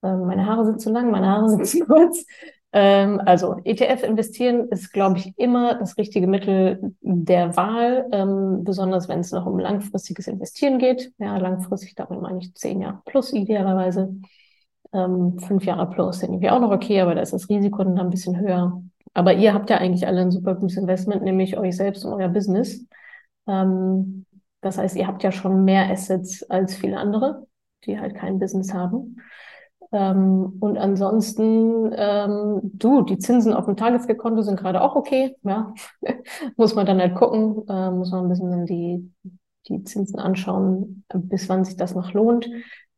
Ähm, 0.03 0.27
meine 0.27 0.47
Haare 0.47 0.65
sind 0.65 0.81
zu 0.81 0.91
lang, 0.91 1.11
meine 1.11 1.29
Haare 1.29 1.49
sind 1.49 1.67
zu 1.67 1.81
kurz. 1.85 2.25
Ähm, 2.73 3.21
also 3.25 3.57
ETF 3.65 4.03
investieren 4.03 4.69
ist, 4.69 4.93
glaube 4.93 5.19
ich, 5.19 5.33
immer 5.39 5.77
das 5.79 5.97
richtige 5.97 6.27
Mittel 6.27 6.95
der 7.01 7.57
Wahl, 7.57 8.07
ähm, 8.13 8.63
besonders 8.65 9.09
wenn 9.09 9.21
es 9.21 9.33
noch 9.33 9.47
um 9.47 9.59
langfristiges 9.59 10.27
Investieren 10.27 10.79
geht. 10.79 11.13
Ja, 11.19 11.39
langfristig, 11.39 11.95
damit 11.95 12.21
meine 12.21 12.41
ich 12.41 12.55
zehn 12.55 12.83
Jahre 12.83 13.01
plus 13.07 13.33
idealerweise. 13.33 14.15
Ähm, 14.93 15.39
fünf 15.39 15.65
Jahre 15.65 15.91
plus 15.91 16.21
sind 16.21 16.31
irgendwie 16.31 16.51
auch 16.51 16.61
noch 16.61 16.71
okay, 16.71 17.01
aber 17.01 17.15
da 17.15 17.21
ist 17.21 17.33
das 17.33 17.49
Risiko 17.49 17.85
dann 17.85 17.99
ein 17.99 18.11
bisschen 18.11 18.39
höher. 18.39 18.83
Aber 19.15 19.35
ihr 19.35 19.53
habt 19.55 19.71
ja 19.71 19.79
eigentlich 19.79 20.07
alle 20.07 20.21
ein 20.21 20.31
super 20.31 20.55
gutes 20.55 20.77
Investment, 20.77 21.23
nämlich 21.23 21.59
euch 21.59 21.77
selbst 21.77 22.05
und 22.05 22.13
euer 22.13 22.29
Business. 22.29 22.87
Ähm, 23.47 24.27
das 24.61 24.79
heißt, 24.79 24.97
ihr 24.97 25.07
habt 25.07 25.23
ja 25.23 25.33
schon 25.33 25.65
mehr 25.65 25.91
Assets 25.91 26.43
als 26.51 26.75
viele 26.75 26.99
andere, 26.99 27.47
die 27.85 27.99
halt 27.99 28.15
kein 28.15 28.39
Business 28.39 28.73
haben. 28.73 29.17
Ähm, 29.91 30.57
und 30.61 30.77
ansonsten, 30.77 31.91
ähm, 31.97 32.61
du, 32.63 33.03
die 33.03 33.19
Zinsen 33.19 33.55
auf 33.55 33.65
dem 33.65 33.77
Tagesgeldkonto 33.77 34.43
sind 34.43 34.59
gerade 34.59 34.83
auch 34.83 34.97
okay. 34.97 35.37
Ja, 35.43 35.73
muss 36.57 36.75
man 36.75 36.87
dann 36.87 37.01
halt 37.01 37.15
gucken, 37.15 37.67
äh, 37.69 37.91
muss 37.91 38.11
man 38.11 38.25
ein 38.25 38.29
bisschen 38.29 38.67
die, 38.67 39.13
die 39.69 39.85
Zinsen 39.85 40.19
anschauen, 40.19 41.05
bis 41.13 41.49
wann 41.49 41.65
sich 41.65 41.77
das 41.77 41.95
noch 41.95 42.13
lohnt. 42.13 42.49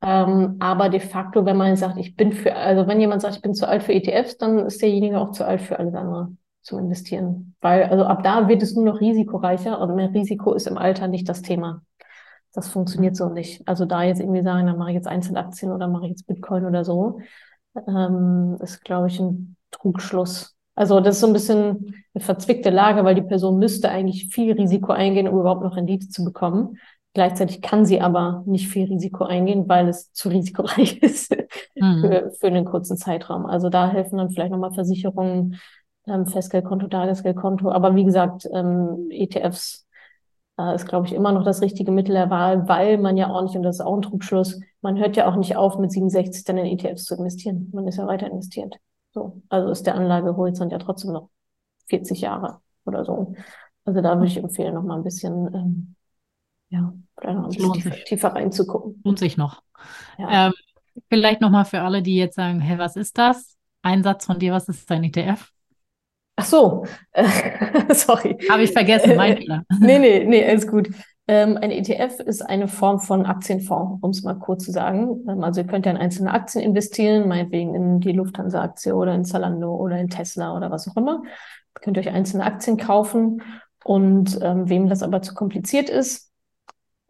Ähm, 0.03 0.57
aber 0.61 0.89
de 0.89 1.01
facto, 1.01 1.45
wenn 1.45 1.57
man 1.57 1.77
sagt, 1.77 1.99
ich 1.99 2.17
bin 2.17 2.33
für, 2.33 2.55
also 2.57 2.87
wenn 2.87 3.01
jemand 3.01 3.23
sagt, 3.23 3.37
ich 3.37 3.43
bin 3.43 3.55
zu 3.55 3.69
alt 3.69 3.83
für 3.83 3.93
ETFs, 3.93 4.39
dann 4.39 4.59
ist 4.67 4.81
derjenige 4.81 5.21
auch 5.21 5.33
zu 5.33 5.45
alt 5.45 5.61
für 5.61 5.79
alles 5.79 5.95
andere 5.95 6.33
zu 6.63 6.79
investieren. 6.79 7.55
Weil, 7.61 7.85
also 7.85 8.05
ab 8.05 8.23
da 8.23 8.49
wird 8.49 8.63
es 8.63 8.75
nur 8.75 8.85
noch 8.85 9.01
risikoreicher 9.01 9.81
und 9.81 9.97
mehr 9.97 10.13
Risiko 10.13 10.55
ist 10.55 10.67
im 10.67 10.79
Alter 10.79 11.09
nicht 11.09 11.29
das 11.29 11.43
Thema. 11.43 11.83
Das 12.53 12.69
funktioniert 12.69 13.17
so 13.17 13.29
nicht. 13.29 13.67
Also 13.69 13.85
da 13.85 14.03
jetzt 14.03 14.21
irgendwie 14.21 14.43
sagen, 14.43 14.67
dann 14.67 14.79
mache 14.79 14.91
ich 14.91 14.97
jetzt 14.97 15.07
Einzelaktien 15.07 15.71
oder 15.73 15.87
mache 15.87 16.05
ich 16.05 16.11
jetzt 16.11 16.27
Bitcoin 16.27 16.65
oder 16.65 16.85
so, 16.85 17.21
ähm, 17.87 18.57
ist, 18.61 18.83
glaube 18.85 19.09
ich, 19.09 19.21
ein 19.21 19.57
Trugschluss. 19.71 20.57
Also 20.75 21.01
das 21.01 21.17
ist 21.17 21.21
so 21.21 21.27
ein 21.27 21.33
bisschen 21.33 21.95
eine 22.15 22.25
verzwickte 22.25 22.71
Lage, 22.71 23.05
weil 23.05 23.15
die 23.15 23.23
Person 23.23 23.59
müsste 23.59 23.91
eigentlich 23.91 24.29
viel 24.33 24.53
Risiko 24.53 24.93
eingehen, 24.93 25.29
um 25.29 25.39
überhaupt 25.39 25.63
noch 25.63 25.77
Rendite 25.77 26.09
zu 26.09 26.25
bekommen. 26.25 26.79
Gleichzeitig 27.13 27.61
kann 27.61 27.85
sie 27.85 28.01
aber 28.01 28.45
nicht 28.47 28.69
viel 28.69 28.87
Risiko 28.87 29.25
eingehen, 29.25 29.69
weil 29.69 29.89
es 29.89 30.13
zu 30.13 30.29
risikoreich 30.29 30.99
ist 31.03 31.35
mhm. 31.75 32.01
für, 32.01 32.31
für 32.39 32.47
einen 32.47 32.65
kurzen 32.65 32.97
Zeitraum. 32.97 33.47
Also 33.47 33.69
da 33.69 33.91
helfen 33.91 34.19
dann 34.19 34.31
vielleicht 34.31 34.53
nochmal 34.53 34.73
Versicherungen, 34.73 35.59
ähm, 36.07 36.27
Festgeldkonto, 36.27 36.87
Tagesgeldkonto. 36.87 37.71
Aber 37.71 37.97
wie 37.97 38.05
gesagt, 38.05 38.49
ähm, 38.53 39.09
ETFs 39.11 39.89
äh, 40.59 40.75
ist, 40.75 40.87
glaube 40.87 41.07
ich, 41.07 41.13
immer 41.13 41.33
noch 41.33 41.45
das 41.45 41.63
richtige 41.63 41.91
Mittel 41.91 42.15
der 42.15 42.31
Wahl, 42.31 42.69
weil 42.69 42.99
man 42.99 43.17
ja 43.17 43.29
auch 43.29 43.43
nicht, 43.43 43.57
und 43.57 43.65
das 43.65 43.77
ist 43.77 43.85
auch 43.85 43.97
ein 43.97 44.03
Trugschluss, 44.03 44.61
man 44.81 44.99
hört 44.99 45.17
ja 45.17 45.29
auch 45.29 45.37
nicht 45.37 45.57
auf, 45.57 45.79
mit 45.79 45.91
67 45.91 46.45
dann 46.45 46.59
in 46.59 46.67
ETFs 46.67 47.05
zu 47.05 47.17
investieren. 47.17 47.71
Man 47.73 47.89
ist 47.89 47.97
ja 47.97 48.07
weiter 48.07 48.31
investiert. 48.31 48.77
So. 49.13 49.43
Also 49.49 49.71
ist 49.71 49.87
der 49.87 49.97
Anlagehorizont 49.97 50.71
ja 50.71 50.79
trotzdem 50.79 51.13
noch 51.13 51.29
40 51.89 52.21
Jahre 52.21 52.61
oder 52.85 53.05
so. 53.05 53.35
Also 53.85 54.01
da 54.01 54.15
würde 54.15 54.27
ich 54.27 54.37
empfehlen, 54.37 54.75
noch 54.75 54.85
mal 54.85 54.97
ein 54.97 55.03
bisschen, 55.03 55.53
ähm, 55.53 55.97
ja, 56.71 56.93
vielleicht 57.19 57.37
noch 57.37 57.45
ein 57.45 57.51
bisschen 57.51 57.73
tiefer, 57.73 58.05
tiefer, 58.05 58.29
reinzugucken. 58.29 59.01
Lohnt 59.05 59.19
sich 59.19 59.37
noch. 59.37 59.63
Ja. 60.19 60.47
Ähm, 60.47 60.53
vielleicht 61.09 61.41
noch 61.41 61.51
mal 61.51 61.65
für 61.65 61.83
alle, 61.83 62.03
die 62.03 62.17
jetzt 62.17 62.37
sagen, 62.37 62.61
hey, 62.61 62.79
was 62.79 62.97
ist 62.97 63.19
das? 63.19 63.57
Ein 63.83 64.03
Satz 64.03 64.27
von 64.27 64.39
dir, 64.39 64.53
was 64.53 64.69
ist 64.69 64.91
dein 64.91 65.05
ETF? 65.05 65.51
Ach 66.37 66.45
so, 66.45 66.87
sorry. 67.91 68.39
Habe 68.49 68.63
ich 68.63 68.73
vergessen, 68.73 69.17
mein 69.17 69.37
Fehler. 69.37 69.65
nee, 69.81 69.99
nee, 69.99 70.25
nee, 70.25 70.49
alles 70.49 70.67
gut. 70.67 70.89
Ähm, 71.27 71.59
ein 71.59 71.71
ETF 71.71 72.21
ist 72.21 72.43
eine 72.43 72.67
Form 72.67 72.99
von 72.99 73.27
Aktienfonds, 73.27 73.99
um 74.03 74.11
es 74.11 74.23
mal 74.23 74.39
kurz 74.39 74.65
zu 74.65 74.73
sagen. 74.73 75.25
Ähm, 75.29 75.45
also 75.45 75.61
ihr 75.61 75.67
könnt 75.67 75.87
ja 75.87 75.93
in 75.93 75.99
einzelne 75.99 76.33
Aktien 76.33 76.65
investieren, 76.65 77.29
meinetwegen 77.29 77.75
in 77.75 78.01
die 78.01 78.13
Lufthansa-Aktie 78.13 78.95
oder 78.95 79.15
in 79.15 79.25
Zalando 79.25 79.75
oder 79.75 79.99
in 79.99 80.09
Tesla 80.09 80.57
oder 80.57 80.71
was 80.71 80.89
auch 80.89 80.97
immer. 80.97 81.23
Ihr 81.25 81.81
könnt 81.83 81.99
euch 81.99 82.09
einzelne 82.09 82.45
Aktien 82.45 82.79
kaufen 82.79 83.43
und 83.85 84.39
ähm, 84.43 84.69
wem 84.69 84.89
das 84.89 85.03
aber 85.03 85.23
zu 85.23 85.35
kompliziert 85.35 85.89
ist, 85.91 86.30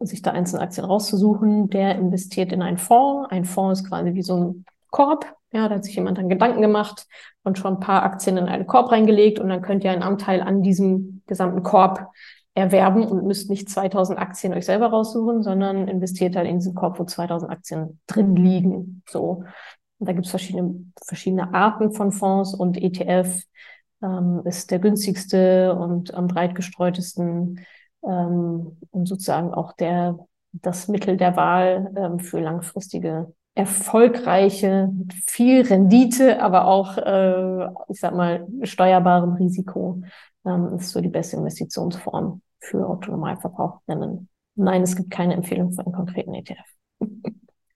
sich 0.05 0.21
da 0.21 0.31
einzelne 0.31 0.61
Aktien 0.61 0.85
rauszusuchen, 0.85 1.69
der 1.69 1.95
investiert 1.95 2.51
in 2.51 2.61
einen 2.61 2.77
Fonds. 2.77 3.29
Ein 3.31 3.45
Fonds 3.45 3.81
ist 3.81 3.87
quasi 3.87 4.13
wie 4.13 4.23
so 4.23 4.37
ein 4.37 4.65
Korb. 4.89 5.25
Ja, 5.53 5.67
da 5.67 5.75
hat 5.75 5.85
sich 5.85 5.95
jemand 5.95 6.17
dann 6.17 6.29
Gedanken 6.29 6.61
gemacht 6.61 7.07
und 7.43 7.57
schon 7.57 7.75
ein 7.75 7.79
paar 7.79 8.03
Aktien 8.03 8.37
in 8.37 8.45
einen 8.45 8.67
Korb 8.67 8.91
reingelegt 8.91 9.39
und 9.39 9.49
dann 9.49 9.61
könnt 9.61 9.83
ihr 9.83 9.91
einen 9.91 10.03
Anteil 10.03 10.41
an 10.41 10.63
diesem 10.63 11.21
gesamten 11.27 11.63
Korb 11.63 12.07
erwerben 12.53 13.05
und 13.05 13.25
müsst 13.25 13.49
nicht 13.49 13.69
2000 13.69 14.19
Aktien 14.19 14.53
euch 14.53 14.65
selber 14.65 14.87
raussuchen, 14.87 15.41
sondern 15.43 15.87
investiert 15.87 16.35
halt 16.35 16.47
in 16.47 16.59
diesen 16.59 16.75
Korb, 16.75 16.99
wo 16.99 17.03
2000 17.05 17.51
Aktien 17.51 17.99
drin 18.07 18.35
liegen. 18.35 19.03
So. 19.09 19.43
Und 19.99 20.07
da 20.07 20.13
gibt 20.13 20.25
es 20.25 20.31
verschiedene, 20.31 20.85
verschiedene 21.05 21.53
Arten 21.53 21.91
von 21.91 22.11
Fonds 22.11 22.53
und 22.53 22.81
ETF 22.81 23.43
ähm, 24.03 24.41
ist 24.45 24.71
der 24.71 24.79
günstigste 24.79 25.75
und 25.75 26.13
am 26.13 26.27
breit 26.27 26.55
gestreutesten 26.55 27.59
ähm, 28.03 28.77
und 28.91 29.05
sozusagen 29.07 29.53
auch 29.53 29.73
der, 29.73 30.17
das 30.51 30.87
Mittel 30.87 31.17
der 31.17 31.35
Wahl 31.35 31.93
ähm, 31.95 32.19
für 32.19 32.39
langfristige 32.39 33.33
erfolgreiche, 33.53 34.89
viel 35.25 35.61
Rendite, 35.61 36.41
aber 36.41 36.67
auch, 36.67 36.97
äh, 36.97 37.65
ich 37.89 37.99
sag 37.99 38.15
mal, 38.15 38.47
steuerbarem 38.63 39.33
Risiko, 39.33 40.01
ähm, 40.45 40.75
ist 40.75 40.89
so 40.89 41.01
die 41.01 41.09
beste 41.09 41.37
Investitionsform 41.37 42.41
für 42.59 42.87
Autonomalverbraucherinnen. 42.87 44.29
Nein, 44.55 44.81
es 44.83 44.95
gibt 44.95 45.11
keine 45.11 45.33
Empfehlung 45.33 45.73
für 45.73 45.81
einen 45.81 45.93
konkreten 45.93 46.33
ETF. 46.33 46.63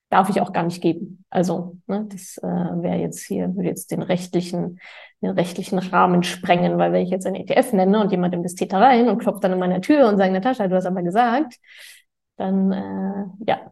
Darf 0.09 0.29
ich 0.29 0.39
auch 0.39 0.53
gar 0.53 0.63
nicht 0.63 0.81
geben. 0.81 1.25
Also, 1.29 1.77
ne, 1.87 2.05
das 2.09 2.37
äh, 2.37 2.45
wäre 2.45 2.97
jetzt 2.97 3.25
hier, 3.25 3.53
würde 3.55 3.69
jetzt 3.69 3.91
den 3.91 4.01
rechtlichen, 4.01 4.79
den 5.25 5.31
rechtlichen 5.31 5.79
Rahmen 5.79 6.23
sprengen, 6.23 6.77
weil 6.77 6.91
wenn 6.93 7.03
ich 7.03 7.09
jetzt 7.09 7.25
einen 7.25 7.35
ETF 7.35 7.73
nenne 7.73 7.99
und 7.99 8.11
jemand 8.11 8.33
investiert 8.33 8.73
da 8.73 8.79
rein 8.79 9.09
und 9.09 9.19
klopft 9.19 9.43
dann 9.43 9.53
an 9.53 9.59
meiner 9.59 9.81
Tür 9.81 10.07
und 10.07 10.17
sagt, 10.17 10.31
Natascha, 10.31 10.67
du 10.67 10.75
hast 10.75 10.85
aber 10.85 11.03
gesagt, 11.03 11.55
dann 12.37 12.71
äh, 12.71 13.25
ja, 13.47 13.71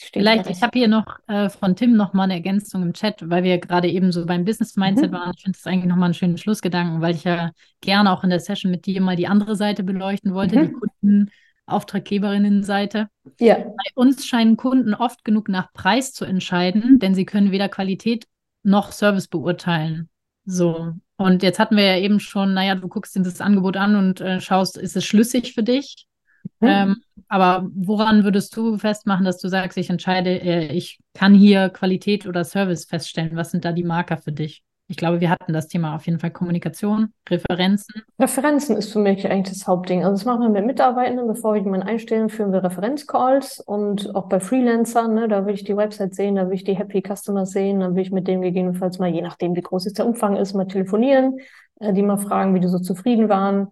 Vielleicht, 0.00 0.48
ich 0.48 0.62
habe 0.62 0.78
hier 0.78 0.86
noch 0.86 1.18
äh, 1.26 1.48
von 1.48 1.74
Tim 1.74 1.96
noch 1.96 2.12
mal 2.12 2.24
eine 2.24 2.34
Ergänzung 2.34 2.82
im 2.82 2.92
Chat, 2.92 3.28
weil 3.28 3.42
wir 3.42 3.58
gerade 3.58 3.88
eben 3.88 4.12
so 4.12 4.24
beim 4.26 4.44
Business 4.44 4.76
Mindset 4.76 5.10
mhm. 5.10 5.16
waren. 5.16 5.32
Ich 5.36 5.42
finde 5.42 5.58
das 5.58 5.66
eigentlich 5.66 5.86
noch 5.86 5.96
mal 5.96 6.04
einen 6.04 6.14
schönen 6.14 6.38
Schlussgedanken, 6.38 7.00
weil 7.00 7.16
ich 7.16 7.24
ja 7.24 7.50
gerne 7.80 8.12
auch 8.12 8.22
in 8.22 8.30
der 8.30 8.38
Session 8.38 8.70
mit 8.70 8.86
dir 8.86 9.00
mal 9.00 9.16
die 9.16 9.26
andere 9.26 9.56
Seite 9.56 9.82
beleuchten 9.82 10.34
wollte, 10.34 10.56
mhm. 10.56 10.66
die 10.66 10.72
Kunden, 10.72 11.30
Auftraggeberinnen-Seite. 11.66 13.08
Ja. 13.40 13.56
Bei 13.56 13.90
uns 13.94 14.24
scheinen 14.24 14.56
Kunden 14.56 14.94
oft 14.94 15.24
genug 15.24 15.48
nach 15.48 15.72
Preis 15.72 16.12
zu 16.12 16.24
entscheiden, 16.24 16.98
denn 16.98 17.14
sie 17.14 17.26
können 17.26 17.50
weder 17.50 17.68
Qualität 17.68 18.26
noch 18.62 18.92
Service 18.92 19.28
beurteilen. 19.28 20.08
So. 20.50 20.94
Und 21.18 21.42
jetzt 21.42 21.58
hatten 21.58 21.76
wir 21.76 21.84
ja 21.84 21.98
eben 21.98 22.20
schon, 22.20 22.54
naja, 22.54 22.74
du 22.74 22.88
guckst 22.88 23.14
dir 23.14 23.22
das 23.22 23.42
Angebot 23.42 23.76
an 23.76 23.96
und 23.96 24.22
äh, 24.22 24.40
schaust, 24.40 24.78
ist 24.78 24.96
es 24.96 25.04
schlüssig 25.04 25.52
für 25.52 25.62
dich? 25.62 26.06
Mhm. 26.60 26.68
Ähm, 26.68 26.96
aber 27.28 27.68
woran 27.74 28.24
würdest 28.24 28.56
du 28.56 28.78
festmachen, 28.78 29.26
dass 29.26 29.38
du 29.38 29.48
sagst, 29.48 29.76
ich 29.76 29.90
entscheide, 29.90 30.40
äh, 30.40 30.72
ich 30.72 31.00
kann 31.12 31.34
hier 31.34 31.68
Qualität 31.68 32.26
oder 32.26 32.44
Service 32.44 32.86
feststellen? 32.86 33.36
Was 33.36 33.50
sind 33.50 33.66
da 33.66 33.72
die 33.72 33.84
Marker 33.84 34.16
für 34.16 34.32
dich? 34.32 34.62
Ich 34.90 34.96
glaube, 34.96 35.20
wir 35.20 35.28
hatten 35.28 35.52
das 35.52 35.68
Thema 35.68 35.94
auf 35.94 36.06
jeden 36.06 36.18
Fall 36.18 36.30
Kommunikation, 36.30 37.12
Referenzen. 37.28 38.02
Referenzen 38.18 38.74
ist 38.74 38.90
für 38.90 38.98
mich 38.98 39.30
eigentlich 39.30 39.54
das 39.54 39.66
Hauptding. 39.66 40.02
Also 40.02 40.12
das 40.12 40.24
machen 40.24 40.40
wir 40.40 40.48
mit 40.48 40.64
Mitarbeitenden, 40.64 41.26
bevor 41.26 41.52
wir 41.52 41.60
jemanden 41.60 41.86
einstellen, 41.86 42.30
führen 42.30 42.52
wir 42.52 42.64
Referenzcalls 42.64 43.60
und 43.60 44.14
auch 44.14 44.30
bei 44.30 44.40
Freelancern, 44.40 45.12
ne, 45.12 45.28
da 45.28 45.44
will 45.44 45.52
ich 45.52 45.64
die 45.64 45.76
Website 45.76 46.14
sehen, 46.14 46.36
da 46.36 46.46
will 46.46 46.54
ich 46.54 46.64
die 46.64 46.76
Happy 46.76 47.02
Customers 47.06 47.50
sehen, 47.50 47.80
dann 47.80 47.94
will 47.94 48.02
ich 48.02 48.12
mit 48.12 48.26
dem 48.26 48.40
gegebenenfalls 48.40 48.98
mal, 48.98 49.10
je 49.10 49.20
nachdem 49.20 49.54
wie 49.54 49.60
groß 49.60 49.84
jetzt 49.84 49.98
der 49.98 50.06
Umfang 50.06 50.36
ist, 50.36 50.54
mal 50.54 50.66
telefonieren, 50.66 51.38
äh, 51.80 51.92
die 51.92 52.02
mal 52.02 52.16
fragen, 52.16 52.54
wie 52.54 52.60
die 52.60 52.68
so 52.68 52.78
zufrieden 52.78 53.28
waren. 53.28 53.68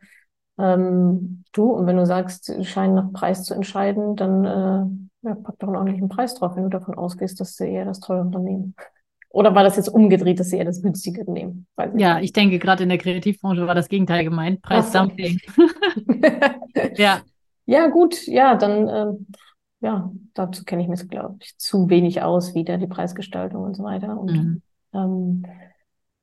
Ähm, 0.58 1.44
du, 1.52 1.70
und 1.70 1.86
wenn 1.86 1.96
du 1.96 2.04
sagst, 2.04 2.52
scheinen 2.66 2.94
nach 2.94 3.12
Preis 3.12 3.44
zu 3.44 3.54
entscheiden, 3.54 4.16
dann 4.16 4.44
äh, 4.44 5.28
ja, 5.28 5.34
pack 5.34 5.58
doch 5.60 5.68
einen 5.68 5.76
ordentlichen 5.76 6.10
Preis 6.10 6.34
drauf, 6.34 6.56
wenn 6.56 6.64
du 6.64 6.68
davon 6.68 6.94
ausgehst, 6.94 7.40
dass 7.40 7.56
sie 7.56 7.70
eher 7.70 7.86
das 7.86 8.00
teure 8.00 8.20
Unternehmen. 8.20 8.74
Oder 9.36 9.54
war 9.54 9.64
das 9.64 9.76
jetzt 9.76 9.88
umgedreht, 9.88 10.40
dass 10.40 10.48
sie 10.48 10.56
eher 10.56 10.64
das 10.64 10.80
günstige 10.80 11.30
nehmen? 11.30 11.66
ja, 11.98 12.20
ich 12.20 12.32
denke, 12.32 12.58
gerade 12.58 12.84
in 12.84 12.88
der 12.88 12.96
Kreativbranche 12.96 13.66
war 13.66 13.74
das 13.74 13.90
Gegenteil 13.90 14.24
gemeint. 14.24 14.62
Preisdumping. 14.62 15.38
ja. 16.96 17.20
Ja, 17.66 17.88
gut, 17.88 18.26
ja, 18.26 18.54
dann, 18.54 18.88
ähm, 18.88 19.26
ja, 19.80 20.10
dazu 20.32 20.64
kenne 20.64 20.80
ich 20.80 20.88
mich, 20.88 21.06
glaube 21.10 21.36
ich, 21.42 21.54
zu 21.58 21.90
wenig 21.90 22.22
aus, 22.22 22.54
wieder 22.54 22.78
die 22.78 22.86
Preisgestaltung 22.86 23.62
und 23.62 23.74
so 23.74 23.84
weiter. 23.84 24.18
Und 24.18 24.32
mhm. 24.32 24.62
ähm, 24.94 25.46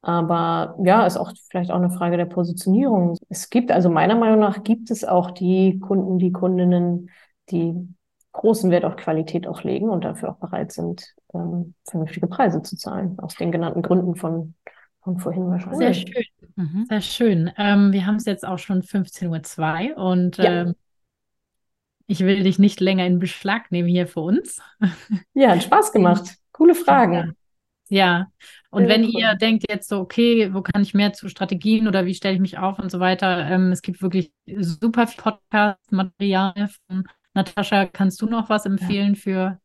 aber 0.01 0.76
ja, 0.84 1.05
ist 1.05 1.18
auch 1.18 1.34
vielleicht 1.49 1.70
auch 1.70 1.76
eine 1.76 1.91
Frage 1.91 2.18
der 2.18 2.26
Positionierung. 2.26 3.16
Es 3.30 3.51
gibt, 3.51 3.72
also 3.72 3.91
meiner 3.91 4.16
Meinung 4.16 4.39
nach 4.39 4.64
gibt 4.64 4.89
es 4.89 5.05
auch 5.05 5.30
die 5.30 5.80
Kunden, 5.80 6.18
die 6.18 6.32
Kundinnen, 6.32 7.11
die 7.51 7.76
großen 8.34 8.71
Wert 8.71 8.84
auf 8.84 8.95
Qualität 8.97 9.47
auch 9.47 9.63
legen 9.63 9.89
und 9.89 10.03
dafür 10.03 10.31
auch 10.31 10.38
bereit 10.38 10.71
sind, 10.71 11.13
ähm, 11.34 11.75
vernünftige 11.86 12.27
Preise 12.27 12.61
zu 12.61 12.75
zahlen. 12.75 13.17
Aus 13.19 13.36
den 13.36 13.51
genannten 13.51 13.81
Gründen 13.81 14.15
von, 14.15 14.55
von 15.01 15.19
vorhin 15.19 15.49
wahrscheinlich. 15.49 15.77
Sehr 15.77 15.93
schön. 15.93 16.23
Mhm. 16.55 16.86
Sehr 16.89 17.01
schön. 17.01 17.51
Ähm, 17.57 17.93
wir 17.93 18.05
haben 18.05 18.15
es 18.15 18.25
jetzt 18.25 18.45
auch 18.45 18.59
schon 18.59 18.81
15.02 18.81 19.91
Uhr 19.91 19.97
und 19.97 20.38
ja. 20.38 20.63
ähm, 20.63 20.75
ich 22.07 22.19
will 22.19 22.43
dich 22.43 22.59
nicht 22.59 22.79
länger 22.79 23.05
in 23.05 23.19
Beschlag 23.19 23.71
nehmen 23.71 23.88
hier 23.88 24.07
für 24.07 24.21
uns. 24.21 24.61
Ja, 25.34 25.51
hat 25.51 25.63
Spaß 25.63 25.91
gemacht. 25.91 26.36
Coole 26.51 26.75
Fragen. 26.75 27.36
Ja, 27.89 28.27
und 28.69 28.88
wenn 28.88 29.03
ihr 29.03 29.36
denkt 29.36 29.65
jetzt 29.69 29.88
so, 29.88 29.99
okay, 29.99 30.51
wo 30.51 30.61
kann 30.61 30.81
ich 30.81 30.95
mehr 30.95 31.13
zu 31.13 31.29
Strategien 31.29 31.88
oder 31.88 32.07
wie 32.07 32.15
stelle 32.15 32.34
ich 32.34 32.41
mich 32.41 32.57
auf 32.57 32.79
und 32.79 32.89
so 32.89 32.99
weiter, 32.99 33.47
ähm, 33.47 33.71
es 33.71 33.84
gibt 33.84 34.01
wirklich 34.01 34.31
super 34.47 35.05
viel 35.05 35.21
Podcast-Material 35.21 36.69
von 36.88 37.03
Natascha. 37.34 37.86
Kannst 37.86 38.21
du 38.21 38.25
noch 38.25 38.49
was 38.49 38.65
empfehlen 38.65 39.13
ja. 39.15 39.19
für 39.19 39.59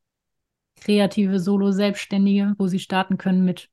kreative 0.81 1.41
Solo-Selbstständige, 1.41 2.55
wo 2.59 2.67
sie 2.67 2.79
starten 2.79 3.19
können 3.19 3.45
mit 3.45 3.69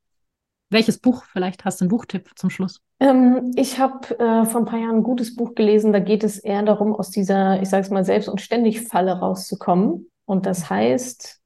welches 0.70 0.98
Buch? 0.98 1.24
Vielleicht 1.26 1.64
hast 1.66 1.80
du 1.80 1.86
einen 1.86 1.90
Buchtipp 1.90 2.32
zum 2.36 2.50
Schluss. 2.50 2.82
Ähm, 3.00 3.52
ich 3.56 3.80
habe 3.80 4.18
äh, 4.20 4.46
vor 4.46 4.62
ein 4.62 4.66
paar 4.66 4.80
Jahren 4.80 4.98
ein 4.98 5.04
gutes 5.04 5.36
Buch 5.36 5.54
gelesen. 5.56 5.94
Da 5.94 6.00
geht 6.00 6.24
es 6.24 6.40
eher 6.40 6.64
darum, 6.64 6.96
aus 6.96 7.12
dieser, 7.12 7.62
ich 7.62 7.70
sage 7.70 7.84
es 7.84 7.92
mal, 7.92 8.04
selbst 8.04 8.28
und 8.28 8.42
ständig 8.42 8.82
Falle 8.82 9.20
rauszukommen. 9.20 10.10
Und 10.26 10.46
das 10.46 10.70
heißt 10.70 11.42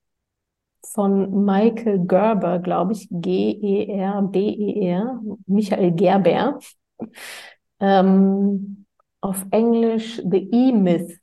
von 0.81 1.45
Michael 1.45 2.05
Gerber, 2.07 2.59
glaube 2.59 2.93
ich, 2.93 3.07
G-E-R-B-E-R, 3.11 3.59
Michael 5.45 5.91
Gerber. 5.91 6.59
Ähm, 7.79 8.85
auf 9.21 9.45
Englisch 9.51 10.21
The 10.29 10.49
E-Myth. 10.51 11.18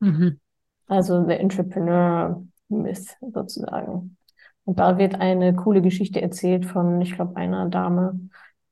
Mhm. 0.00 0.40
Also 0.86 1.24
The 1.26 1.34
Entrepreneur 1.34 2.42
Myth 2.68 3.16
sozusagen. 3.32 4.16
Und 4.64 4.78
da 4.78 4.98
wird 4.98 5.20
eine 5.20 5.54
coole 5.54 5.82
Geschichte 5.82 6.20
erzählt 6.20 6.66
von, 6.66 7.00
ich 7.00 7.14
glaube, 7.14 7.36
einer 7.36 7.68
Dame, 7.68 8.20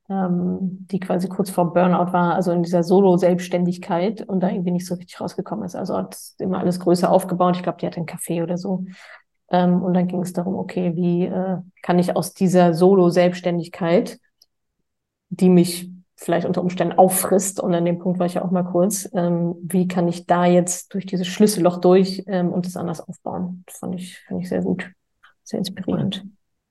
ähm, 0.08 0.58
die 0.90 1.00
quasi 1.00 1.28
kurz 1.28 1.50
vor 1.50 1.72
Burnout 1.72 2.12
war, 2.12 2.34
also 2.34 2.52
in 2.52 2.62
dieser 2.62 2.82
Solo-Selbstständigkeit 2.82 4.22
und 4.22 4.40
da 4.40 4.48
irgendwie 4.48 4.70
nicht 4.70 4.86
so 4.86 4.94
richtig 4.94 5.20
rausgekommen 5.20 5.64
ist. 5.64 5.74
Also 5.74 5.96
hat 5.96 6.16
immer 6.38 6.58
alles 6.58 6.80
größer 6.80 7.10
aufgebaut. 7.10 7.56
Ich 7.56 7.62
glaube, 7.62 7.78
die 7.78 7.86
hatte 7.86 7.98
einen 7.98 8.06
Café 8.06 8.42
oder 8.42 8.56
so. 8.58 8.84
Ähm, 9.50 9.82
und 9.82 9.94
dann 9.94 10.08
ging 10.08 10.20
es 10.22 10.32
darum, 10.32 10.54
okay, 10.54 10.94
wie 10.94 11.24
äh, 11.24 11.58
kann 11.82 11.98
ich 11.98 12.14
aus 12.16 12.34
dieser 12.34 12.74
Solo-Selbstständigkeit, 12.74 14.18
die 15.30 15.48
mich 15.48 15.90
vielleicht 16.20 16.46
unter 16.46 16.62
Umständen 16.62 16.98
auffrisst, 16.98 17.60
und 17.60 17.74
an 17.74 17.84
dem 17.84 17.98
Punkt 17.98 18.18
war 18.18 18.26
ich 18.26 18.34
ja 18.34 18.44
auch 18.44 18.50
mal 18.50 18.64
kurz, 18.64 19.08
ähm, 19.14 19.54
wie 19.62 19.86
kann 19.86 20.08
ich 20.08 20.26
da 20.26 20.44
jetzt 20.46 20.92
durch 20.92 21.06
dieses 21.06 21.28
Schlüsselloch 21.28 21.78
durch 21.78 22.24
ähm, 22.26 22.52
und 22.52 22.66
das 22.66 22.76
anders 22.76 23.00
aufbauen? 23.00 23.62
Das 23.66 23.78
fand 23.78 23.94
ich, 23.94 24.18
fand 24.26 24.42
ich 24.42 24.48
sehr 24.48 24.62
gut, 24.62 24.90
sehr 25.44 25.58
inspirierend. 25.58 26.24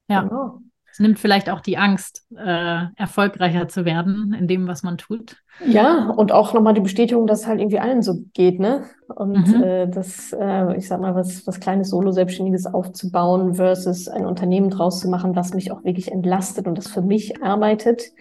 Ja. 0.10 0.22
Genau. 0.22 0.60
Es 0.90 1.00
nimmt 1.00 1.20
vielleicht 1.20 1.50
auch 1.52 1.62
die 1.62 1.78
Angst, 1.78 2.26
äh, 2.36 2.86
erfolgreicher 2.96 3.68
zu 3.68 3.86
werden 3.86 4.34
in 4.34 4.48
dem, 4.48 4.68
was 4.68 4.82
man 4.82 4.98
tut. 4.98 5.38
Ja, 5.64 6.10
und 6.10 6.32
auch 6.32 6.54
nochmal 6.54 6.74
die 6.74 6.82
Bestätigung, 6.82 7.28
dass 7.28 7.42
es 7.42 7.48
halt 7.48 7.60
irgendwie 7.60 7.80
allen 7.80 8.02
so 8.02 8.24
geht, 8.34 8.60
ne? 8.60 8.84
Und 9.08 9.48
mhm. 9.48 9.64
äh, 9.64 9.88
das, 9.88 10.34
äh, 10.34 10.76
ich 10.76 10.88
sag 10.88 11.00
mal, 11.00 11.14
was, 11.14 11.46
was 11.46 11.60
kleines 11.60 11.92
Solo-Selbstständiges 11.92 12.66
aufzubauen 12.66 13.54
versus 13.54 14.08
ein 14.08 14.26
Unternehmen 14.26 14.72
draus 14.72 15.00
zu 15.00 15.08
machen, 15.08 15.36
was 15.36 15.54
mich 15.54 15.72
auch 15.72 15.84
wirklich 15.84 16.12
entlastet 16.12 16.68
und 16.68 16.80
das 16.80 16.88
für 16.88 17.04
mich 17.04 17.44
arbeitet, 17.44 18.12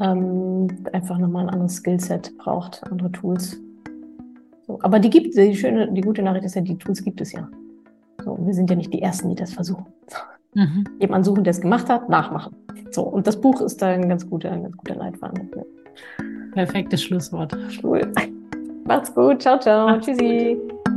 ähm, 0.00 0.68
einfach 0.92 1.18
nochmal 1.18 1.44
ein 1.44 1.50
anderes 1.50 1.76
Skillset 1.76 2.36
braucht, 2.38 2.82
andere 2.90 3.12
Tools. 3.12 3.60
So, 4.66 4.78
aber 4.82 4.98
die 4.98 5.10
gibt 5.10 5.36
die 5.36 5.54
schöne, 5.54 5.92
die 5.92 6.00
gute 6.00 6.22
Nachricht 6.22 6.44
ist 6.44 6.54
ja, 6.54 6.62
die 6.62 6.78
Tools 6.78 7.02
gibt 7.02 7.20
es 7.20 7.32
ja. 7.32 7.48
So, 8.24 8.38
wir 8.40 8.54
sind 8.54 8.70
ja 8.70 8.76
nicht 8.76 8.92
die 8.92 9.02
Ersten, 9.02 9.28
die 9.28 9.34
das 9.34 9.52
versuchen. 9.52 9.86
Mhm. 10.54 10.84
Jemanden 11.00 11.24
suchen, 11.24 11.44
der 11.44 11.50
es 11.50 11.60
gemacht 11.60 11.88
hat, 11.88 12.08
nachmachen. 12.08 12.56
So, 12.90 13.02
und 13.02 13.26
das 13.26 13.40
Buch 13.40 13.60
ist 13.60 13.82
da 13.82 13.88
ein 13.88 14.08
ganz 14.08 14.28
guter, 14.28 14.52
ein 14.52 14.62
ganz 14.62 14.76
guter 14.76 14.94
Leitfaden. 14.94 15.50
Perfektes 16.52 17.02
Schlusswort. 17.02 17.56
Cool. 17.82 18.12
Macht's 18.84 19.14
gut. 19.14 19.42
Ciao, 19.42 19.58
ciao. 19.58 19.88
Macht's 19.88 20.06
Tschüssi. 20.06 20.56
Gut. 20.60 20.93